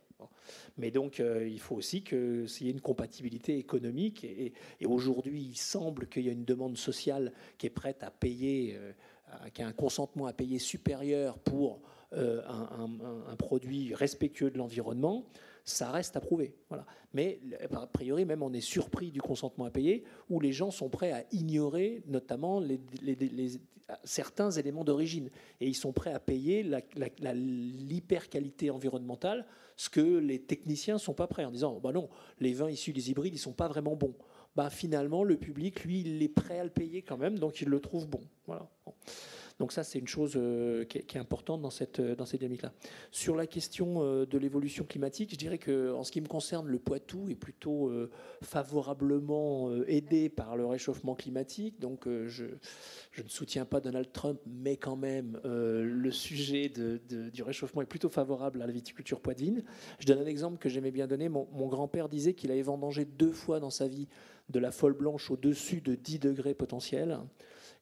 [0.77, 4.23] Mais donc, euh, il faut aussi qu'il y ait une compatibilité économique.
[4.23, 4.53] Et,
[4.85, 8.91] aujourd'hui, il semble qu'il y a une demande sociale qui est prête à payer, euh,
[9.53, 11.81] qui a un consentement à payer supérieur pour
[12.13, 15.25] euh, un, produit respectueux de l'environnement.
[15.63, 16.55] Ça reste à prouver.
[16.69, 16.85] Voilà.
[17.13, 17.39] Mais
[17.73, 21.11] a priori, même on est surpris du consentement à payer, où les gens sont prêts
[21.11, 22.61] à ignorer notamment
[24.03, 25.31] certains éléments d'origine.
[25.59, 26.63] Et ils sont prêts à payer
[26.95, 32.53] l'hyper-qualité environnementale ce que les techniciens ne sont pas prêts en disant bah non, les
[32.53, 34.15] vins issus des hybrides, ils ne sont pas vraiment bons.
[34.55, 37.67] Bah, finalement, le public, lui, il est prêt à le payer quand même, donc il
[37.67, 38.21] le trouve bon.
[38.47, 38.69] Voilà.
[39.59, 42.73] Donc ça, c'est une chose euh, qui est, importante dans cette, euh, dans cette dynamique-là.
[43.11, 46.67] Sur la question euh, de l'évolution climatique, je dirais que en ce qui me concerne,
[46.67, 47.91] le Poitou est plutôt
[48.41, 51.79] favorablement aidé par le réchauffement climatique.
[51.79, 52.45] Donc je,
[53.11, 58.09] je, ne soutiens pas Donald Trump, mais quand même, le sujet du réchauffement est plutôt
[58.09, 59.63] favorable à la viticulture poitevine.
[59.99, 61.29] Je donne un exemple que j'aimais bien donner.
[61.29, 64.07] Mon, mon grand-père disait qu'il avait vendangé deux fois dans sa vie
[64.49, 67.19] de la folle blanche au-dessus de 10 degrés potentiels.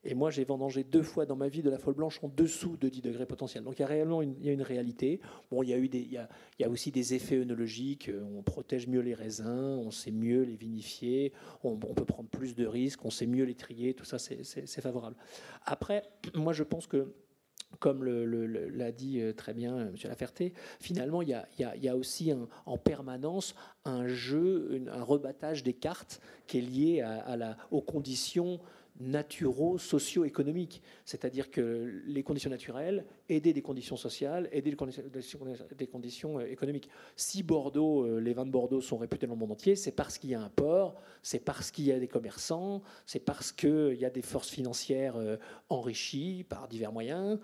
[0.05, 2.75] Et moi, j'ai vendangé deux fois dans ma vie de la folle blanche en dessous
[2.77, 3.63] de 10 degrés potentiels.
[3.63, 5.21] Donc il y a réellement une, il y a une réalité.
[5.49, 6.27] Bon, il y a, eu des, il y a,
[6.59, 8.11] il y a aussi des effets œnologiques.
[8.35, 11.31] On protège mieux les raisins, on sait mieux les vinifier,
[11.63, 13.93] on, peut prendre plus de risques, on sait mieux les trier.
[13.93, 15.15] Tout ça, c'est favorable.
[15.65, 16.03] Après,
[16.33, 17.13] moi, je pense que
[17.79, 19.95] comme l'a dit euh, très bien euh, M.
[20.03, 22.31] Laferté, finalement, il y a, il y a aussi
[22.65, 23.55] en permanence
[23.85, 28.59] un jeu, un rebattage des cartes qui est lié à, la, aux conditions
[28.99, 30.81] naturaux, socio-économiques.
[31.05, 36.89] C'est-à-dire que les conditions naturelles aider des conditions sociales, aider des conditions, euh, économiques.
[37.15, 40.17] Si Bordeaux, euh, les vins de Bordeaux sont réputés dans le monde entier, c'est parce
[40.17, 43.95] qu'il y a un port, c'est parce qu'il y a des commerçants, c'est parce qu'il
[43.95, 45.37] y a des forces financières euh,
[45.69, 47.39] enrichies par divers moyens,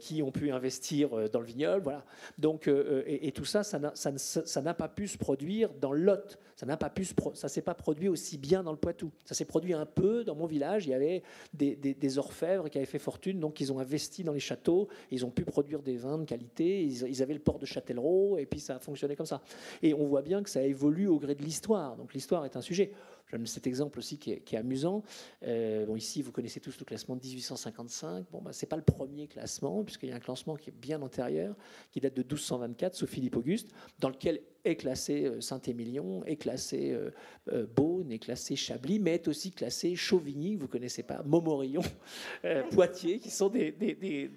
[0.00, 1.84] qui ont pu investir dans le vignoble.
[1.84, 2.04] Voilà.
[2.38, 2.68] Donc,
[3.06, 6.38] et, tout ça, ça n'a pas pu se produire dans l'Hôte.
[6.56, 9.10] Ça n'a pas pu, ça s'est pas produit aussi bien dans le Poitou.
[9.24, 11.22] Ça s'est produit un peu dans mon village il y avait
[11.54, 15.30] des, orfèvres qui avaient fait fortune, donc ils ont investi dans les châteaux, ils ont
[15.30, 18.76] pu produire des vins de qualité, ils, avaient le port de Châtellerault, et puis ça
[18.76, 19.42] a fonctionné comme ça.
[19.82, 21.96] Et on voit bien que ça évolue au gré de l'histoire.
[21.96, 22.92] Donc l'histoire est un sujet.
[23.26, 25.02] Je donne cet exemple aussi qui est, amusant.
[25.44, 28.26] Euh, bon, ici, vous connaissez tous le classement de 1855.
[28.30, 30.74] Bon, bah, ce n'est pas le premier classement, puisqu'il y a un classement qui est
[30.78, 31.56] bien antérieur,
[31.90, 33.68] qui date de 1224, sous Philippe Auguste,
[34.00, 37.10] dans lequel est classé euh, Saint-Émilion, est classé euh,
[37.52, 41.82] euh, Beaune, est classé Chablis, mais est aussi classé Chauvigny, vous connaissez pas, Montmorillon,
[42.70, 43.72] Poitiers, qui sont des...
[43.72, 44.30] des,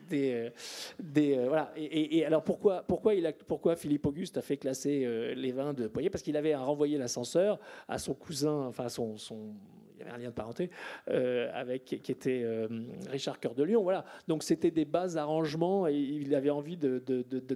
[1.00, 1.72] des, voilà.
[1.78, 5.88] Et, alors pourquoi, pourquoi, il a, pourquoi Philippe Auguste a fait classer les vins de
[5.88, 6.10] Poitiers?
[6.10, 9.54] Parce qu'il avait renvoyé l'ascenseur à son cousin, enfin son, son
[9.96, 10.70] il y avait un lien de parenté,
[11.10, 12.68] euh, avec, qui était euh,
[13.10, 13.84] Richard Cœur de Lion.
[13.84, 14.06] Voilà.
[14.28, 17.02] Donc c'était des bas arrangements et il avait envie de,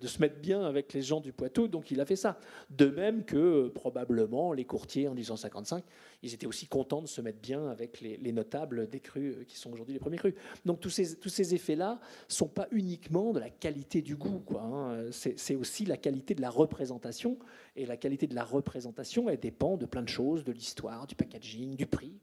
[0.01, 2.39] se mettre bien avec les gens du Poitou, donc il a fait ça.
[2.69, 5.83] De même que euh, probablement les courtiers en 1855,
[6.21, 9.71] ils étaient aussi contents de se mettre bien avec les, notables des crus qui sont
[9.71, 10.33] aujourd'hui les premiers crus.
[10.65, 14.61] Donc tous ces, tous ces effets-là sont pas uniquement de la qualité du goût, quoi.
[14.61, 15.09] Hein.
[15.11, 17.37] C'est aussi la qualité de la représentation.
[17.75, 21.15] Et la qualité de la représentation, elle dépend de plein de choses, de l'histoire, du
[21.15, 22.13] packaging, du prix.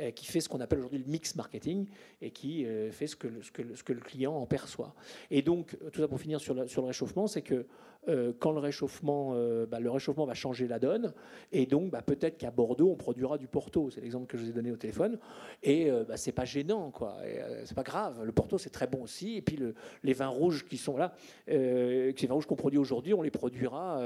[0.00, 1.86] Euh, qui fait ce qu'on appelle aujourd'hui le mix marketing
[2.20, 4.92] et qui euh, fait ce que, le, ce que, le, client en perçoit.
[5.30, 7.64] Et donc, tout ça pour finir sur, sur le réchauffement, c'est que
[8.08, 9.34] euh, quand le réchauffement,
[9.66, 11.12] bah, le réchauffement va changer la donne,
[11.52, 13.90] et donc bah, peut-être qu'à Bordeaux, on produira du Porto.
[13.90, 15.18] C'est l'exemple que je vous ai donné au téléphone.
[15.62, 17.16] Et bah, c'est pas gênant, quoi.
[17.64, 18.22] c'est pas grave.
[18.24, 19.36] Le Porto, c'est très bon aussi.
[19.36, 21.14] Et puis le, les vins rouges qui sont là,
[21.46, 24.00] les vins rouges qu'on produit aujourd'hui, on les produira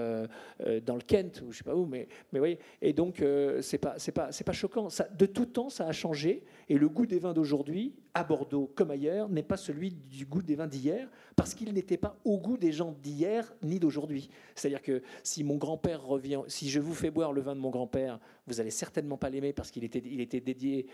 [0.85, 1.87] dans le Kent ou je sais pas où.
[1.87, 2.59] Mais, mais voyez.
[2.83, 3.23] Et donc,
[3.61, 4.89] c'est pas, c'est pas, c'est pas choquant.
[5.17, 8.91] De tout temps, ça a changé et le goût des vins d'aujourd'hui, à Bordeaux comme
[8.91, 12.57] ailleurs, n'est pas celui du goût des vins d'hier, parce qu'il n'était pas au goût
[12.57, 13.88] des gens d'hier ni d'aujourd'hui.
[14.55, 17.71] C'est-à-dire que si mon grand-père revient, si je vous fais boire le vin de mon
[17.71, 18.19] grand-père,
[18.49, 20.87] vous n'allez certainement pas l'aimer parce qu'il était, il était dédié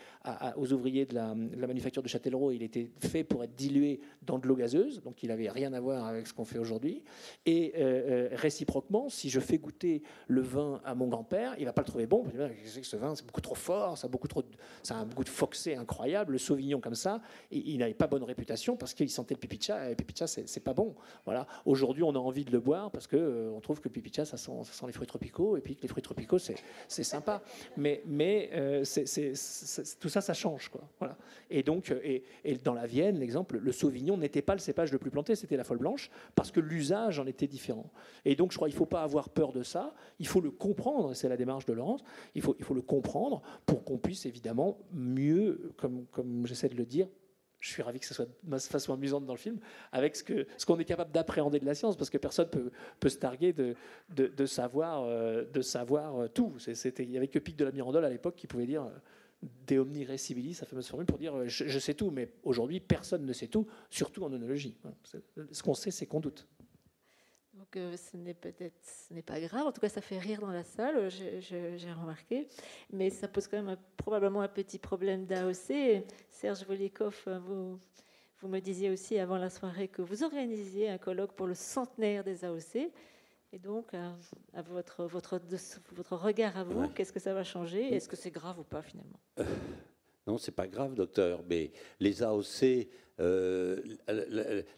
[0.56, 2.52] aux ouvriers de la, manufacture de Châtellerault.
[2.52, 5.80] Il était fait pour être dilué dans de l'eau gazeuse, donc il n'avait rien à
[5.80, 7.02] voir avec ce qu'on fait aujourd'hui.
[7.46, 11.72] Et euh, euh, réciproquement, si je fais goûter le vin à mon grand-père, il va
[11.72, 12.24] pas le trouver bon.
[12.24, 14.42] que ce vin, c'est beaucoup trop fort, ça a beaucoup trop,
[14.82, 16.32] ça a un goût de foxé incroyable.
[16.32, 17.20] Le Sauvignon comme ça,
[17.50, 19.86] il, n'avait pas bonne réputation parce qu'il sentait le pipicha.
[19.86, 20.94] Et le pipicha, c'est pas bon.
[21.24, 21.46] Voilà.
[21.64, 24.24] Aujourd'hui, on a envie de le boire parce que euh, on trouve que le pipicha,
[24.24, 27.42] ça sent, ça sent les fruits tropicaux, et puis que les fruits tropicaux, c'est sympa
[27.76, 28.84] mais, mais euh,
[30.00, 30.68] tout ça, ça change.
[30.68, 30.82] Quoi.
[31.50, 32.00] Et donc, euh,
[32.44, 35.56] et, dans la Vienne, l'exemple, le Sauvignon n'était pas le cépage le plus planté, c'était
[35.56, 37.90] la folle blanche, parce que l'usage en était différent.
[38.24, 40.50] Et donc, je crois qu'il ne faut pas avoir peur de ça, il faut le
[40.50, 42.04] comprendre, c'est la démarche de Laurence,
[42.34, 47.08] il faut, le comprendre pour qu'on puisse évidemment mieux, comme j'essaie de le dire,
[47.64, 49.58] je suis ravi que ce soit de façon amusante dans le film,
[49.90, 52.70] avec ce qu'on ce qu'on est capable d'appréhender de la science, parce que personne peut,
[53.00, 53.74] peut se targuer de,
[54.10, 56.52] de, savoir, de savoir euh, euh, tout.
[56.98, 58.90] il n'y avait que Pic de la Mirandole à l'époque qui pouvait dire euh,
[59.66, 63.24] De omni recibilis, sa fameuse formule, pour dire je, je sais tout, mais aujourd'hui personne
[63.24, 64.76] ne sait tout, surtout en onologie.
[65.50, 66.46] Ce qu'on sait, c'est qu'on doute.
[67.64, 69.66] Donc euh, ce n'est peut-être ce n'est pas grave.
[69.66, 72.46] En tout cas, ça fait rire dans la salle, j'ai remarqué.
[72.92, 76.04] Mais ça pose quand même probablement un petit problème d'AOC.
[76.28, 77.16] Serge Volikov,
[77.46, 77.78] vous,
[78.40, 82.22] vous me disiez aussi avant la soirée que vous organisiez un colloque pour le centenaire
[82.22, 82.90] des AOC.
[83.54, 85.40] Et donc, à, votre, votre,
[85.92, 87.94] votre regard à vous, qu'est-ce que ça va changer?
[87.94, 89.20] Est-ce que c'est grave ou pas finalement?
[89.38, 89.44] Euh,
[90.26, 91.42] Non, c'est pas grave, docteur.
[91.48, 92.88] Mais les AOC,
[93.20, 93.80] euh,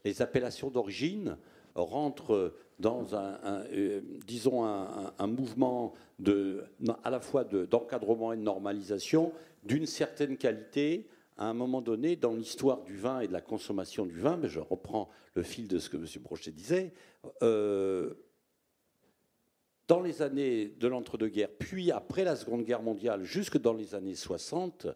[0.05, 1.37] les appellations d'origine,
[1.75, 3.39] rentre dans un,
[3.73, 6.65] euh, disons un, mouvement de,
[7.05, 9.33] à la fois d'encadrement et de normalisation
[9.65, 11.09] d'une certaine qualité
[11.39, 14.49] à un moment donné dans l'histoire du vin et de la consommation du vin, mais
[14.49, 16.07] je reprends le fil de ce que M.
[16.23, 16.93] Brochet disait,
[17.43, 18.15] euh,
[19.89, 24.15] dans les années de l'entre-deux-guerres, puis après la Seconde Guerre mondiale, jusque dans les années
[24.15, 24.87] 60,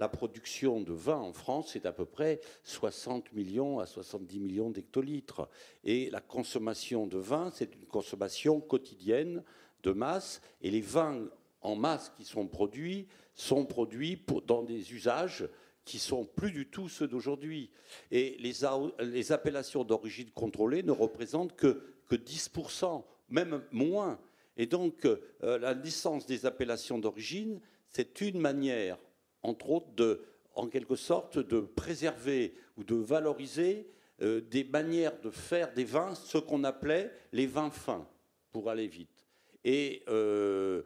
[0.00, 4.70] la production de vin en France est à peu près 60 millions à 70 millions
[4.70, 5.48] d'hectolitres.
[5.84, 9.42] Et la consommation de vin, c'est une consommation quotidienne
[9.82, 10.40] de masse.
[10.62, 11.28] Et les vins
[11.62, 15.48] en masse qui sont produits sont produits dans des usages
[15.84, 17.70] qui sont plus du tout ceux d'aujourd'hui.
[18.10, 24.20] Et les, appellations d'origine contrôlée ne représentent que, que 10%, même moins.
[24.58, 28.98] Et donc, euh, la licence des appellations d'origine, c'est une manière
[29.42, 30.22] entre autres, de,
[30.54, 33.88] en quelque sorte, de préserver ou de valoriser
[34.20, 38.08] euh, des manières de faire des vins, ce qu'on appelait les vins fins,
[38.50, 39.26] pour aller vite.
[39.64, 40.82] Et euh,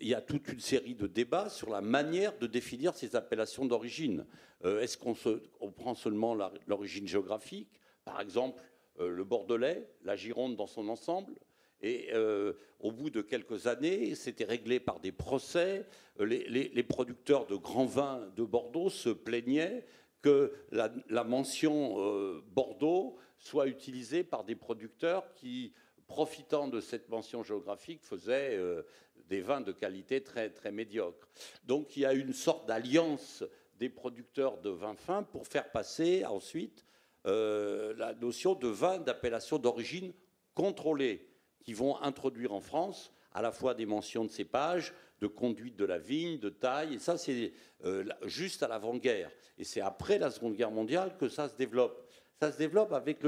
[0.00, 3.64] il y a toute une série de débats sur la manière de définir ces appellations
[3.64, 4.24] d'origine.
[4.64, 5.16] Euh, est-ce qu'on
[5.60, 6.36] on prend seulement
[6.68, 7.80] l'origine géographique?
[8.04, 8.62] Par exemple,
[8.98, 11.34] le Bordelais, la Gironde dans son ensemble
[11.82, 15.86] Et euh, au bout de quelques années, c'était réglé par des procès.
[16.18, 19.84] Les, producteurs de grands vins de Bordeaux se plaignaient
[20.22, 25.72] que la, mention euh, Bordeaux soit utilisée par des producteurs qui,
[26.06, 28.82] profitant de cette mention géographique, faisaient euh,
[29.28, 31.28] des vins de qualité très, très médiocre.
[31.64, 33.44] Donc il y a une sorte d'alliance
[33.78, 36.84] des producteurs de vins fins pour faire passer ensuite
[37.24, 40.12] la notion de vin d'appellation d'origine
[40.54, 41.26] contrôlée
[41.66, 45.84] qui vont introduire en France à la fois des mentions de cépage, de conduite de
[45.84, 47.52] la vigne, de taille, et ça c'est
[47.84, 49.30] euh, juste à l'avant-guerre.
[49.58, 52.08] Et c'est après la Seconde Guerre mondiale que ça se développe.
[52.40, 53.18] Ça se développe avec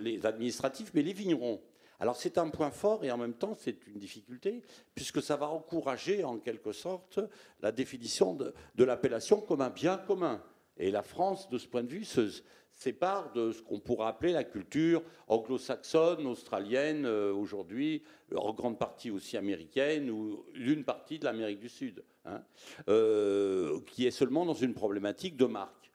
[0.00, 1.62] les administratifs, mais les vignerons.
[2.00, 4.62] Alors c'est un point fort et en même temps c'est une difficulté,
[4.94, 7.20] puisque ça va encourager en quelque sorte
[7.60, 10.42] la définition de, de l'appellation comme un bien commun.
[10.78, 12.42] Et la France, de ce point de vue, se,
[12.78, 19.10] sépare de ce qu'on pourrait appeler la culture anglo-saxonne, australienne, euh, aujourd'hui, en grande partie
[19.10, 22.40] aussi américaine, ou d'une partie de l'Amérique du Sud, hein,
[22.88, 25.92] euh, qui est seulement dans une problématique de marque.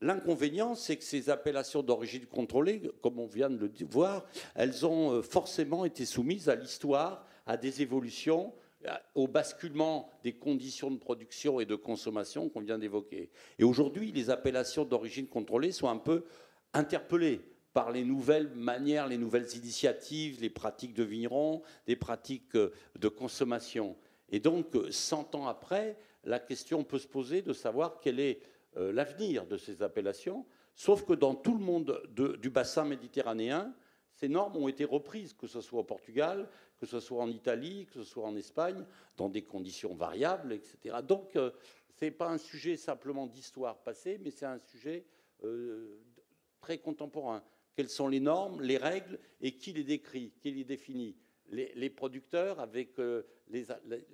[0.00, 4.24] L'inconvénient, c'est que ces appellations d'origine contrôlée, comme on vient de le voir,
[4.56, 8.52] elles ont euh, forcément été soumises à l'histoire, à des évolutions,
[9.14, 13.30] au basculement des conditions de production et de consommation qu'on vient d'évoquer.
[13.58, 16.24] Et aujourd'hui, les appellations d'origine contrôlée sont un peu
[16.72, 17.40] interpellées
[17.72, 23.08] par les nouvelles manières, les nouvelles initiatives, les pratiques de vignerons, des pratiques euh, de
[23.08, 23.96] consommation.
[24.30, 28.40] Et donc, 100 ans après, la question peut se poser de savoir quel est
[28.76, 32.02] euh, l'avenir de ces appellations, sauf que dans tout le monde
[32.40, 33.74] du bassin méditerranéen,
[34.14, 36.48] ces normes ont été reprises, que ce soit au Portugal,
[36.80, 38.84] que ce soit en Italie, que ce soit en Espagne,
[39.18, 40.96] dans des conditions variables, etc.
[41.06, 41.50] Donc, euh,
[41.90, 45.04] ce n'est pas un sujet simplement d'histoire passée, mais c'est un sujet
[45.44, 46.00] euh,
[46.60, 47.44] très contemporain.
[47.76, 51.14] Quelles sont les normes, les règles, et qui les décrit, qui les définit?
[51.52, 53.24] Les, producteurs avec euh,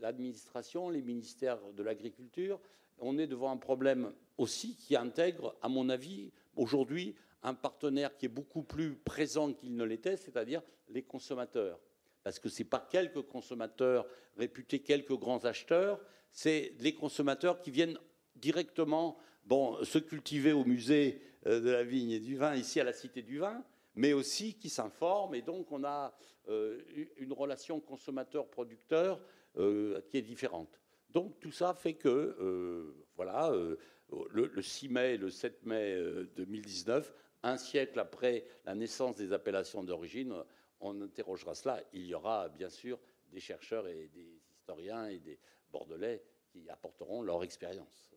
[0.01, 2.59] l'administration, les ministères de l'agriculture.
[2.99, 8.25] On est devant un problème aussi qui intègre, à mon avis, aujourd'hui, un partenaire qui
[8.25, 11.79] est beaucoup plus présent qu'il ne l'était, c'est-à-dire les consommateurs
[12.27, 14.05] parce que ce n'est pas quelques consommateurs
[14.37, 16.01] réputés, quelques grands acheteurs,
[16.33, 17.97] c'est les consommateurs qui viennent
[18.35, 22.85] directement bon, se cultiver au musée euh, de la vigne et du vin, ici à
[22.85, 23.63] la Cité du Vin,
[23.95, 25.37] mais aussi qui s'informent.
[25.37, 26.83] Et donc, on a euh,
[27.19, 29.21] une relation consommateur-producteur
[29.59, 30.81] euh, qui est différente.
[31.11, 35.97] Donc, tout ça fait que, voilà, le, le, 6 mai et le 7 mai
[36.35, 40.35] 2019, un siècle après la naissance des appellations d'origine,
[40.81, 41.83] on interrogera cela.
[41.93, 42.99] Il y aura bien sûr
[43.33, 45.39] des chercheurs et des historiens et des
[45.71, 48.11] Bordelais qui apporteront leur expérience.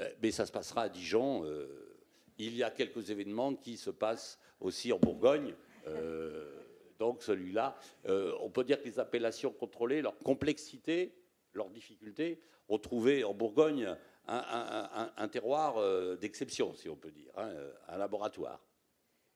[0.00, 1.44] Euh, mais ça se passera à Dijon.
[1.44, 1.96] Euh,
[2.38, 5.54] il y a quelques événements qui se passent aussi en Bourgogne.
[5.86, 6.60] Euh,
[6.98, 11.14] donc celui-là, on peut dire que les appellations contrôlées, leur complexité,
[11.52, 13.94] leur difficulté, ont trouvé en Bourgogne
[14.26, 15.76] un, terroir
[16.18, 17.52] d'exception, si on peut dire, hein,
[17.88, 18.64] un laboratoire.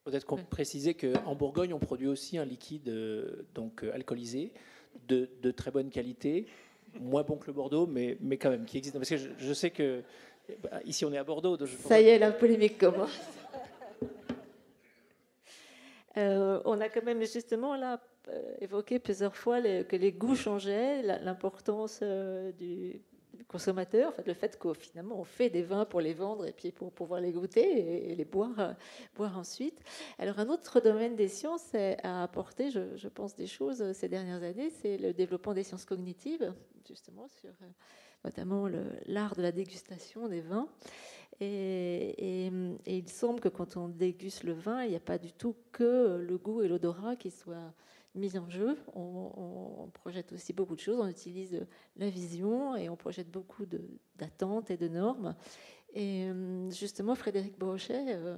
[0.08, 4.52] Peut-être qu'on préciser qu'en Bourgogne, on produit aussi un liquide euh, donc euh, alcoolisé
[5.06, 6.46] de, très bonne qualité,
[6.98, 8.96] moins bon que le Bordeaux, mais, mais quand même qui existe.
[8.96, 10.02] Parce que je, sais que
[10.62, 11.58] bah, ici on est à Bordeaux.
[11.66, 13.20] Ça y est, la polémique commence.
[16.16, 18.00] Euh, on a quand même justement là
[18.62, 22.02] évoqué plusieurs fois que les goûts changeaient, l'importance
[22.58, 23.02] du
[23.48, 26.70] consommateurs, fait, le fait qu'au finalement on fait des vins pour les vendre et puis
[26.70, 28.72] pour pouvoir les goûter et, les boire, euh,
[29.16, 29.80] boire ensuite.
[30.18, 34.42] Alors un autre domaine des sciences a apporté, je, pense, des choses euh, ces dernières
[34.42, 36.52] années, c'est le développement des sciences cognitives,
[36.86, 37.66] justement sur euh,
[38.24, 38.68] notamment
[39.06, 40.68] l'art de la dégustation des vins.
[41.40, 42.50] Et,
[42.86, 46.18] il semble que quand on déguste le vin, il n'y a pas du tout que
[46.18, 47.72] le goût et l'odorat qui soient
[48.18, 48.76] mise en jeu.
[48.94, 51.00] On, projette aussi beaucoup de choses.
[51.00, 51.66] On utilise
[51.96, 53.64] la vision et on projette beaucoup
[54.16, 55.34] d'attentes et de normes.
[55.94, 58.36] Et euh, justement, Frédéric Brochet, euh,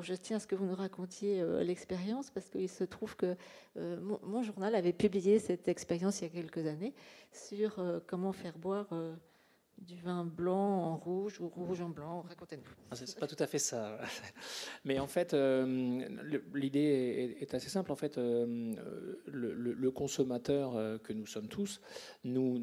[0.00, 3.36] je tiens à ce que vous nous racontiez euh, l'expérience parce qu'il se trouve que
[3.76, 6.94] mon, journal avait publié cette expérience il y a quelques années
[7.32, 8.88] sur comment faire boire
[9.86, 12.62] du vin blanc en rouge ou rouge en blanc Racontez-nous.
[12.90, 13.98] Ah, c'est pas tout à fait ça.
[14.84, 16.08] Mais en fait, euh,
[16.54, 17.92] l'idée est, assez simple.
[17.92, 18.74] En fait, euh,
[19.26, 21.80] le, consommateur euh, que nous sommes tous,
[22.24, 22.58] nous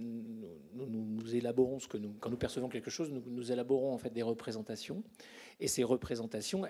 [0.75, 1.79] nous, élaborons
[2.19, 5.03] quand nous percevons quelque chose, nous, élaborons en fait des représentations.
[5.59, 6.63] Et ces représentations,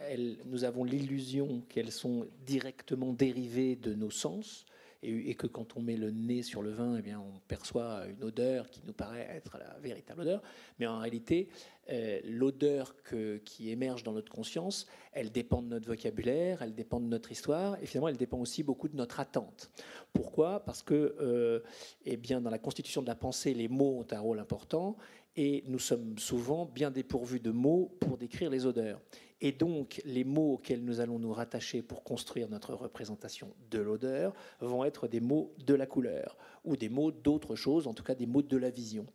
[0.45, 4.65] nous avons l'illusion qu'elles sont directement dérivées de nos sens
[5.03, 8.23] et, que quand on met le nez sur le vin, eh bien, on perçoit une
[8.23, 10.41] odeur qui nous paraît être la véritable odeur.
[10.79, 11.49] Mais en réalité,
[11.89, 12.95] euh, l'odeur
[13.43, 17.77] qui émerge dans notre conscience, elle dépend de notre vocabulaire, elle dépend de notre histoire,
[17.81, 19.69] et finalement, elle dépend aussi beaucoup de notre attente.
[20.13, 20.61] Pourquoi?
[20.65, 21.59] Parce que, euh,
[22.05, 24.97] eh bien, dans la constitution de la pensée, les mots ont un rôle important,
[25.37, 29.01] et nous sommes souvent bien dépourvus de mots pour décrire les odeurs.
[29.41, 34.33] Et donc, les mots auxquels nous allons nous rattacher pour construire notre représentation de l'odeur
[34.59, 38.15] vont être des mots de la couleur ou des mots d'autre chose, en tout cas
[38.15, 39.05] des mots de la vision.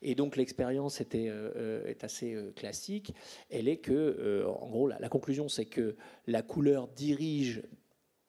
[0.00, 3.14] Et donc, l'expérience était, euh, est assez euh, classique.
[3.50, 5.96] Elle est que, euh, en gros, la conclusion, c'est que
[6.26, 7.62] la couleur dirige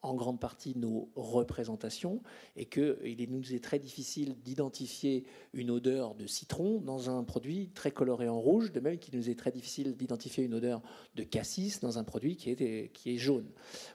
[0.06, 2.22] en grande partie nos représentations
[2.54, 7.90] et qu'il nous est très difficile d'identifier une odeur de citron dans un produit très
[7.90, 10.80] coloré en rouge, de même qu'il nous est très difficile d'identifier une odeur
[11.16, 13.48] de cassis dans un produit qui est, jaune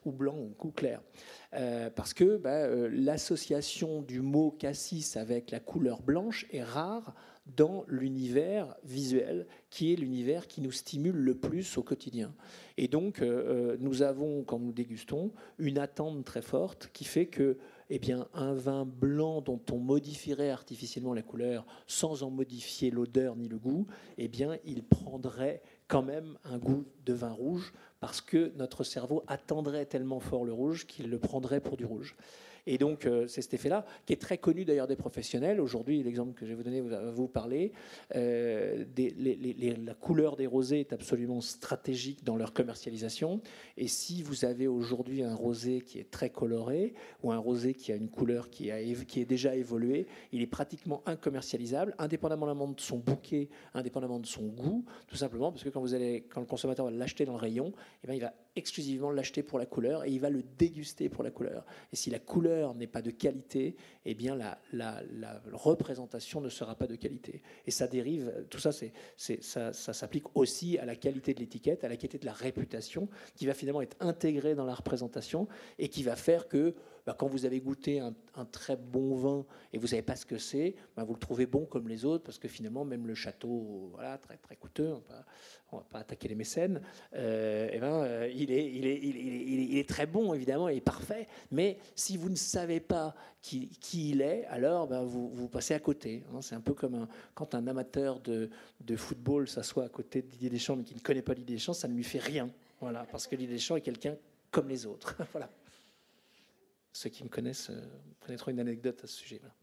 [0.06, 1.02] ou blanc ou clair.
[1.54, 7.14] Euh, parce que bah, euh, l'association du mot cassis avec la couleur blanche est rare
[7.46, 12.34] dans l'univers visuel, qui est l'univers qui nous stimule le plus au quotidien.
[12.78, 17.26] Et donc, euh, euh, nous avons, quand nous dégustons, une attente très forte qui fait
[17.26, 17.58] que
[17.90, 23.36] eh bien, un vin blanc dont on modifierait artificiellement la couleur sans en modifier l'odeur
[23.36, 23.86] ni le goût,
[24.18, 29.24] eh bien, il prendrait quand même un goût de vin rouge parce que notre cerveau
[29.28, 32.16] attendrait tellement fort le rouge qu'il le prendrait pour du rouge.
[32.68, 35.60] Et donc, euh, c'est cet effet-là, qui est très connu d'ailleurs des professionnels.
[35.60, 37.72] Aujourd'hui, l'exemple que je vais vous donner va vous parler.
[38.16, 38.86] Euh,
[39.86, 43.42] la couleur des rosés est absolument stratégique dans leur commercialisation.
[43.78, 46.94] Et si vous avez aujourd'hui un rosé qui est très coloré
[47.24, 50.48] ou un rosé qui a une couleur qui, a, qui est déjà évoluée, il est
[50.48, 55.82] pratiquement incommercialisable, indépendamment de son bouquet, indépendamment de son goût, tout simplement parce que quand,
[55.82, 57.74] vous allez, quand le consommateur va l'acheter dans le rayon,
[58.04, 61.24] eh bien, il va exclusivement l'acheter pour la couleur et il va le déguster pour
[61.24, 61.66] la couleur.
[61.92, 63.76] Et si la couleur n'est pas de qualité,
[64.06, 65.02] eh bien la, la,
[65.54, 67.42] représentation ne sera pas de qualité.
[67.66, 71.84] Et ça dérive, tout ça, c'est, ça, ça s'applique aussi à la qualité de l'étiquette,
[71.84, 75.48] à la qualité de la réputation, qui va finalement être intégrée dans la représentation
[75.80, 76.76] et qui va faire que
[77.06, 78.14] bah, quand vous avez goûté un,
[78.52, 81.66] très bon vin et vous savez pas ce que c'est, bah, vous le trouvez bon
[81.66, 84.94] comme les autres, parce que finalement, même le château, très, très coûteux,
[85.72, 86.82] on ne va pas attaquer les mécènes,
[87.14, 93.70] il, est, très bon, évidemment, il est parfait, mais si vous ne savez pas qui,
[93.94, 96.24] il est, alors bah, vous, vous, passez à côté.
[96.34, 96.42] Hein.
[96.42, 98.50] C'est un peu comme quand un amateur de,
[98.82, 101.74] de football s'assoit à côté de Didier Deschamps, mais qui ne connaît pas Didier Deschamps,
[101.74, 102.50] ça ne lui fait rien.
[102.80, 104.16] Voilà, parce que Didier Deschamps est quelqu'un
[104.52, 105.16] comme les autres.
[105.32, 105.50] voilà.
[106.94, 107.82] Ceux qui me connaissent euh,
[108.20, 109.54] connaîtront une anecdote à ce sujet-là.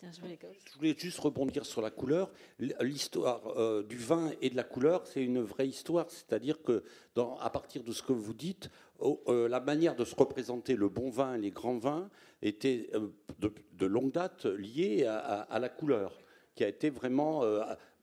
[0.00, 2.30] Je voulais juste rebondir sur la couleur.
[2.80, 6.08] L'histoire euh, du vin et de la couleur, c'est une vraie histoire.
[6.08, 6.84] C'est-à-dire que,
[7.16, 8.70] dans, à partir de ce que vous dites,
[9.00, 12.10] euh, la manière de se représenter le bon vin et les grands vins
[12.42, 12.92] était
[13.40, 16.22] de, longue date liée à, à, la couleur,
[16.54, 17.42] qui a été vraiment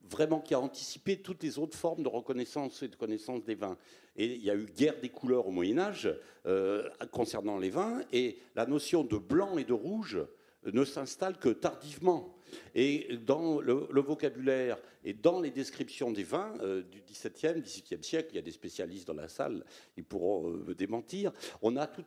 [0.09, 3.77] vraiment qui a anticipé toutes les autres formes de reconnaissance et de connaissance des vins.
[4.15, 6.09] Et il y a eu guerre des couleurs au Moyen Âge
[6.45, 10.19] euh, concernant les vins, et la notion de blanc et de rouge
[10.65, 12.35] ne s'installe que tardivement.
[12.73, 18.29] Et dans le, vocabulaire et dans les descriptions des vins euh, du XVIIe, XVIIIe siècle,
[18.31, 19.63] il y a des spécialistes dans la salle,
[19.97, 22.05] ils pourront euh, me démentir, on a tout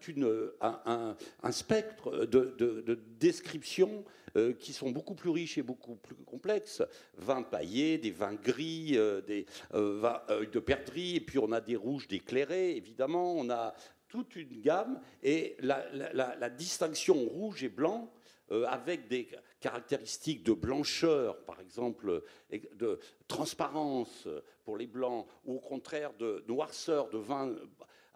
[0.60, 4.04] un, un, spectre de, de descriptions
[4.36, 6.82] euh, qui sont beaucoup plus riches et beaucoup plus complexes.
[7.16, 10.22] Vins paillés, des vins gris, des vins
[10.52, 13.74] de perdrix, et puis on a des rouges d'éclairés, évidemment, on a
[14.08, 18.10] toute une gamme, et la, distinction rouge et blanc
[18.50, 19.28] euh, avec des
[19.60, 24.28] caractéristiques de blancheur, par exemple, de transparence
[24.64, 27.55] pour les blancs, ou au contraire de noirceur, de vin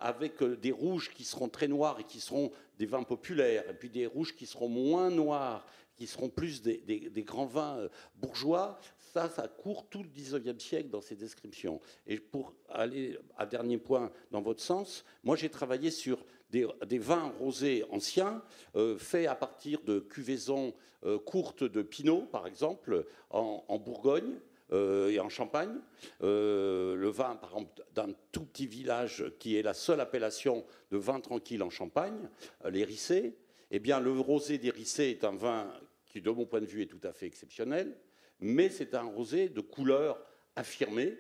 [0.02, 3.74] avec euh, des rouges qui seront très noirs et qui seront des vins populaires, et
[3.74, 5.64] puis des rouges qui seront moins noirs,
[5.94, 10.89] qui seront plus des, grands vins euh, bourgeois, ça, ça court tout le 19e siècle
[10.89, 11.81] dans ces descriptions.
[12.06, 17.33] Et pour aller à dernier point dans votre sens, moi j'ai travaillé sur des, vins
[17.39, 18.43] rosés anciens,
[18.77, 20.74] euh, faits à partir de cuvaisons
[21.05, 24.39] euh, courtes de Pinot, par exemple, en, Bourgogne
[24.73, 25.74] euh, et en Champagne.
[26.20, 31.20] le vin, par exemple, d'un tout petit village qui est la seule appellation de vin
[31.20, 32.29] tranquille en Champagne,
[32.69, 33.35] les Rissés.
[33.70, 35.73] Eh bien, le rosé des Rissés est un vin
[36.07, 37.97] qui, de mon point de vue, est tout à fait exceptionnel,
[38.39, 40.20] mais c'est un rosé de couleur
[40.57, 41.16] affirmée.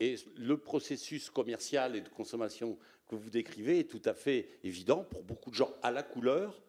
[0.00, 2.76] Et le processus commercial et de consommation
[3.12, 6.62] que vous décrivez est tout à fait évident pour beaucoup de gens à la couleur.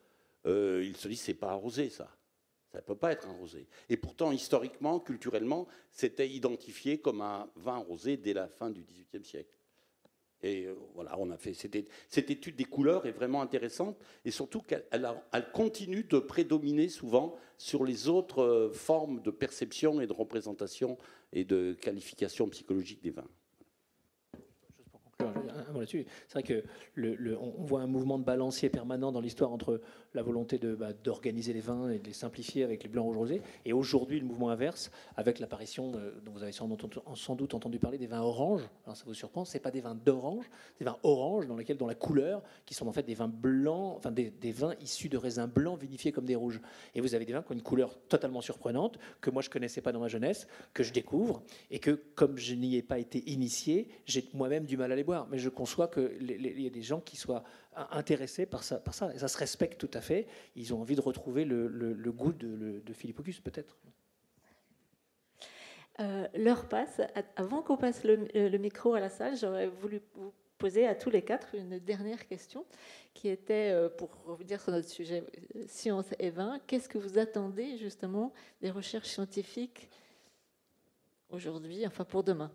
[0.45, 2.09] Euh, ils se disent c'est pas un rosé ça.
[2.69, 3.67] Ça ne peut pas être un rosé.
[3.87, 9.23] Et pourtant, historiquement, culturellement, c'était identifié comme un vin rosé dès la fin du XVIIIe
[9.23, 9.55] siècle.
[10.41, 14.61] Et euh, voilà, on a fait cette, étude des couleurs est vraiment intéressante et surtout
[14.61, 20.13] qu'elle elle continue de prédominer souvent sur les autres euh, formes de perception et de
[20.13, 20.97] représentation
[21.31, 23.29] et de qualification psychologique des vins.
[25.85, 26.63] C'est vrai que
[27.35, 29.81] on voit un mouvement de balancier permanent dans l'histoire entre
[30.13, 33.41] la volonté bah, d'organiser les vins et de les simplifier avec les blancs rouges rosés,
[33.65, 38.07] et aujourd'hui le mouvement inverse avec l'apparition dont vous avez sans doute, entendu parler des
[38.07, 38.67] vins oranges.
[38.85, 41.87] Alors ça vous surprend, c'est pas des vins d'orange, des vins oranges dans lesquels, dans
[41.87, 45.47] la couleur, qui sont en fait des vins blancs, enfin des, vins issus de raisins
[45.47, 46.61] blancs vinifiés comme des rouges.
[46.95, 49.81] Et vous avez des vins qui ont une couleur totalement surprenante que moi je connaissais
[49.81, 53.29] pas dans ma jeunesse, que je découvre et que comme je n'y ai pas été
[53.31, 55.27] initié, j'ai moi-même du mal à les boire.
[55.29, 57.43] Mais je conçois qu'il y a des gens qui soient
[57.91, 59.13] intéressés par ça, par ça.
[59.13, 60.27] Et ça se respecte tout à fait.
[60.55, 63.77] Ils ont envie de retrouver le, goût de, de Philippe Auguste, peut-être.
[65.99, 67.01] Euh, l'heure passe.
[67.35, 71.21] Avant qu'on passe le, micro à la salle, j'aurais voulu vous poser à tous les
[71.21, 72.65] quatre une dernière question
[73.13, 75.23] qui était, euh, pour revenir sur notre sujet
[75.55, 79.89] euh, science et vin, qu'est-ce que vous attendez justement des recherches scientifiques
[81.29, 82.51] aujourd'hui, enfin pour demain?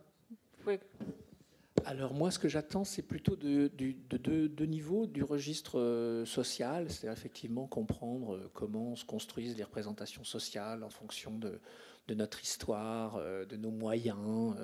[1.85, 7.09] Alors moi, ce que j'attends, c'est plutôt de deux niveaux du registre euh, social, c'est
[7.09, 11.61] effectivement comprendre euh, comment se construisent les représentations sociales en fonction de,
[12.15, 14.57] notre histoire, euh, de nos moyens,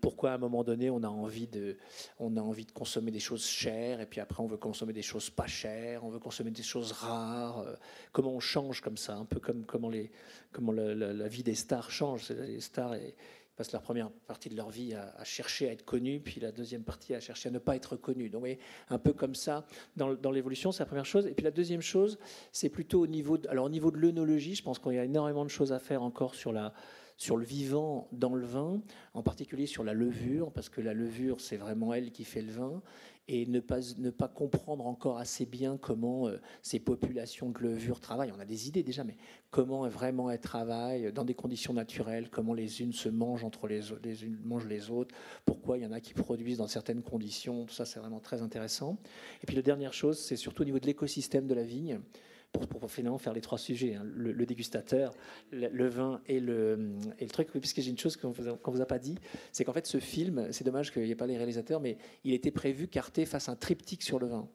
[0.00, 1.76] pourquoi à un moment donné on a, envie de,
[2.18, 5.02] on a envie de consommer des choses chères, et puis après on veut consommer des
[5.02, 7.64] choses pas chères, on veut consommer des choses rares,
[8.12, 12.30] comment on change comme ça, un peu comme comment, la, vie des stars change.
[12.30, 12.94] Les stars...
[13.62, 16.82] passent la première partie de leur vie à, chercher à être connus, puis la deuxième
[16.82, 18.28] partie à chercher à ne pas être connus.
[18.28, 18.58] Donc, voyez,
[18.90, 19.64] un peu comme ça
[19.96, 21.28] dans, dans l'évolution, c'est la première chose.
[21.28, 22.18] Et puis la deuxième chose,
[22.50, 25.04] c'est plutôt au niveau, de, alors au niveau de l'œnologie, je pense qu'il y a
[25.04, 26.72] énormément de choses à faire encore sur la
[27.18, 28.82] sur le vivant dans le vin,
[29.14, 32.50] en particulier sur la levure, parce que la levure, c'est vraiment elle qui fait le
[32.50, 32.82] vin,
[33.28, 38.00] et ne pas, ne pas comprendre encore assez bien comment euh, ces populations de levure
[38.00, 38.32] travaillent.
[38.36, 39.16] On a des idées déjà, mais
[39.50, 43.80] comment vraiment elles travaillent dans des conditions naturelles, comment les unes se mangent entre les,
[44.02, 47.64] les unes mangent les autres, pourquoi il y en a qui produisent dans certaines conditions,
[47.64, 48.98] tout ça c'est vraiment très intéressant.
[49.42, 52.00] Et puis la dernière chose, c'est surtout au niveau de l'écosystème de la vigne
[52.52, 54.02] pour, finalement faire les trois sujets, hein.
[54.04, 55.14] le, dégustateur,
[55.50, 57.48] le, vin et le, et le truc.
[57.52, 59.16] Puisque j'ai une chose qu'on ne vous a pas dit,
[59.52, 62.34] c'est qu'en fait ce film, c'est dommage qu'il n'y ait pas les réalisateurs, mais il
[62.34, 64.48] était prévu qu'Arte fasse un triptyque sur le vin.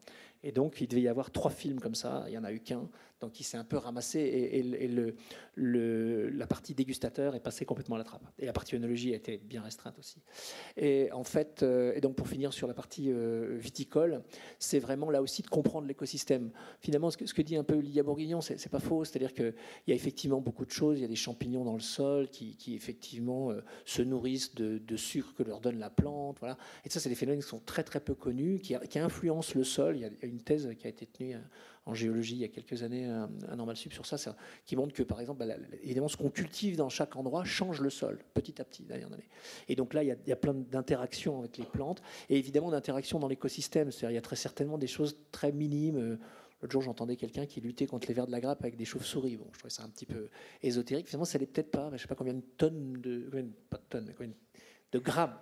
[0.44, 2.60] Et donc il devait y avoir trois films comme ça, il n'y en a eu
[2.60, 2.88] qu'un.
[3.20, 4.88] Donc il s'est un peu ramassé et,
[5.56, 8.22] la partie dégustateur est passée complètement à la trappe.
[8.38, 10.22] Et la partie œnologie a été bien restreinte aussi.
[10.80, 14.22] Euh, et donc pour finir sur la partie euh, viticole,
[14.58, 16.50] c'est vraiment là aussi de comprendre l'écosystème.
[16.80, 19.04] Finalement, ce que, dit un peu Lilia Bourguignon, c'est pas faux.
[19.04, 19.54] C'est-à-dire qu'il
[19.86, 20.98] y a effectivement beaucoup de choses.
[20.98, 24.96] Il y a des champignons dans le sol qui, effectivement euh, se nourrissent de, de,
[24.96, 26.36] sucre que leur donne la plante.
[26.38, 26.56] Voilà.
[26.84, 29.96] Et ça, c'est des phénomènes qui sont très très peu connus, qui influencent le sol.
[29.96, 31.36] Il y a une thèse qui a été tenue
[31.88, 34.18] en géologie il y a quelques années, un, normal sub sur ça,
[34.66, 37.88] qui montre que par exemple, bah, évidemment, ce qu'on cultive dans chaque endroit change le
[37.88, 39.08] sol petit à petit d'ailleurs.
[39.68, 43.26] Et donc là, il y a, plein d'interactions avec les plantes et évidemment d'interactions dans
[43.26, 43.90] l'écosystème.
[43.90, 46.18] C'est-à-dire, il y a très certainement des choses très minimes.
[46.60, 49.38] L'autre jour, j'entendais quelqu'un qui luttait contre les vers de la grappe avec des chauves-souris.
[49.38, 50.28] Bon, je trouvais ça un petit peu
[50.62, 51.06] ésotérique.
[51.06, 51.88] Finalement, ça n'est peut-être pas.
[51.88, 53.30] Je ne sais pas combien de tonnes de,
[53.70, 54.36] pas de tonnes, combien de
[54.96, 55.36] grammes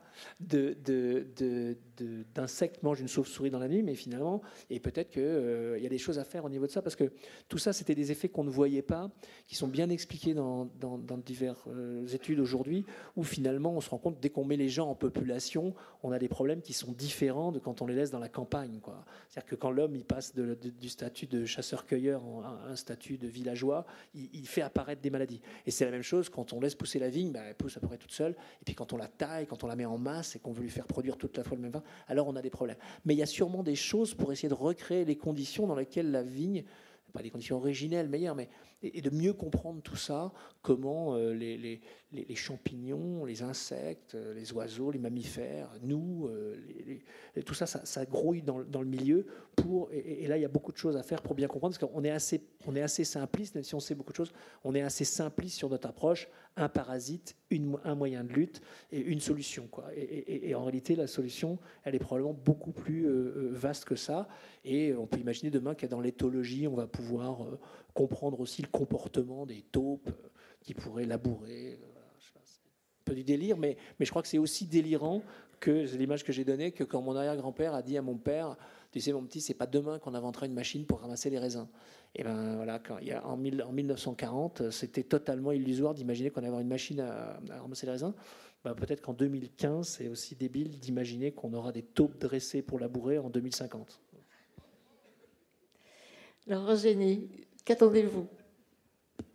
[2.34, 5.88] d'insectes mangent une chauve-souris dans la nuit, mais finalement, et peut-être qu'il euh, y a
[5.88, 7.12] des choses à faire au niveau de ça, parce que
[7.48, 9.10] tout ça, c'était des effets qu'on ne voyait pas,
[9.46, 12.84] qui sont bien expliqués dans, dans, diverses euh, études aujourd'hui,
[13.16, 16.18] où finalement, on se rend compte, dès qu'on met les gens en population, on a
[16.18, 18.80] des problèmes qui sont différents de quand on les laisse dans la campagne.
[19.28, 23.86] C'est-à-dire que quand l'homme il passe du statut de chasseur-cueilleur à un statut de villageois,
[24.14, 25.40] il, fait apparaître des maladies.
[25.66, 27.80] Et c'est la même chose quand on laisse pousser la vigne, bah, elle pousse à
[27.80, 29.98] peu près toute seule, et puis quand on la taille, quand on la met en
[29.98, 32.36] masse et qu'on veut lui faire produire toute la fois le même vin, alors on
[32.36, 32.78] a des problèmes.
[33.04, 36.10] Mais il y a sûrement des choses pour essayer de recréer les conditions dans lesquelles
[36.10, 36.64] la vigne,
[37.12, 38.48] pas des conditions originelles meilleures, mais
[38.82, 40.32] et, de mieux comprendre tout ça,
[40.62, 41.80] comment euh, les,
[42.34, 46.56] champignons, les insectes, euh, les oiseaux, les mammifères, nous, euh,
[47.44, 49.26] tout ça, ça, grouille dans, le milieu.
[49.54, 51.90] Pour, et, là, il y a beaucoup de choses à faire pour bien comprendre, parce
[51.90, 54.32] qu'on est assez, on est assez simpliste, même si on sait beaucoup de choses,
[54.62, 56.28] on est assez simpliste sur notre approche.
[56.58, 57.36] Un parasite,
[57.84, 59.68] un moyen de lutte et une solution.
[59.94, 63.06] Et, en réalité, la solution, elle est probablement beaucoup plus
[63.50, 64.26] vaste que ça.
[64.64, 67.46] Et on peut imaginer demain qu'à dans l'éthologie, on va pouvoir
[67.96, 70.28] comprendre aussi le comportement des taupes euh,
[70.62, 71.78] qui pourraient labourer.
[71.82, 71.86] Euh,
[72.38, 75.22] un peu du délire, mais, mais je crois que c'est aussi délirant
[75.60, 78.56] que l'image que j'ai donnée que quand mon arrière-grand-père a dit à mon père
[78.92, 81.66] tu sais mon petit c'est pas demain qu'on inventera une machine pour ramasser les raisins
[82.14, 86.60] et ben voilà il y a, en, 1940 c'était totalement illusoire d'imaginer qu'on allait avoir
[86.60, 88.12] une machine à, ramasser les raisins
[88.66, 93.16] bah, peut-être qu'en 2015, c'est aussi débile d'imaginer qu'on aura des taupes dressées pour labourer
[93.16, 94.00] en 2050.
[96.48, 97.30] Alors, Eugénie,
[97.64, 98.26] qu'attendez-vous?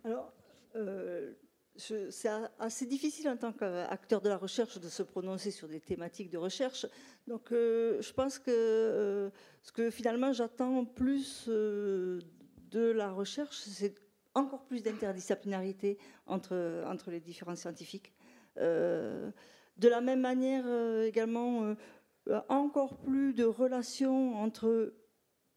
[0.04, 0.32] Alors,
[0.76, 1.32] euh,
[1.76, 2.28] c'est
[2.58, 6.38] assez difficile en tant qu'acteur de la recherche de se prononcer sur des thématiques de
[6.38, 6.86] recherche.
[7.26, 9.30] Donc, euh, je pense que euh,
[9.62, 12.20] ce que finalement j'attends plus de
[12.72, 13.94] la recherche, c'est
[14.34, 18.12] encore plus d'interdisciplinarité entre, entre les différents scientifiques.
[18.56, 20.66] De la même manière
[21.02, 21.74] également,
[22.48, 24.94] encore plus de relations entre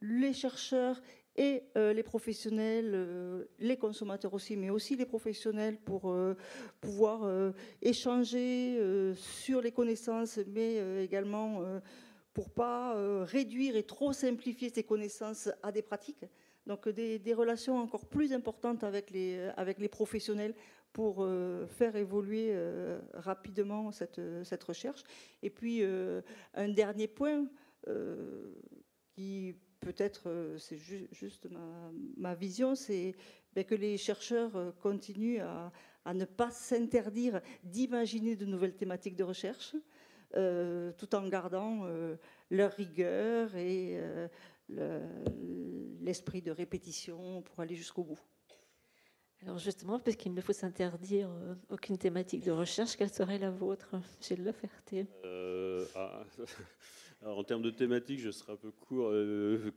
[0.02, 1.02] les chercheurs
[1.36, 6.16] et les professionnels, les consommateurs aussi, mais aussi les professionnels pour
[6.80, 7.52] pouvoir
[7.82, 11.62] échanger sur les connaissances, mais également
[12.34, 12.96] pour pas
[13.26, 16.26] réduire et trop simplifier ces connaissances à des pratiques.
[16.66, 20.56] Donc des, des, relations encore plus importantes avec les, avec les professionnels
[20.96, 25.04] pour euh, faire évoluer euh, rapidement cette, cette, recherche.
[25.44, 26.22] Et puis, euh,
[26.54, 27.46] un dernier point
[29.14, 29.56] qui
[29.86, 33.16] peut-être, c'est juste ma, ma vision, c'est
[33.54, 35.72] ben, que les chercheurs continuent à,
[36.06, 39.76] à ne pas s'interdire d'imaginer de nouvelles thématiques de recherche,
[40.34, 41.88] tout en gardant
[42.50, 44.00] leur rigueur et
[46.02, 48.20] l'esprit de répétition pour aller jusqu'au bout.
[49.46, 53.52] Alors justement, parce qu'il ne faut s'interdire euh, aucune thématique de recherche, quelle serait la
[53.52, 55.06] vôtre, Gilles Laferté?
[55.24, 56.24] Euh, ah,
[57.26, 59.10] En termes de thématique, je serai un peu court.
[59.12, 59.72] Euh,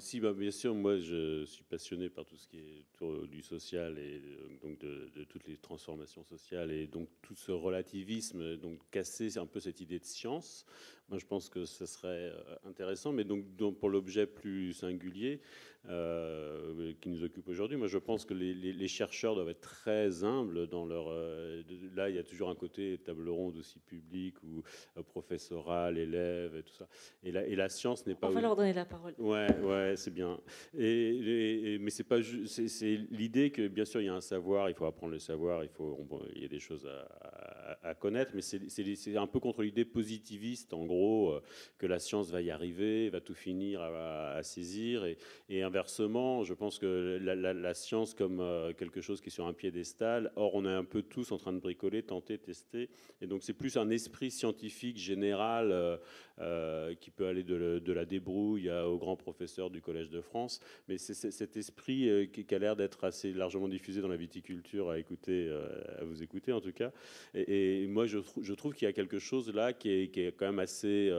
[0.00, 3.42] si, bah, bien sûr, moi, je suis passionné par tout ce qui est autour du
[3.42, 4.22] social et
[4.62, 9.60] donc de, toutes les transformations sociales et donc tout ce relativisme, donc casser un peu
[9.60, 10.64] cette idée de science.
[11.10, 12.32] Moi, je pense que ce serait
[12.64, 13.44] intéressant, mais donc,
[13.78, 15.42] pour l'objet plus singulier,
[15.88, 17.76] euh, qui nous occupe aujourd'hui.
[17.76, 21.08] Moi, je pense que les, chercheurs doivent être très humbles dans leur.
[21.08, 21.60] Euh,
[21.96, 24.62] là, il y a toujours un côté table ronde aussi public ou
[24.96, 26.88] euh, professoral, élève et tout ça.
[27.22, 28.28] Et la, et la science n'est pas.
[28.28, 29.14] On va leur donner la parole.
[29.18, 30.38] Ouais, ouais, c'est bien.
[30.78, 34.74] Et, mais c'est pas c'est l'idée que bien sûr il y a un savoir, il
[34.74, 35.98] faut apprendre le savoir, il faut
[36.34, 40.72] il y a des choses à, à, connaître, mais c'est un peu contre l'idée positiviste
[40.72, 41.40] en gros
[41.78, 45.16] que la science va y arriver, va tout finir à, saisir et,
[45.48, 49.52] et inversement, je pense que la, science comme euh, quelque chose qui est sur un
[49.52, 52.90] piédestal, or on est un peu tous en train de bricoler, tenter, tester,
[53.20, 55.96] et donc c'est plus un esprit scientifique général euh,
[56.40, 60.98] euh, qui peut aller de, la débrouille au grand professeur du Collège de France, mais
[60.98, 65.50] c'est cet esprit qui, a l'air d'être assez largement diffusé dans la viticulture à écouter,
[65.98, 66.90] à vous écouter en tout cas,
[67.34, 71.12] et, moi je, trouve qu'il y a quelque chose là qui est, quand même assez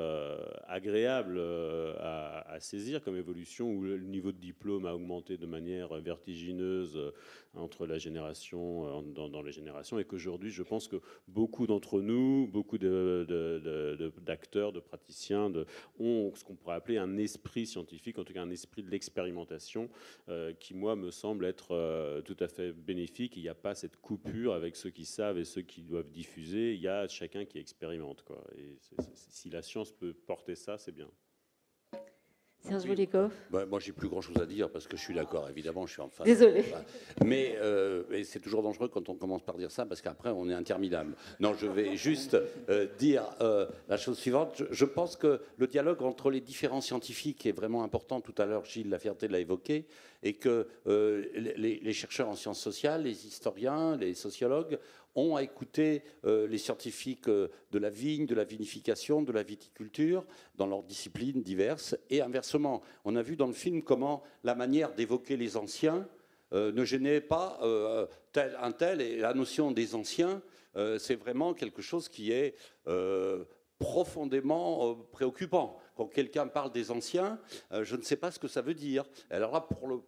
[0.68, 1.40] agréable
[2.00, 6.96] à, à, saisir comme évolution où le niveau de diplôme a augmenté de manière vertigineuse
[6.96, 7.12] euh,
[7.56, 10.96] entre la génération, euh, dans, les générations, et qu'aujourd'hui, je pense que
[11.28, 14.80] beaucoup d'entre nous, beaucoup d'acteurs, de,
[16.00, 19.90] ont ce qu'on pourrait appeler un esprit scientifique, en tout cas un esprit de l'expérimentation,
[20.30, 23.38] euh, qui, moi, me semble être tout à fait bénéfique.
[23.38, 26.74] Il n'y a pas cette coupure avec ceux qui savent et ceux qui doivent diffuser.
[26.74, 28.24] Il y a chacun qui expérimente.
[28.58, 28.78] Et
[29.30, 31.10] si la science peut porter ça, c'est bien.
[32.64, 33.10] Serge oui.
[33.50, 35.50] bah, Moi, j'ai plus grand-chose à dire parce que je suis d'accord.
[35.50, 36.26] Évidemment, je suis en face.
[36.26, 36.64] Désolé.
[37.26, 40.54] Mais, euh, c'est toujours dangereux quand on commence par dire ça parce qu'après, on est
[40.54, 41.14] interminable.
[41.42, 42.38] Non, je vais juste
[42.70, 44.64] euh, dire euh, la chose suivante.
[44.72, 48.22] Je, pense que le dialogue entre les différents scientifiques est vraiment important.
[48.22, 49.86] Tout à l'heure, Gilles Lafierté l'a évoqué.
[50.26, 54.80] Et que les, les chercheurs en sciences sociales, les historiens, les sociologues
[55.16, 59.44] ont à écouter euh, les scientifiques euh, de la vigne, de la vinification, de la
[59.44, 60.26] viticulture,
[60.56, 61.96] dans leurs disciplines diverses.
[62.10, 66.08] Et inversement, on a vu dans le film comment la manière d'évoquer les anciens
[66.54, 67.60] euh, ne gênait pas
[68.32, 69.02] tel, un tel.
[69.02, 70.42] Et la notion des anciens,
[70.98, 72.56] c'est vraiment quelque chose qui est
[73.78, 75.78] profondément préoccupant.
[75.96, 77.40] Quand quelqu'un parle des anciens,
[77.72, 79.06] je ne sais pas ce que ça veut dire.
[79.30, 80.02] Alors là, pour le,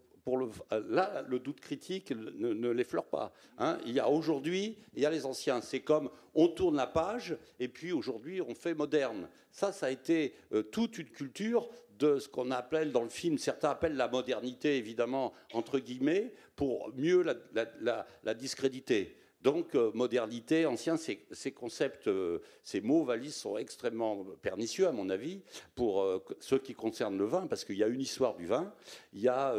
[0.71, 3.33] là, le doute critique ne, l'effleure pas.
[3.57, 3.77] Hein.
[3.85, 5.61] Il y a aujourd'hui, il y a les anciens.
[5.61, 9.27] C'est comme on tourne la page et puis aujourd'hui on fait moderne.
[9.51, 11.69] Ça, ça a été euh, toute une culture
[11.99, 16.91] de ce qu'on appelle dans le film, certains appellent la modernité, évidemment, entre guillemets, pour
[16.95, 19.15] mieux la, discréditer.
[19.41, 24.91] Donc, euh, modernité, ancien, ces, ces concepts, euh, ces mots valises sont extrêmement pernicieux, à
[24.91, 25.39] mon avis,
[25.73, 26.05] pour
[26.41, 28.73] ceux qui concernent le vin, parce qu'il y a une histoire du vin,
[29.13, 29.55] il y a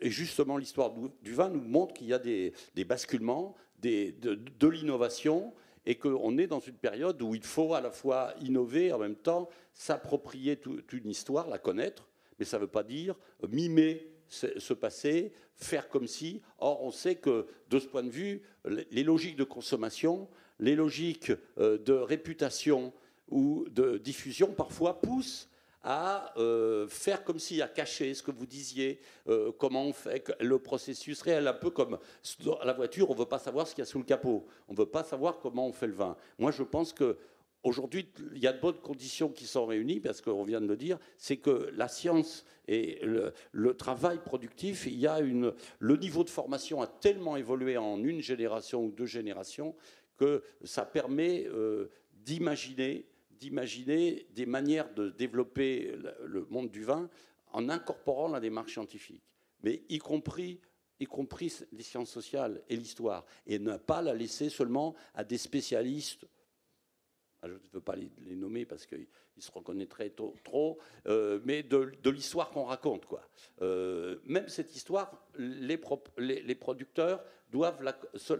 [0.00, 0.92] et justement, l'histoire
[1.22, 2.52] du vin nous montre qu'il y a des,
[2.84, 5.52] basculements, de, l'innovation,
[5.86, 9.16] et qu'on est dans une période où il faut à la fois innover en même
[9.16, 12.08] temps s'approprier toute une histoire, la connaître,
[12.38, 13.14] mais ça ne veut pas dire
[13.48, 16.42] mimer ce passé, faire comme si.
[16.58, 18.42] Or, on sait que de ce point de vue,
[18.90, 20.28] les logiques de consommation,
[20.60, 22.92] les logiques de réputation
[23.30, 25.48] ou de diffusion parfois poussent
[25.90, 26.34] à
[26.88, 29.00] faire comme s'il y a caché ce que vous disiez,
[29.58, 31.98] comment on fait le processus réel, un peu comme
[32.62, 34.74] la voiture, on ne veut pas savoir ce qu'il y a sous le capot, on
[34.74, 36.14] ne veut pas savoir comment on fait le vin.
[36.38, 37.16] Moi, je pense que
[37.64, 40.76] Aujourd'hui, il y a de bonnes conditions qui sont réunies, parce qu'on vient de le
[40.76, 46.30] dire, c'est que la science et le, travail productif, il y a le niveau de
[46.30, 49.74] formation a tellement évolué en une génération ou deux générations
[50.16, 53.06] que ça permet euh, d'imaginer,
[53.38, 57.08] d'imaginer des manières de développer le monde du vin
[57.52, 59.22] en incorporant la démarche scientifique,
[59.62, 60.60] mais y compris
[61.00, 65.38] y compris les sciences sociales et l'histoire, et ne pas la laisser seulement à des
[65.38, 66.26] spécialistes
[67.44, 69.06] je ne veux pas les, nommer parce qu'ils
[69.38, 70.12] se reconnaîtraient
[70.44, 73.06] trop, euh, mais de, l'histoire qu'on raconte.
[73.06, 73.22] Quoi.
[73.62, 75.78] Euh, même cette histoire, les,
[76.18, 77.82] les, producteurs doivent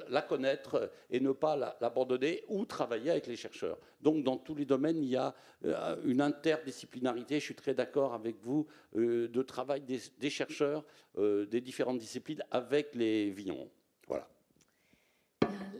[0.09, 3.79] la, connaître et ne pas l'abandonner ou travailler avec les chercheurs.
[4.01, 5.35] Donc dans tous les domaines, il y a
[5.65, 10.85] euh, une interdisciplinarité, je suis très d'accord avec vous, de travail des, des chercheurs
[11.17, 13.71] des différentes disciplines avec les vignerons.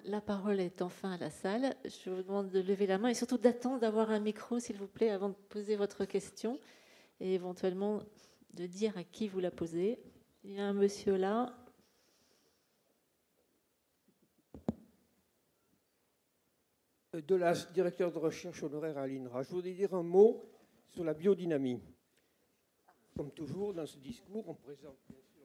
[0.09, 1.77] La parole est enfin à la salle.
[1.85, 4.87] Je vous demande de lever la main et surtout d'attendre d'avoir un micro, s'il vous
[4.87, 6.59] plaît, avant de poser votre question
[7.21, 8.01] et éventuellement
[8.55, 9.99] de dire à qui vous la posez.
[10.45, 11.55] Il y a un monsieur là.
[17.13, 19.43] De la directeur de recherche honoraire à l'INRA.
[19.43, 20.43] Je voudrais dire un mot
[20.87, 21.83] sur la biodynamie.
[23.15, 24.97] Comme toujours, dans ce discours, on présente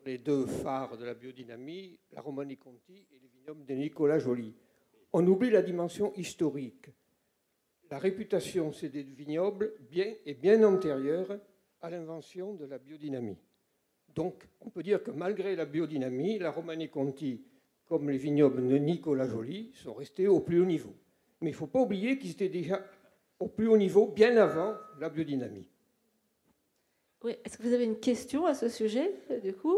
[0.06, 4.54] les deux phares de la biodynamie, la Romani Conti et les vignobles de Nicolas Joly.
[5.14, 6.90] On oublie la dimension historique.
[7.90, 11.40] La réputation c'est des vignobles bien, est bien antérieure
[11.82, 13.38] à l'invention de la biodynamie.
[14.16, 17.46] Donc, on peut dire que malgré la biodynamie, la Romani Conti,
[17.86, 20.96] comme les vignobles de Nicolas Joly, sont restés au plus haut niveau.
[21.42, 22.84] Mais il ne faut pas oublier qu'ils étaient déjà
[23.40, 25.68] au plus haut niveau bien avant la biodynamie.
[27.24, 29.78] Oui, est-ce que vous avez une question à ce sujet, du coup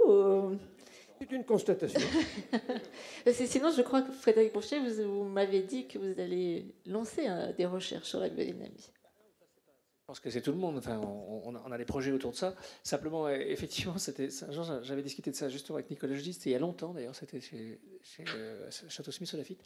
[1.19, 1.99] C'est une constatation.
[3.31, 7.65] Sinon, je crois que Frédéric Boucher, vous, m'avez dit que vous allez lancer hein, des
[7.65, 8.91] recherches sur la biodynamie.
[10.05, 10.77] Je pense que c'est tout le monde.
[10.77, 12.53] Enfin, on, a des projets autour de ça.
[12.83, 14.29] Simplement, euh, effectivement, c'était
[14.83, 17.79] j'avais discuté de ça justement avec Nicolas c'était il y a longtemps d'ailleurs, c'était chez,
[18.19, 19.63] euh, Château Smith au Lafitte.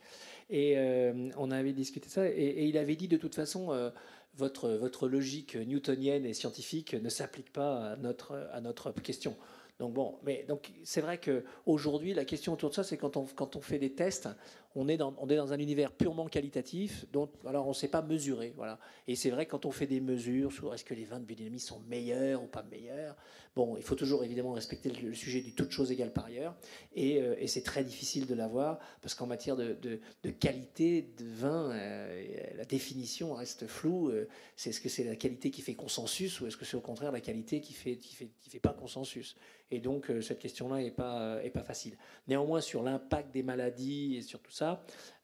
[0.50, 2.30] Et euh, on avait discuté de ça.
[2.30, 3.92] Et, il avait dit de toute façon,
[4.36, 9.36] votre, votre logique newtonienne et scientifique ne s'applique pas à notre, à notre question.
[9.80, 13.26] Donc bon, mais donc c'est vrai qu'aujourd'hui, la question autour de ça, c'est quand on,
[13.26, 14.28] quand on fait des tests,
[14.76, 18.54] on est dans, un univers purement qualitatif, dont alors on ne sait pas mesurer.
[18.56, 18.80] Voilà.
[19.08, 21.60] Et c'est vrai quand on fait des mesures sur est-ce que les vins de biodynamie
[21.60, 23.16] sont meilleurs ou pas meilleurs,
[23.56, 26.56] bon, il faut toujours évidemment respecter le, sujet du toute chose égale par ailleurs.
[26.94, 30.00] Et, euh, et c'est très difficile de l'avoir parce qu'en matière de,
[30.40, 32.26] qualité de vin, euh,
[32.56, 34.10] la définition reste floue.
[34.10, 36.82] Euh, c'est est-ce que c'est la qualité qui fait consensus ou est-ce que c'est au
[36.82, 39.36] contraire la qualité qui qui fait, pas consensus
[39.72, 41.98] Et donc cette question-là n'est pas, pas facile.
[42.28, 44.59] Néanmoins, sur l'impact des maladies et sur tout ça,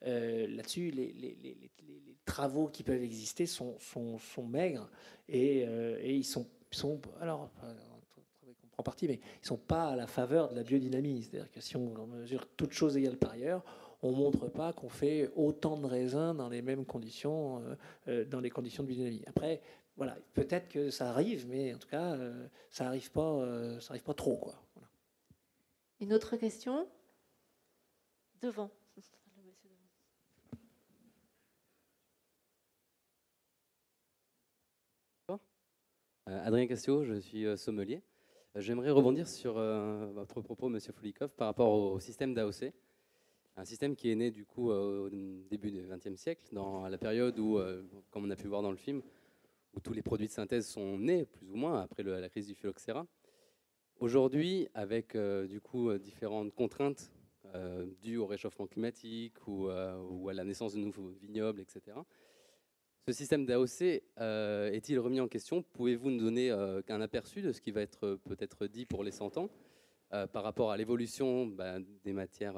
[0.01, 1.71] là-dessus, les,
[2.25, 3.77] travaux qui peuvent exister sont,
[4.47, 4.89] maigres
[5.29, 7.51] et, et, ils sont, sont alors
[8.77, 11.23] en partie, mais ils sont pas à la faveur de la biodynamie.
[11.23, 13.63] C'est-à-dire que si on mesure toutes choses égales par ailleurs,
[14.01, 17.75] on montre pas qu'on fait autant de raisins dans les mêmes conditions, euh,
[18.07, 19.23] euh, dans les conditions de biodynamie.
[19.27, 19.61] Après,
[19.97, 24.03] voilà, peut-être que ça arrive, mais en tout cas, euh, ça n'arrive pas, ça arrive
[24.03, 24.37] pas trop.
[24.37, 24.55] Quoi.
[26.01, 26.87] Une autre question?
[28.41, 28.69] Devant.
[36.27, 38.02] Adrien Cassio, je suis sommelier.
[38.56, 42.73] J'aimerais rebondir sur euh, votre propos, Monsieur Folikov, par rapport au système d'AOC.
[43.57, 47.38] Un système qui est né du coup au début du XXe siècle, dans la période
[47.38, 49.03] où, euh, comme on a pu voir dans le film,
[49.76, 52.56] où tous les produits de synthèse sont nés, plus ou moins, après la crise du
[52.56, 53.06] phylloxéra.
[53.99, 57.11] Aujourd'hui, avec euh, du coup différentes contraintes
[58.02, 61.95] dues au réchauffement climatique ou, à la naissance de nouveaux vignobles, etc.,
[63.07, 65.61] ce système d'AOC euh, est-il remis en question?
[65.61, 69.03] Pouvez-vous nous donner euh, un aperçu de ce qui va être euh, peut-être dit pour
[69.03, 69.49] les 100 ans
[70.32, 72.57] par rapport à l'évolution bah, des matières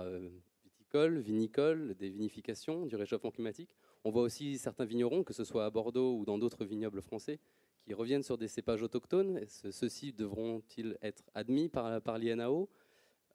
[0.63, 3.75] viticoles, vinicoles, des vinifications, du réchauffement climatique?
[4.03, 7.39] On voit aussi certains vignerons, que ce soit à Bordeaux ou dans d'autres vignobles français,
[7.81, 9.41] qui reviennent sur des cépages autochtones.
[9.47, 12.69] Ceux-ci devront-ils être admis par, l'INAO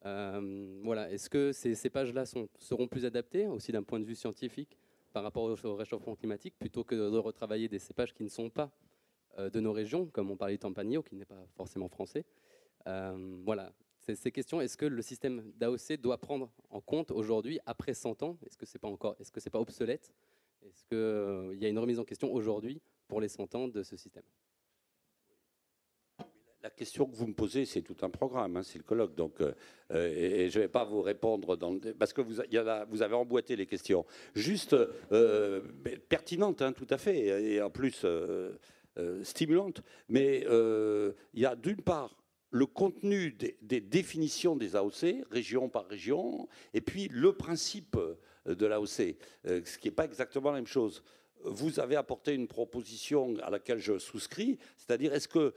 [0.03, 1.11] voilà.
[1.11, 4.77] Est-ce que ces cépages-là seront plus adaptés aussi d'un point de vue scientifique
[5.13, 8.71] par rapport au réchauffement climatique, plutôt que de retravailler des cépages qui ne sont pas
[9.37, 12.25] euh, de nos régions, comme on parlait de Tempranillo, qui n'est pas forcément français.
[12.87, 17.93] Euh, voilà, ces questions, est-ce que le système d'AOC doit prendre en compte aujourd'hui, après
[17.93, 18.37] 100 ans?
[18.45, 20.11] Est-ce que ce n'est pas encore, est-ce que c'est pas obsolète?
[20.65, 23.83] Est-ce qu'il euh, y a une remise en question aujourd'hui pour les 100 ans de
[23.83, 24.23] ce système?
[26.63, 29.15] La question que vous me posez, c'est tout un programme, hein, c'est le colloque.
[29.15, 29.51] Donc, euh,
[29.91, 31.57] et, je ne vais pas vous répondre
[31.99, 34.05] parce que vous, avez emboîté les questions.
[34.33, 34.73] Juste
[35.11, 35.61] euh,
[36.07, 37.17] pertinentes, hein, tout à fait,
[37.53, 38.53] et en plus euh,
[39.23, 39.83] stimulantes.
[40.07, 40.45] Mais
[41.33, 42.17] il y a d'une part
[42.49, 47.97] le contenu des, définitions des AOC, région par région, et puis le principe
[48.45, 51.03] de l'AOC, ce qui n'est pas exactement la même chose.
[51.45, 55.53] Vous avez apporté une proposition à laquelle je souscris, c'est-à-dire est-ce que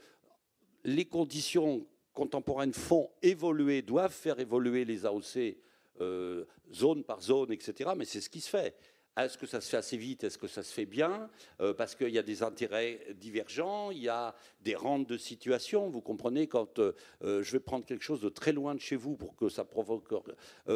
[0.87, 5.57] les conditions contemporaines font évoluer, doivent faire évoluer les AOC
[5.99, 7.91] euh, zone par zone, etc.
[7.95, 8.75] Mais c'est ce qui se fait.
[9.17, 10.23] Est-ce que ça se fait assez vite?
[10.23, 11.29] Est-ce que ça se fait bien?
[11.59, 15.89] Euh, Parce qu'il y a des intérêts divergents, il y a des rentes de situation.
[15.89, 19.17] Vous comprenez, quand euh, je vais prendre quelque chose de très loin de chez vous
[19.17, 20.07] pour que ça provoque.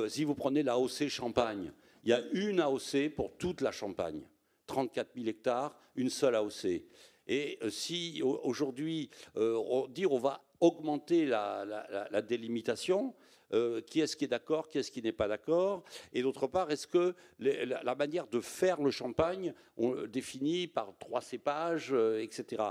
[0.09, 1.71] si vous prenez l'AOC Champagne,
[2.03, 4.27] il y a une AOC pour toute la Champagne.
[4.67, 6.83] 34 000 hectares, une seule AOC.
[7.27, 13.15] Et euh, si aujourd'hui, euh, on dire on va augmenter la, délimitation,
[13.53, 15.83] euh, qui est-ce qui est d'accord, qui est-ce qui n'est pas d'accord?
[16.13, 21.21] Et d'autre part, est-ce que la, manière de faire le champagne, on définit par trois
[21.21, 22.63] cépages, etc.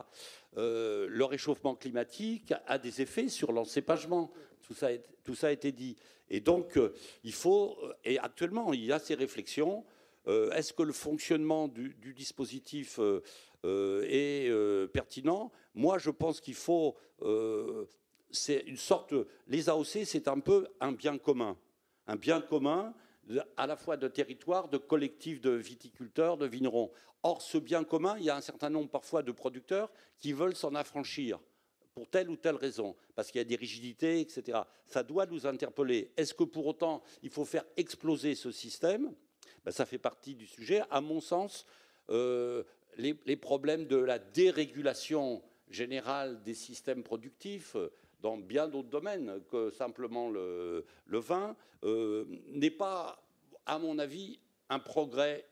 [0.56, 4.31] le réchauffement climatique a des effets sur l'encépagement.
[4.62, 4.74] Tout
[5.35, 5.97] ça, a été dit.
[6.28, 6.78] Et donc,
[7.24, 9.85] il faut, et actuellement, il y a ces réflexions.
[10.27, 13.01] est-ce que le fonctionnement du, dispositif
[13.65, 15.51] est euh, pertinent.
[15.74, 16.97] Moi, je pense qu'il faut.
[17.23, 17.87] Euh,
[18.31, 19.15] c'est une sorte.
[19.47, 21.57] Les AOC, c'est un peu un bien commun.
[22.07, 22.95] Un bien commun
[23.57, 26.91] à la fois de territoire, de collectifs de viticulteurs, de vignerons.
[27.23, 30.57] Or, ce bien commun, il y a un certain nombre parfois de producteurs qui veulent
[30.57, 31.39] s'en affranchir
[31.95, 34.61] pour telle ou telle raison, parce qu'il y a des rigidités, etc.
[34.87, 36.12] Ça doit nous interpeller.
[36.16, 39.12] Est-ce que pour autant, il faut faire exploser ce système?
[39.65, 40.82] Ben, Ça fait partie du sujet.
[40.91, 41.66] À mon sens,
[42.96, 47.90] les, problèmes de la dérégulation générale des systèmes productifs euh,
[48.20, 53.22] dans bien d'autres domaines que simplement le, vin euh, n'est pas,
[53.66, 54.38] à mon avis,
[54.68, 55.46] un progrès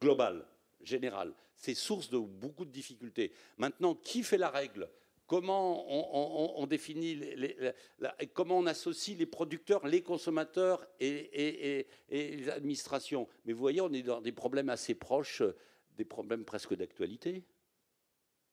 [0.00, 0.46] global,
[0.82, 1.32] général.
[1.56, 3.32] C'est source de beaucoup de difficultés.
[3.56, 4.88] Maintenant, qui fait la règle?
[5.26, 5.86] Comment
[6.60, 7.18] on, définit,
[8.34, 11.80] comment on associe les producteurs, les consommateurs et,
[12.10, 13.26] et, les administrations?
[13.46, 15.42] Mais vous voyez, on est dans des problèmes assez proches
[15.96, 17.44] des problèmes presque d'actualité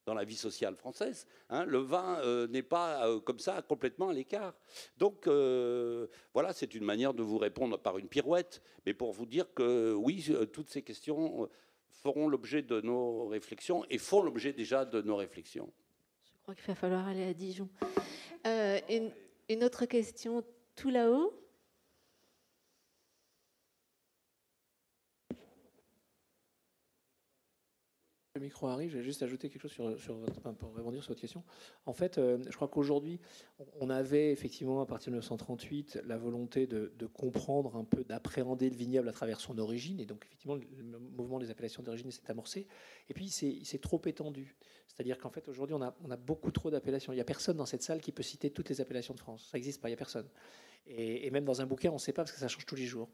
[0.06, 1.26] dans la vie sociale française.
[1.48, 1.64] Hein.
[1.64, 4.54] le vin euh, n'est pas euh, comme ça complètement à l'écart.
[4.96, 9.26] Donc euh, voilà, c'est une manière de vous répondre par une pirouette, mais pour vous
[9.26, 11.48] dire que oui, toutes ces questions
[11.90, 15.72] feront l'objet de nos réflexions et font l'objet déjà de nos réflexions.
[16.24, 17.68] Je crois qu'il va falloir aller à Dijon.
[18.44, 20.42] une autre question
[20.74, 21.41] tout là-haut?
[28.34, 30.18] Le micro arrive, je vais juste ajouter quelque chose sur
[30.58, 31.44] pour rebondir sur votre question.
[31.84, 33.20] En fait, euh, je crois qu'aujourd'hui,
[33.78, 38.76] on avait effectivement, à partir de 1938, la volonté de, comprendre un peu, d'appréhender le
[38.76, 40.00] vignoble à travers son origine.
[40.00, 42.66] Et donc, effectivement, le mouvement des appellations d'origine s'est amorcé.
[43.10, 44.56] Et puis, il s'est trop étendu.
[44.88, 47.12] C'est-à-dire qu'en fait, aujourd'hui, on a, on a beaucoup trop d'appellations.
[47.12, 49.48] Il n'y a personne dans cette salle qui peut citer toutes les appellations de France.
[49.52, 50.28] Ça n'existe pas, il n'y a personne.
[50.86, 52.84] Et, même dans un bouquin, on ne sait pas parce que ça change tous les
[52.84, 53.08] jours.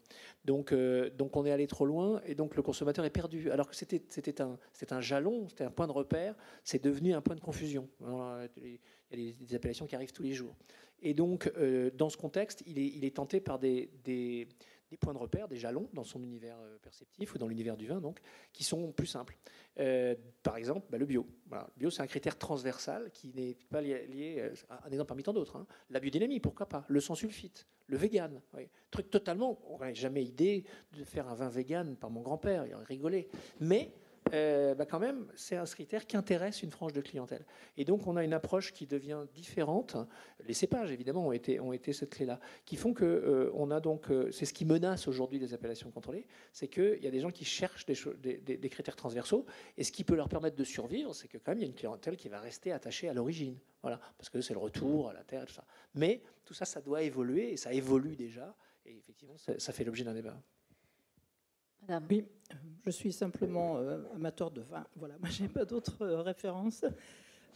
[0.44, 3.50] Donc, euh, donc on est allé trop loin et donc le consommateur est perdu.
[3.50, 4.58] Alors que c'était un,
[4.90, 6.34] un jalon, c'était un point de repère,
[6.64, 7.88] c'est devenu un point de confusion.
[8.00, 8.78] il
[9.12, 10.56] y a des, appellations qui arrivent tous les jours.
[11.00, 14.48] Et donc, euh, dans ce contexte, il est, il est tenté par des, des
[14.90, 17.86] des points de repère, des jalons dans son univers euh, perceptif ou dans l'univers du
[17.86, 18.18] vin, donc,
[18.52, 19.36] qui sont plus simples.
[19.78, 21.26] Euh, par exemple, bah, le bio.
[21.50, 25.22] le bio, c'est un critère transversal qui n'est pas lié, euh, à un exemple parmi
[25.22, 25.56] tant d'autres.
[25.56, 25.66] Hein.
[25.90, 26.84] La biodynamie, pourquoi pas?
[26.88, 28.40] Le sans sulfite, le vegan.
[28.90, 29.60] Truc totalement.
[29.66, 33.28] On n'aurait jamais idée de faire un vin vegan par mon grand-père, il aurait rigolé.
[33.60, 33.92] Mais
[34.32, 37.44] euh, bah, quand même, c'est un critère qui intéresse une frange de clientèle.
[37.76, 39.96] Et donc, on a une approche qui devient différente.
[40.46, 43.80] Les cépages, évidemment, ont été, ont été cette clé-là, qui font que euh, on a
[43.80, 47.20] donc, euh, c'est ce qui menace aujourd'hui les appellations contrôlées, c'est qu'il y a des
[47.20, 49.46] gens qui cherchent des, critères transversaux,
[49.76, 51.68] et ce qui peut leur permettre de survivre, c'est que quand même, il y a
[51.68, 55.12] une clientèle qui va rester attachée à l'origine, voilà, parce que c'est le retour à
[55.12, 55.64] la terre, et tout ça.
[55.94, 60.04] Mais tout ça, ça doit évoluer, et ça évolue déjà, et effectivement, ça fait l'objet
[60.04, 60.40] d'un débat.
[62.10, 62.24] Oui,
[62.84, 64.86] je suis simplement euh, amateur de vin.
[64.96, 66.84] Voilà, moi j'ai pas d'autres euh, références.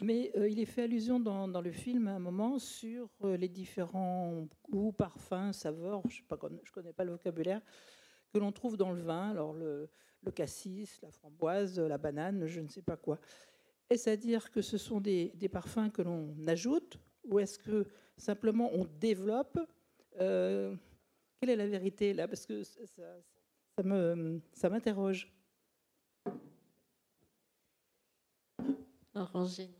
[0.01, 4.49] Mais euh, il est fait allusion dans, le film à un moment sur les différents
[4.69, 7.61] goûts, parfums, saveurs, je ne connais pas le vocabulaire,
[8.33, 9.31] que l'on trouve dans le vin.
[9.31, 9.89] Alors le,
[10.35, 13.21] cassis, la framboise, la banane, je ne sais pas quoi.
[13.91, 17.87] Est-ce à dire que ce sont des, parfums que l'on ajoute ou est-ce que
[18.17, 19.59] simplement on développe.
[20.19, 22.27] Quelle est la vérité là?
[22.27, 23.03] Parce que ça,
[23.79, 25.33] ça m'interroge.
[29.15, 29.71] Orangine.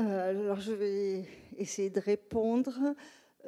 [0.00, 2.94] Euh, alors je vais essayer de répondre.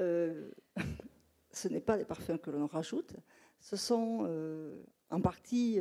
[0.00, 0.50] Euh,
[1.50, 3.14] ce n'est pas des parfums que l'on rajoute.
[3.60, 5.80] Ce sont euh, en partie,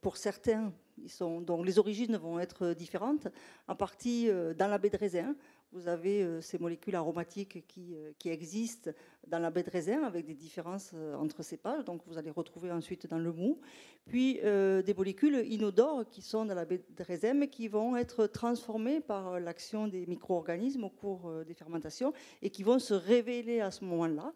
[0.00, 3.28] pour certains, ils sont, dont les origines vont être différentes,
[3.68, 5.36] en partie dans la baie de raisin,
[5.72, 8.90] vous avez euh, ces molécules aromatiques qui, euh, qui, existent
[9.26, 12.70] dans la baie de raisin avec des différences euh, entre cépages, donc vous allez retrouver
[12.70, 13.60] ensuite dans le mou.
[14.06, 18.26] Puis des molécules inodores qui sont dans la baie de raisin mais qui vont être
[18.26, 22.12] transformées par l'action des micro-organismes au cours des fermentations
[22.42, 24.32] et qui vont se révéler à ce moment-là.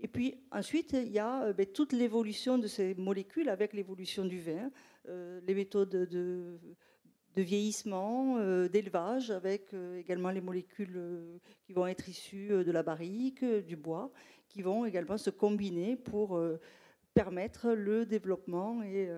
[0.00, 4.40] Et puis ensuite, il y a ben, toute l'évolution de ces molécules avec l'évolution du
[4.40, 4.70] vin,
[5.06, 6.58] les méthodes de
[7.38, 12.72] de vieillissement, euh, d'élevage, avec euh, également les molécules euh, qui vont être issues de
[12.72, 14.10] la barrique, du bois,
[14.48, 16.40] qui vont également se combiner pour
[17.14, 19.08] permettre le développement et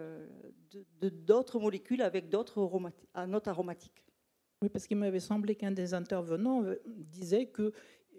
[1.01, 2.69] de d'autres molécules avec d'autres
[3.27, 4.05] notes aromatiques.
[4.61, 7.73] Oui, parce qu'il m'avait semblé qu'un des intervenants disait que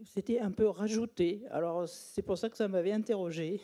[0.05, 1.43] c'était un peu rajouté.
[1.51, 3.59] Alors c'est pour ça que ça m'avait interrogé.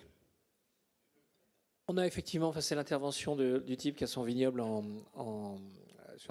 [1.88, 4.84] On a effectivement, enfin, c'est l'intervention du type qui a son vignoble en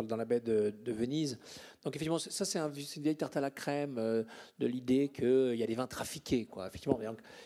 [0.09, 1.39] dans la baie de, Venise.
[1.87, 4.25] Donc effectivement, ça c'est un, une vieille tarte à la crème euh,
[4.59, 6.49] de l'idée qu'il y a des vins trafiqués.
[6.67, 6.99] Effectivement,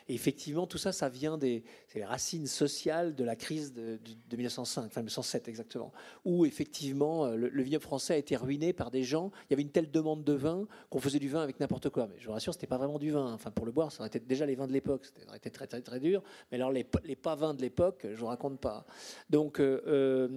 [0.08, 1.62] et effectivement, tout ça, ça vient des
[1.94, 3.98] les racines sociales de la crise de,
[4.32, 5.92] 1905, enfin 1907 exactement,
[6.24, 9.30] où effectivement euh, le, le, vignoble français a été ruiné par des gens.
[9.44, 12.06] Il y avait une telle demande de vin qu'on faisait du vin avec n'importe quoi.
[12.06, 13.32] Mais je vous rassure, c'était pas vraiment du vin.
[13.32, 15.04] Enfin, pour le boire, ça aurait été déjà les vins de l'époque.
[15.04, 16.22] Ça aurait été très très très dur.
[16.50, 18.86] Mais alors les, pas vins de l'époque, je vous raconte pas.
[19.28, 20.28] Donc, euh,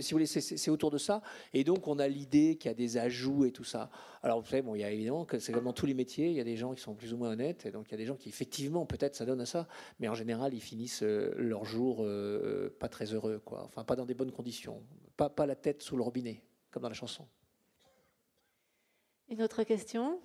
[0.00, 1.22] si vous voulez, c'est autour de ça.
[1.54, 3.90] Et donc, on a l'idée qu'il y a des ajouts et tout ça.
[4.22, 6.28] Alors, vous savez, bon, il y a évidemment que c'est comme dans tous les métiers,
[6.28, 7.94] il y a des gens qui sont plus ou moins honnêtes, et donc il y
[7.94, 9.66] a des gens qui, effectivement, peut-être ça donne à ça,
[9.98, 13.64] mais en général, ils finissent euh, leur jour euh, pas très heureux, quoi.
[13.64, 14.82] Enfin, pas dans des bonnes conditions,
[15.16, 17.26] pas, pas la tête sous le robinet, comme dans la chanson.
[19.28, 20.20] Une autre question?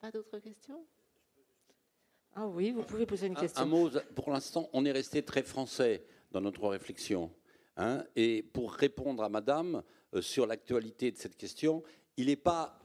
[0.00, 0.84] Pas d'autres questions?
[2.34, 3.62] Ah oui, vous pouvez poser une question.
[3.62, 7.30] Un, un mot, pour l'instant, on est resté très français dans notre réflexion.
[7.76, 8.04] Hein.
[8.14, 9.82] et pour répondre à Madame
[10.14, 11.82] euh, sur l'actualité de cette question,
[12.16, 12.78] il n'est pas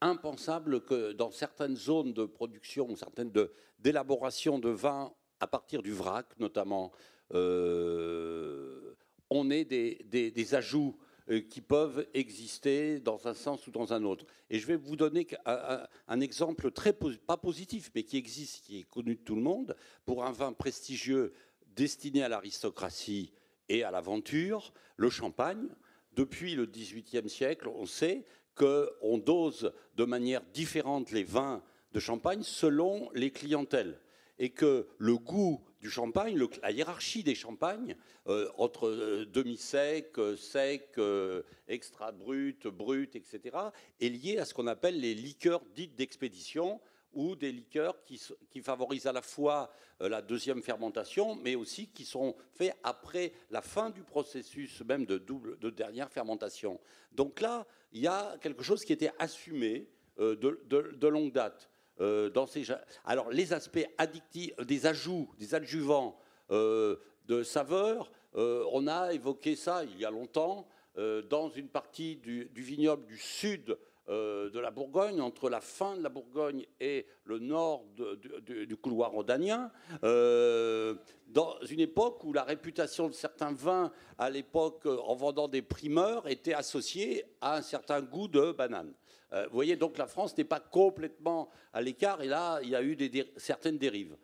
[0.00, 3.32] impensable que dans certaines zones de production, certaines
[3.78, 6.92] d'élaboration de, vin à partir du vrac notamment,
[7.34, 8.94] euh,
[9.30, 10.96] on ait des, ajouts
[11.30, 14.26] euh, qui peuvent exister dans un sens ou dans un autre.
[14.48, 18.80] Et je vais vous donner un, un, exemple très pas positif, mais qui existe, qui
[18.80, 21.32] est connu de tout le monde, pour un vin prestigieux
[21.76, 23.32] destiné à l'aristocratie
[23.70, 25.68] et à l'aventure, le champagne.
[26.12, 28.24] Depuis le XVIIIe siècle, on sait
[28.56, 33.98] qu'on dose de manière différente les vins de champagne selon les clientèles
[34.38, 40.90] et que le goût du champagne, la hiérarchie des champagnes, euh, entre euh, demi-sec, sec,
[40.98, 43.56] euh, extra brut, brut, etc.,
[44.00, 46.80] est liée à ce qu'on appelle les liqueurs dites d'expédition,
[47.12, 48.18] ou des liqueurs qui,
[48.62, 49.70] favorisent à la fois
[50.00, 55.06] euh, la deuxième fermentation, mais aussi qui sont faits après la fin du processus même
[55.06, 56.80] de, double, de dernière fermentation.
[57.12, 59.88] Donc là, il y a quelque chose qui était assumé
[60.18, 61.68] euh, de, longue date.
[62.00, 62.64] Euh, dans ces...
[63.04, 66.18] Alors les aspects addictifs, des ajouts, des adjuvants
[66.50, 70.66] de saveur, on a évoqué ça il y a longtemps
[70.96, 73.78] dans une partie du, vignoble du sud
[74.10, 79.70] de la Bourgogne, entre la fin de la Bourgogne et le nord du couloir rhodanien,
[80.02, 80.94] euh,
[81.28, 86.28] dans une époque où la réputation de certains vins, à l'époque, en vendant des primeurs,
[86.28, 88.92] était associée à un certain goût de banane.
[89.32, 92.74] Euh, vous voyez, donc la France n'est pas complètement à l'écart, et là, il y
[92.74, 92.96] a eu
[93.36, 94.16] certaines dérives.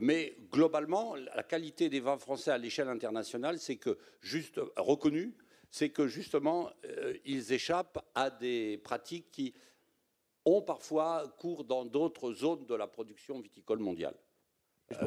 [0.00, 5.34] Mais globalement, la qualité des vins français à l'échelle internationale, c'est que, juste reconnu,
[5.74, 9.54] c'est que justement, euh, ils échappent à des pratiques qui
[10.44, 14.14] ont parfois cours dans d'autres zones de la production viticole mondiale.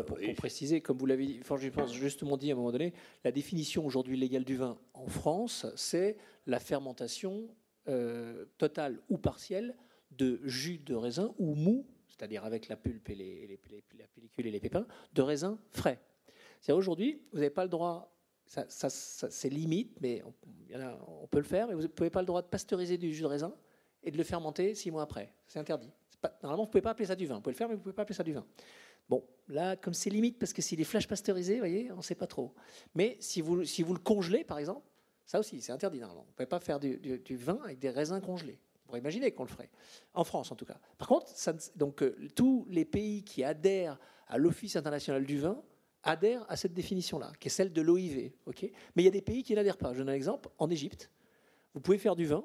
[0.06, 3.32] pour, euh, préciser, comme vous l'avez je pense justement dit à un moment donné, la
[3.32, 6.18] définition aujourd'hui légale du vin en France, c'est
[6.48, 7.48] la fermentation
[7.88, 9.74] euh, totale ou partielle
[10.12, 13.60] de jus de raisin ou mou, c'est-à-dire avec la pulpe et les,
[13.98, 16.02] la pellicule et les pépins, de raisin frais.
[16.60, 18.17] C'est aujourd'hui, vous n'avez pas le droit
[18.48, 21.68] ça, c'est limite, mais on, peut le faire.
[21.68, 23.54] Mais vous n'avez pas le droit de pasteuriser du jus de raisin
[24.04, 25.34] et de le fermenter six mois après.
[25.48, 25.92] C'est interdit.
[26.42, 27.36] normalement, vous ne pouvez pas appeler ça du vin.
[27.36, 28.46] Vous pouvez le faire, mais vous ne pouvez pas appeler ça du vin.
[29.10, 32.02] Bon, là, comme c'est limite, parce que s'il est flash pasteurisé, vous voyez, on ne
[32.02, 32.54] sait pas trop.
[32.96, 34.86] Mais si vous, si vous le congelez, par exemple,
[35.26, 36.26] Ça aussi, c'est interdit normalement.
[36.26, 38.60] On ne peut pas faire du, vin avec des raisins congelés.
[38.84, 39.70] On pourrait imaginer qu'on le ferait,
[40.14, 40.80] en France en tout cas.
[40.98, 41.34] Par contre,
[41.76, 44.00] donc, euh, tous les pays qui adhèrent
[44.30, 45.62] à l'Office international du vin
[46.08, 48.32] adhèrent à cette définition-là, qui est celle de l'OIV.
[48.46, 48.64] ok?
[48.96, 49.94] Mais il y a des pays qui n'adhèrent pas.
[49.94, 50.50] Je donne un exemple.
[50.58, 51.12] En Égypte,
[51.74, 52.44] vous pouvez faire du vin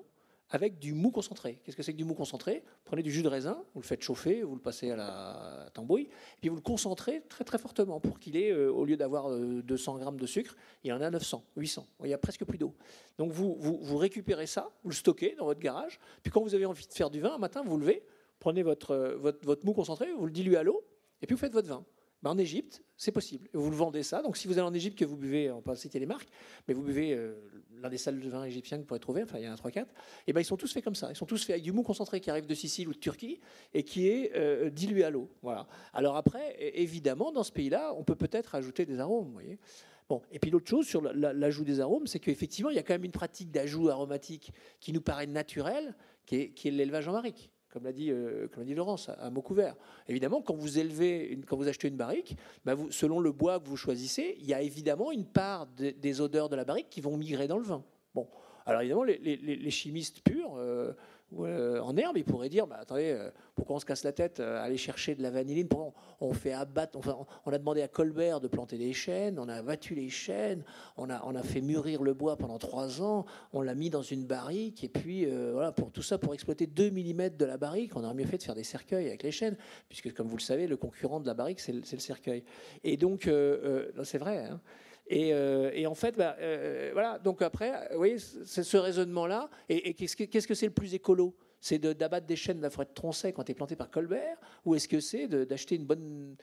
[0.50, 1.60] avec du mou concentré.
[1.64, 2.62] Qu'est-ce que c'est que du mou concentré?
[2.84, 6.10] Prenez du jus de raisin, vous le faites chauffer, vous le passez à la tambouille,
[6.40, 9.96] puis vous le concentrez très très fortement pour qu'il ait, euh, au lieu d'avoir 200
[9.96, 11.86] euh, grammes de sucre, il en a 900, 800.
[12.00, 12.74] Il n'y a presque plus d'eau.
[13.16, 16.86] Donc vous, récupérez ça, vous le stockez dans votre garage, puis quand vous avez envie
[16.86, 18.04] de faire du vin, un matin, vous levez,
[18.38, 20.84] prenez votre, euh, votre, votre mou concentré, vous le diluez à l'eau,
[21.22, 21.82] et puis vous faites votre vin.
[22.22, 23.48] Ben, en Égypte, c'est possible.
[23.52, 24.22] Vous le vendez ça.
[24.22, 26.28] Donc si vous allez en Égypte, que vous buvez, on peut citer les marques,
[26.68, 27.34] mais vous buvez euh,
[27.80, 29.56] l'un des salles de vin égyptiens que vous pourrez trouver, enfin il y en a
[29.56, 29.86] 3-4,
[30.26, 31.10] et ben, ils sont tous faits comme ça.
[31.10, 33.40] Ils sont tous faits avec du mou concentré qui arrive de Sicile ou de Turquie
[33.74, 35.28] et qui est euh, dilué à l'eau.
[35.42, 35.66] Voilà.
[35.92, 39.26] Alors après, évidemment, dans ce pays-là, on peut peut-être ajouter des arômes.
[39.26, 39.58] Vous voyez
[40.08, 42.94] Bon, et puis l'autre chose sur l'ajout des arômes, c'est qu'effectivement, il y a quand
[42.94, 45.94] même une pratique d'ajout aromatique qui nous paraît naturelle,
[46.26, 49.40] qui est, qui est l'élevage en barrique comme l'a dit, euh, dit Laurence, à, mot
[49.40, 49.74] couvert.
[50.06, 53.78] Évidemment, quand vous élevez, quand vous achetez une barrique, bah, selon le bois que vous
[53.78, 57.48] choisissez, il y a évidemment une part des odeurs de la barrique qui vont migrer
[57.48, 57.82] dans le vin.
[58.14, 58.28] Bon,
[58.66, 60.92] alors évidemment, les, chimistes purs euh,
[61.40, 64.40] euh, en herbe, il pourrait dire bah, attendez, euh, pourquoi on se casse la tête
[64.40, 66.98] euh, aller chercher de la vanilline on, on, fait abattre,
[67.46, 70.62] on, a demandé à Colbert de planter des chênes, on a abattu les chênes,
[70.96, 74.02] on a, on a fait mûrir le bois pendant trois ans, on l'a mis dans
[74.02, 77.96] une barrique, et puis voilà, pour tout ça, pour exploiter 2 mm de la barrique,
[77.96, 79.56] on aurait mieux fait de faire des cercueils avec les chênes,
[79.88, 82.44] puisque comme vous le savez, le concurrent de la barrique, c'est le, cercueil.
[82.84, 83.28] Et donc,
[84.04, 84.46] c'est vrai.
[84.46, 84.60] Hein.
[85.10, 87.18] Euh, et, en fait, bah, euh, voilà.
[87.18, 89.50] Donc après, vous voyez, c'est ce raisonnement-là.
[89.68, 91.34] Et, qu'est-ce que c'est le plus écolo?
[91.60, 94.36] C'est d'abattre des chênes de la forêt de Troncet quand tu es planté par Colbert
[94.64, 96.36] Ou est-ce que c'est d'acheter une bonne,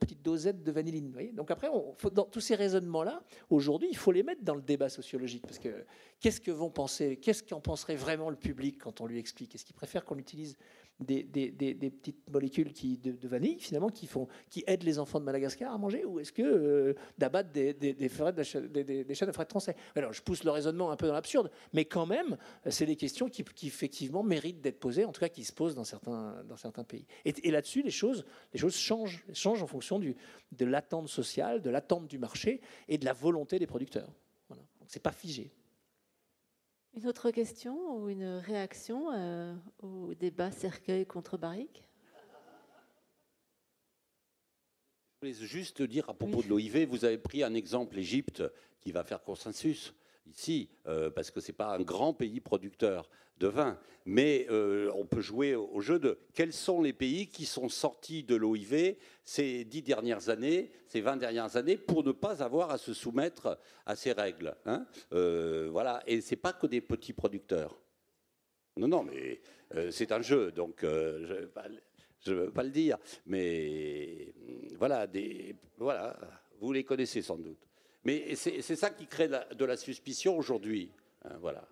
[0.00, 1.68] petite dosette de vanilline Donc après,
[2.12, 5.42] dans tous ces raisonnements-là, aujourd'hui, il faut les mettre dans le débat sociologique.
[5.42, 5.84] Parce que
[6.20, 9.54] qu'est-ce que vont penser, qu'est-ce qu'en penserait vraiment le public quand on lui explique?
[9.54, 10.56] Est-ce qu'il préfère qu'on utilise?
[11.02, 15.72] Des, petites molécules qui, de, vanille, finalement, qui, font, qui aident les enfants de Madagascar
[15.72, 20.12] à manger Ou est-ce que euh, d'abattre des, des, des, de frais de français Alors,
[20.12, 22.36] je pousse le raisonnement un peu dans l'absurde, mais quand même,
[22.68, 25.84] c'est des questions qui, effectivement méritent d'être posées, en tout cas qui se posent dans
[25.84, 27.06] certains, dans certains pays.
[27.24, 30.16] Et, là-dessus, les choses, les choses changent, changent en fonction du,
[30.52, 34.12] de l'attente sociale, de l'attente du marché et de la volonté des producteurs.
[34.48, 34.62] Voilà.
[34.80, 35.52] Donc, c'est pas figé.
[36.94, 41.88] Une autre question ou une réaction euh, au débat cercueil contre barrique
[45.22, 48.42] Je voulais juste dire à propos de l'OIV, vous avez pris un exemple, l'Égypte,
[48.80, 49.94] qui va faire consensus
[50.26, 53.08] ici, euh, parce que ce n'est pas un grand pays producteur
[53.42, 57.44] de vin, mais euh, on peut jouer au jeu de quels sont les pays qui
[57.44, 62.42] sont sortis de l'OIV ces dix dernières années, ces vingt dernières années, pour ne pas
[62.42, 64.54] avoir à se soumettre à ces règles.
[64.64, 64.86] Hein.
[65.12, 67.78] Euh, voilà, et c'est pas que des petits producteurs.
[68.76, 69.40] Non, non, mais
[69.90, 72.96] c'est un jeu, donc je ne veux pas le dire,
[73.26, 74.32] mais
[74.78, 76.16] voilà, des, voilà,
[76.58, 77.58] vous les connaissez sans doute.
[78.04, 80.90] Mais c'est ça qui crée de la suspicion aujourd'hui.
[81.24, 81.68] Hein, voilà.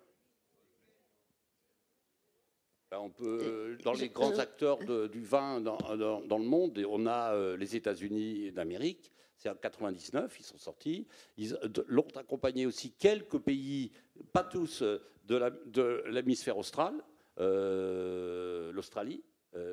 [2.93, 4.79] On peut, dans les grands acteurs
[5.09, 9.11] du vin dans, le monde, on a euh, les États-Unis d'Amérique.
[9.37, 11.07] C'est en 99, ils sont sortis.
[11.37, 13.91] Ils l'ont accompagné aussi quelques pays,
[14.33, 16.93] pas tous, euh, de l'hémisphère austral,
[17.39, 19.23] euh, l'Australie,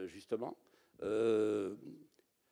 [0.07, 0.57] justement.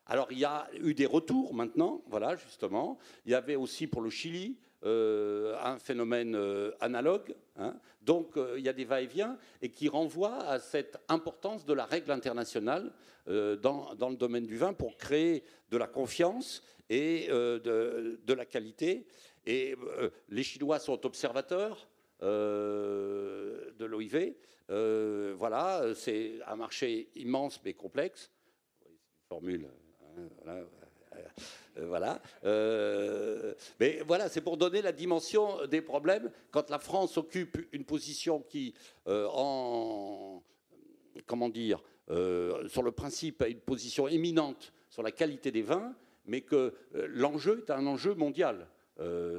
[0.08, 2.98] Alors il y a eu des retours maintenant, voilà justement.
[3.24, 7.34] Il y avait aussi pour le Chili euh, un phénomène euh, analogue.
[7.56, 7.74] Hein.
[8.02, 11.84] Donc euh, il y a des va-et-vient et qui renvoient à cette importance de la
[11.84, 12.92] règle internationale
[13.26, 19.08] dans, le domaine du vin pour créer de la confiance et de, de, la qualité.
[19.44, 19.74] Et
[20.28, 21.88] les Chinois sont observateurs
[22.20, 24.36] de l'OIV.
[25.36, 28.30] voilà, c'est un marché immense mais complexe.
[29.28, 29.66] Formule
[30.44, 30.64] voilà.
[32.44, 36.30] Euh, mais voilà, c'est pour donner la dimension des problèmes.
[36.50, 38.74] Quand la France occupe une position qui,
[39.08, 40.42] euh, en
[41.26, 45.94] comment dire, euh, sur le principe, a une position éminente sur la qualité des vins,
[46.26, 46.74] mais que
[47.08, 48.66] l'enjeu est un enjeu mondial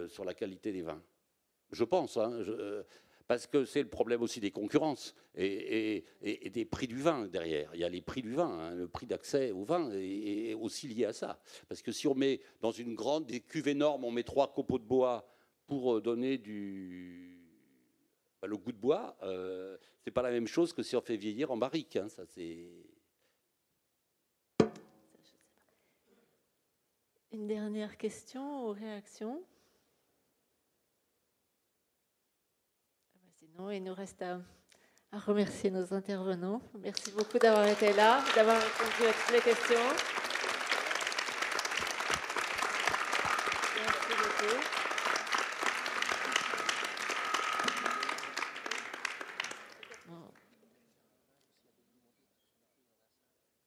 [0.07, 1.01] sur la qualité des vins.
[1.71, 2.17] Je pense.
[2.17, 2.31] Hein,
[3.27, 7.69] parce que c'est le problème aussi des concurrences et, des prix du vin derrière.
[7.73, 8.75] Il y a les prix du vin, hein.
[8.75, 11.39] le prix d'accès au vin est, aussi lié à ça.
[11.67, 14.79] Parce que si on met dans une grande des cuves énormes, on met trois copeaux
[14.79, 15.27] de bois
[15.67, 17.37] pour euh, donner du
[18.41, 21.17] bah, le goût de bois, euh, c'est pas la même chose que si on fait
[21.17, 21.97] vieillir en barrique.
[21.97, 22.07] Hein.
[22.07, 22.69] ça c'est
[27.33, 29.43] Une dernière question ou réaction?
[33.59, 34.39] Il nous reste à,
[35.25, 36.61] remercier nos intervenants.
[36.79, 39.75] Merci beaucoup d'avoir été là, d'avoir répondu à toutes les questions.
[43.83, 44.61] Merci beaucoup.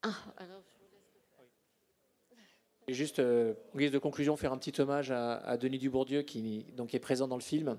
[0.03, 0.15] Ah,
[2.89, 6.67] juste, euh, en guise de conclusion, faire un petit hommage à, à Denis Dubourdieu, qui
[6.77, 7.75] donc, est présent dans le film, euh,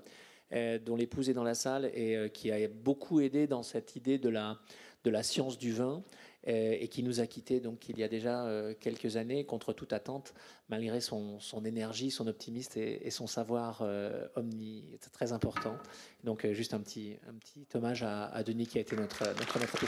[0.84, 4.18] dont l'épouse est dans la salle, et euh, qui a beaucoup aidé dans cette idée
[4.18, 4.58] de la,
[5.04, 6.02] de la science du vin,
[6.48, 9.72] euh, et qui nous a quittés donc, il y a déjà euh, quelques années, contre
[9.72, 10.34] toute attente,
[10.68, 15.76] malgré son, son énergie, son optimisme et, son savoir euh, omni, très important.
[16.24, 19.58] Donc, euh, juste un petit, un petit hommage à, Denis, qui a été notre, notre
[19.60, 19.78] maître.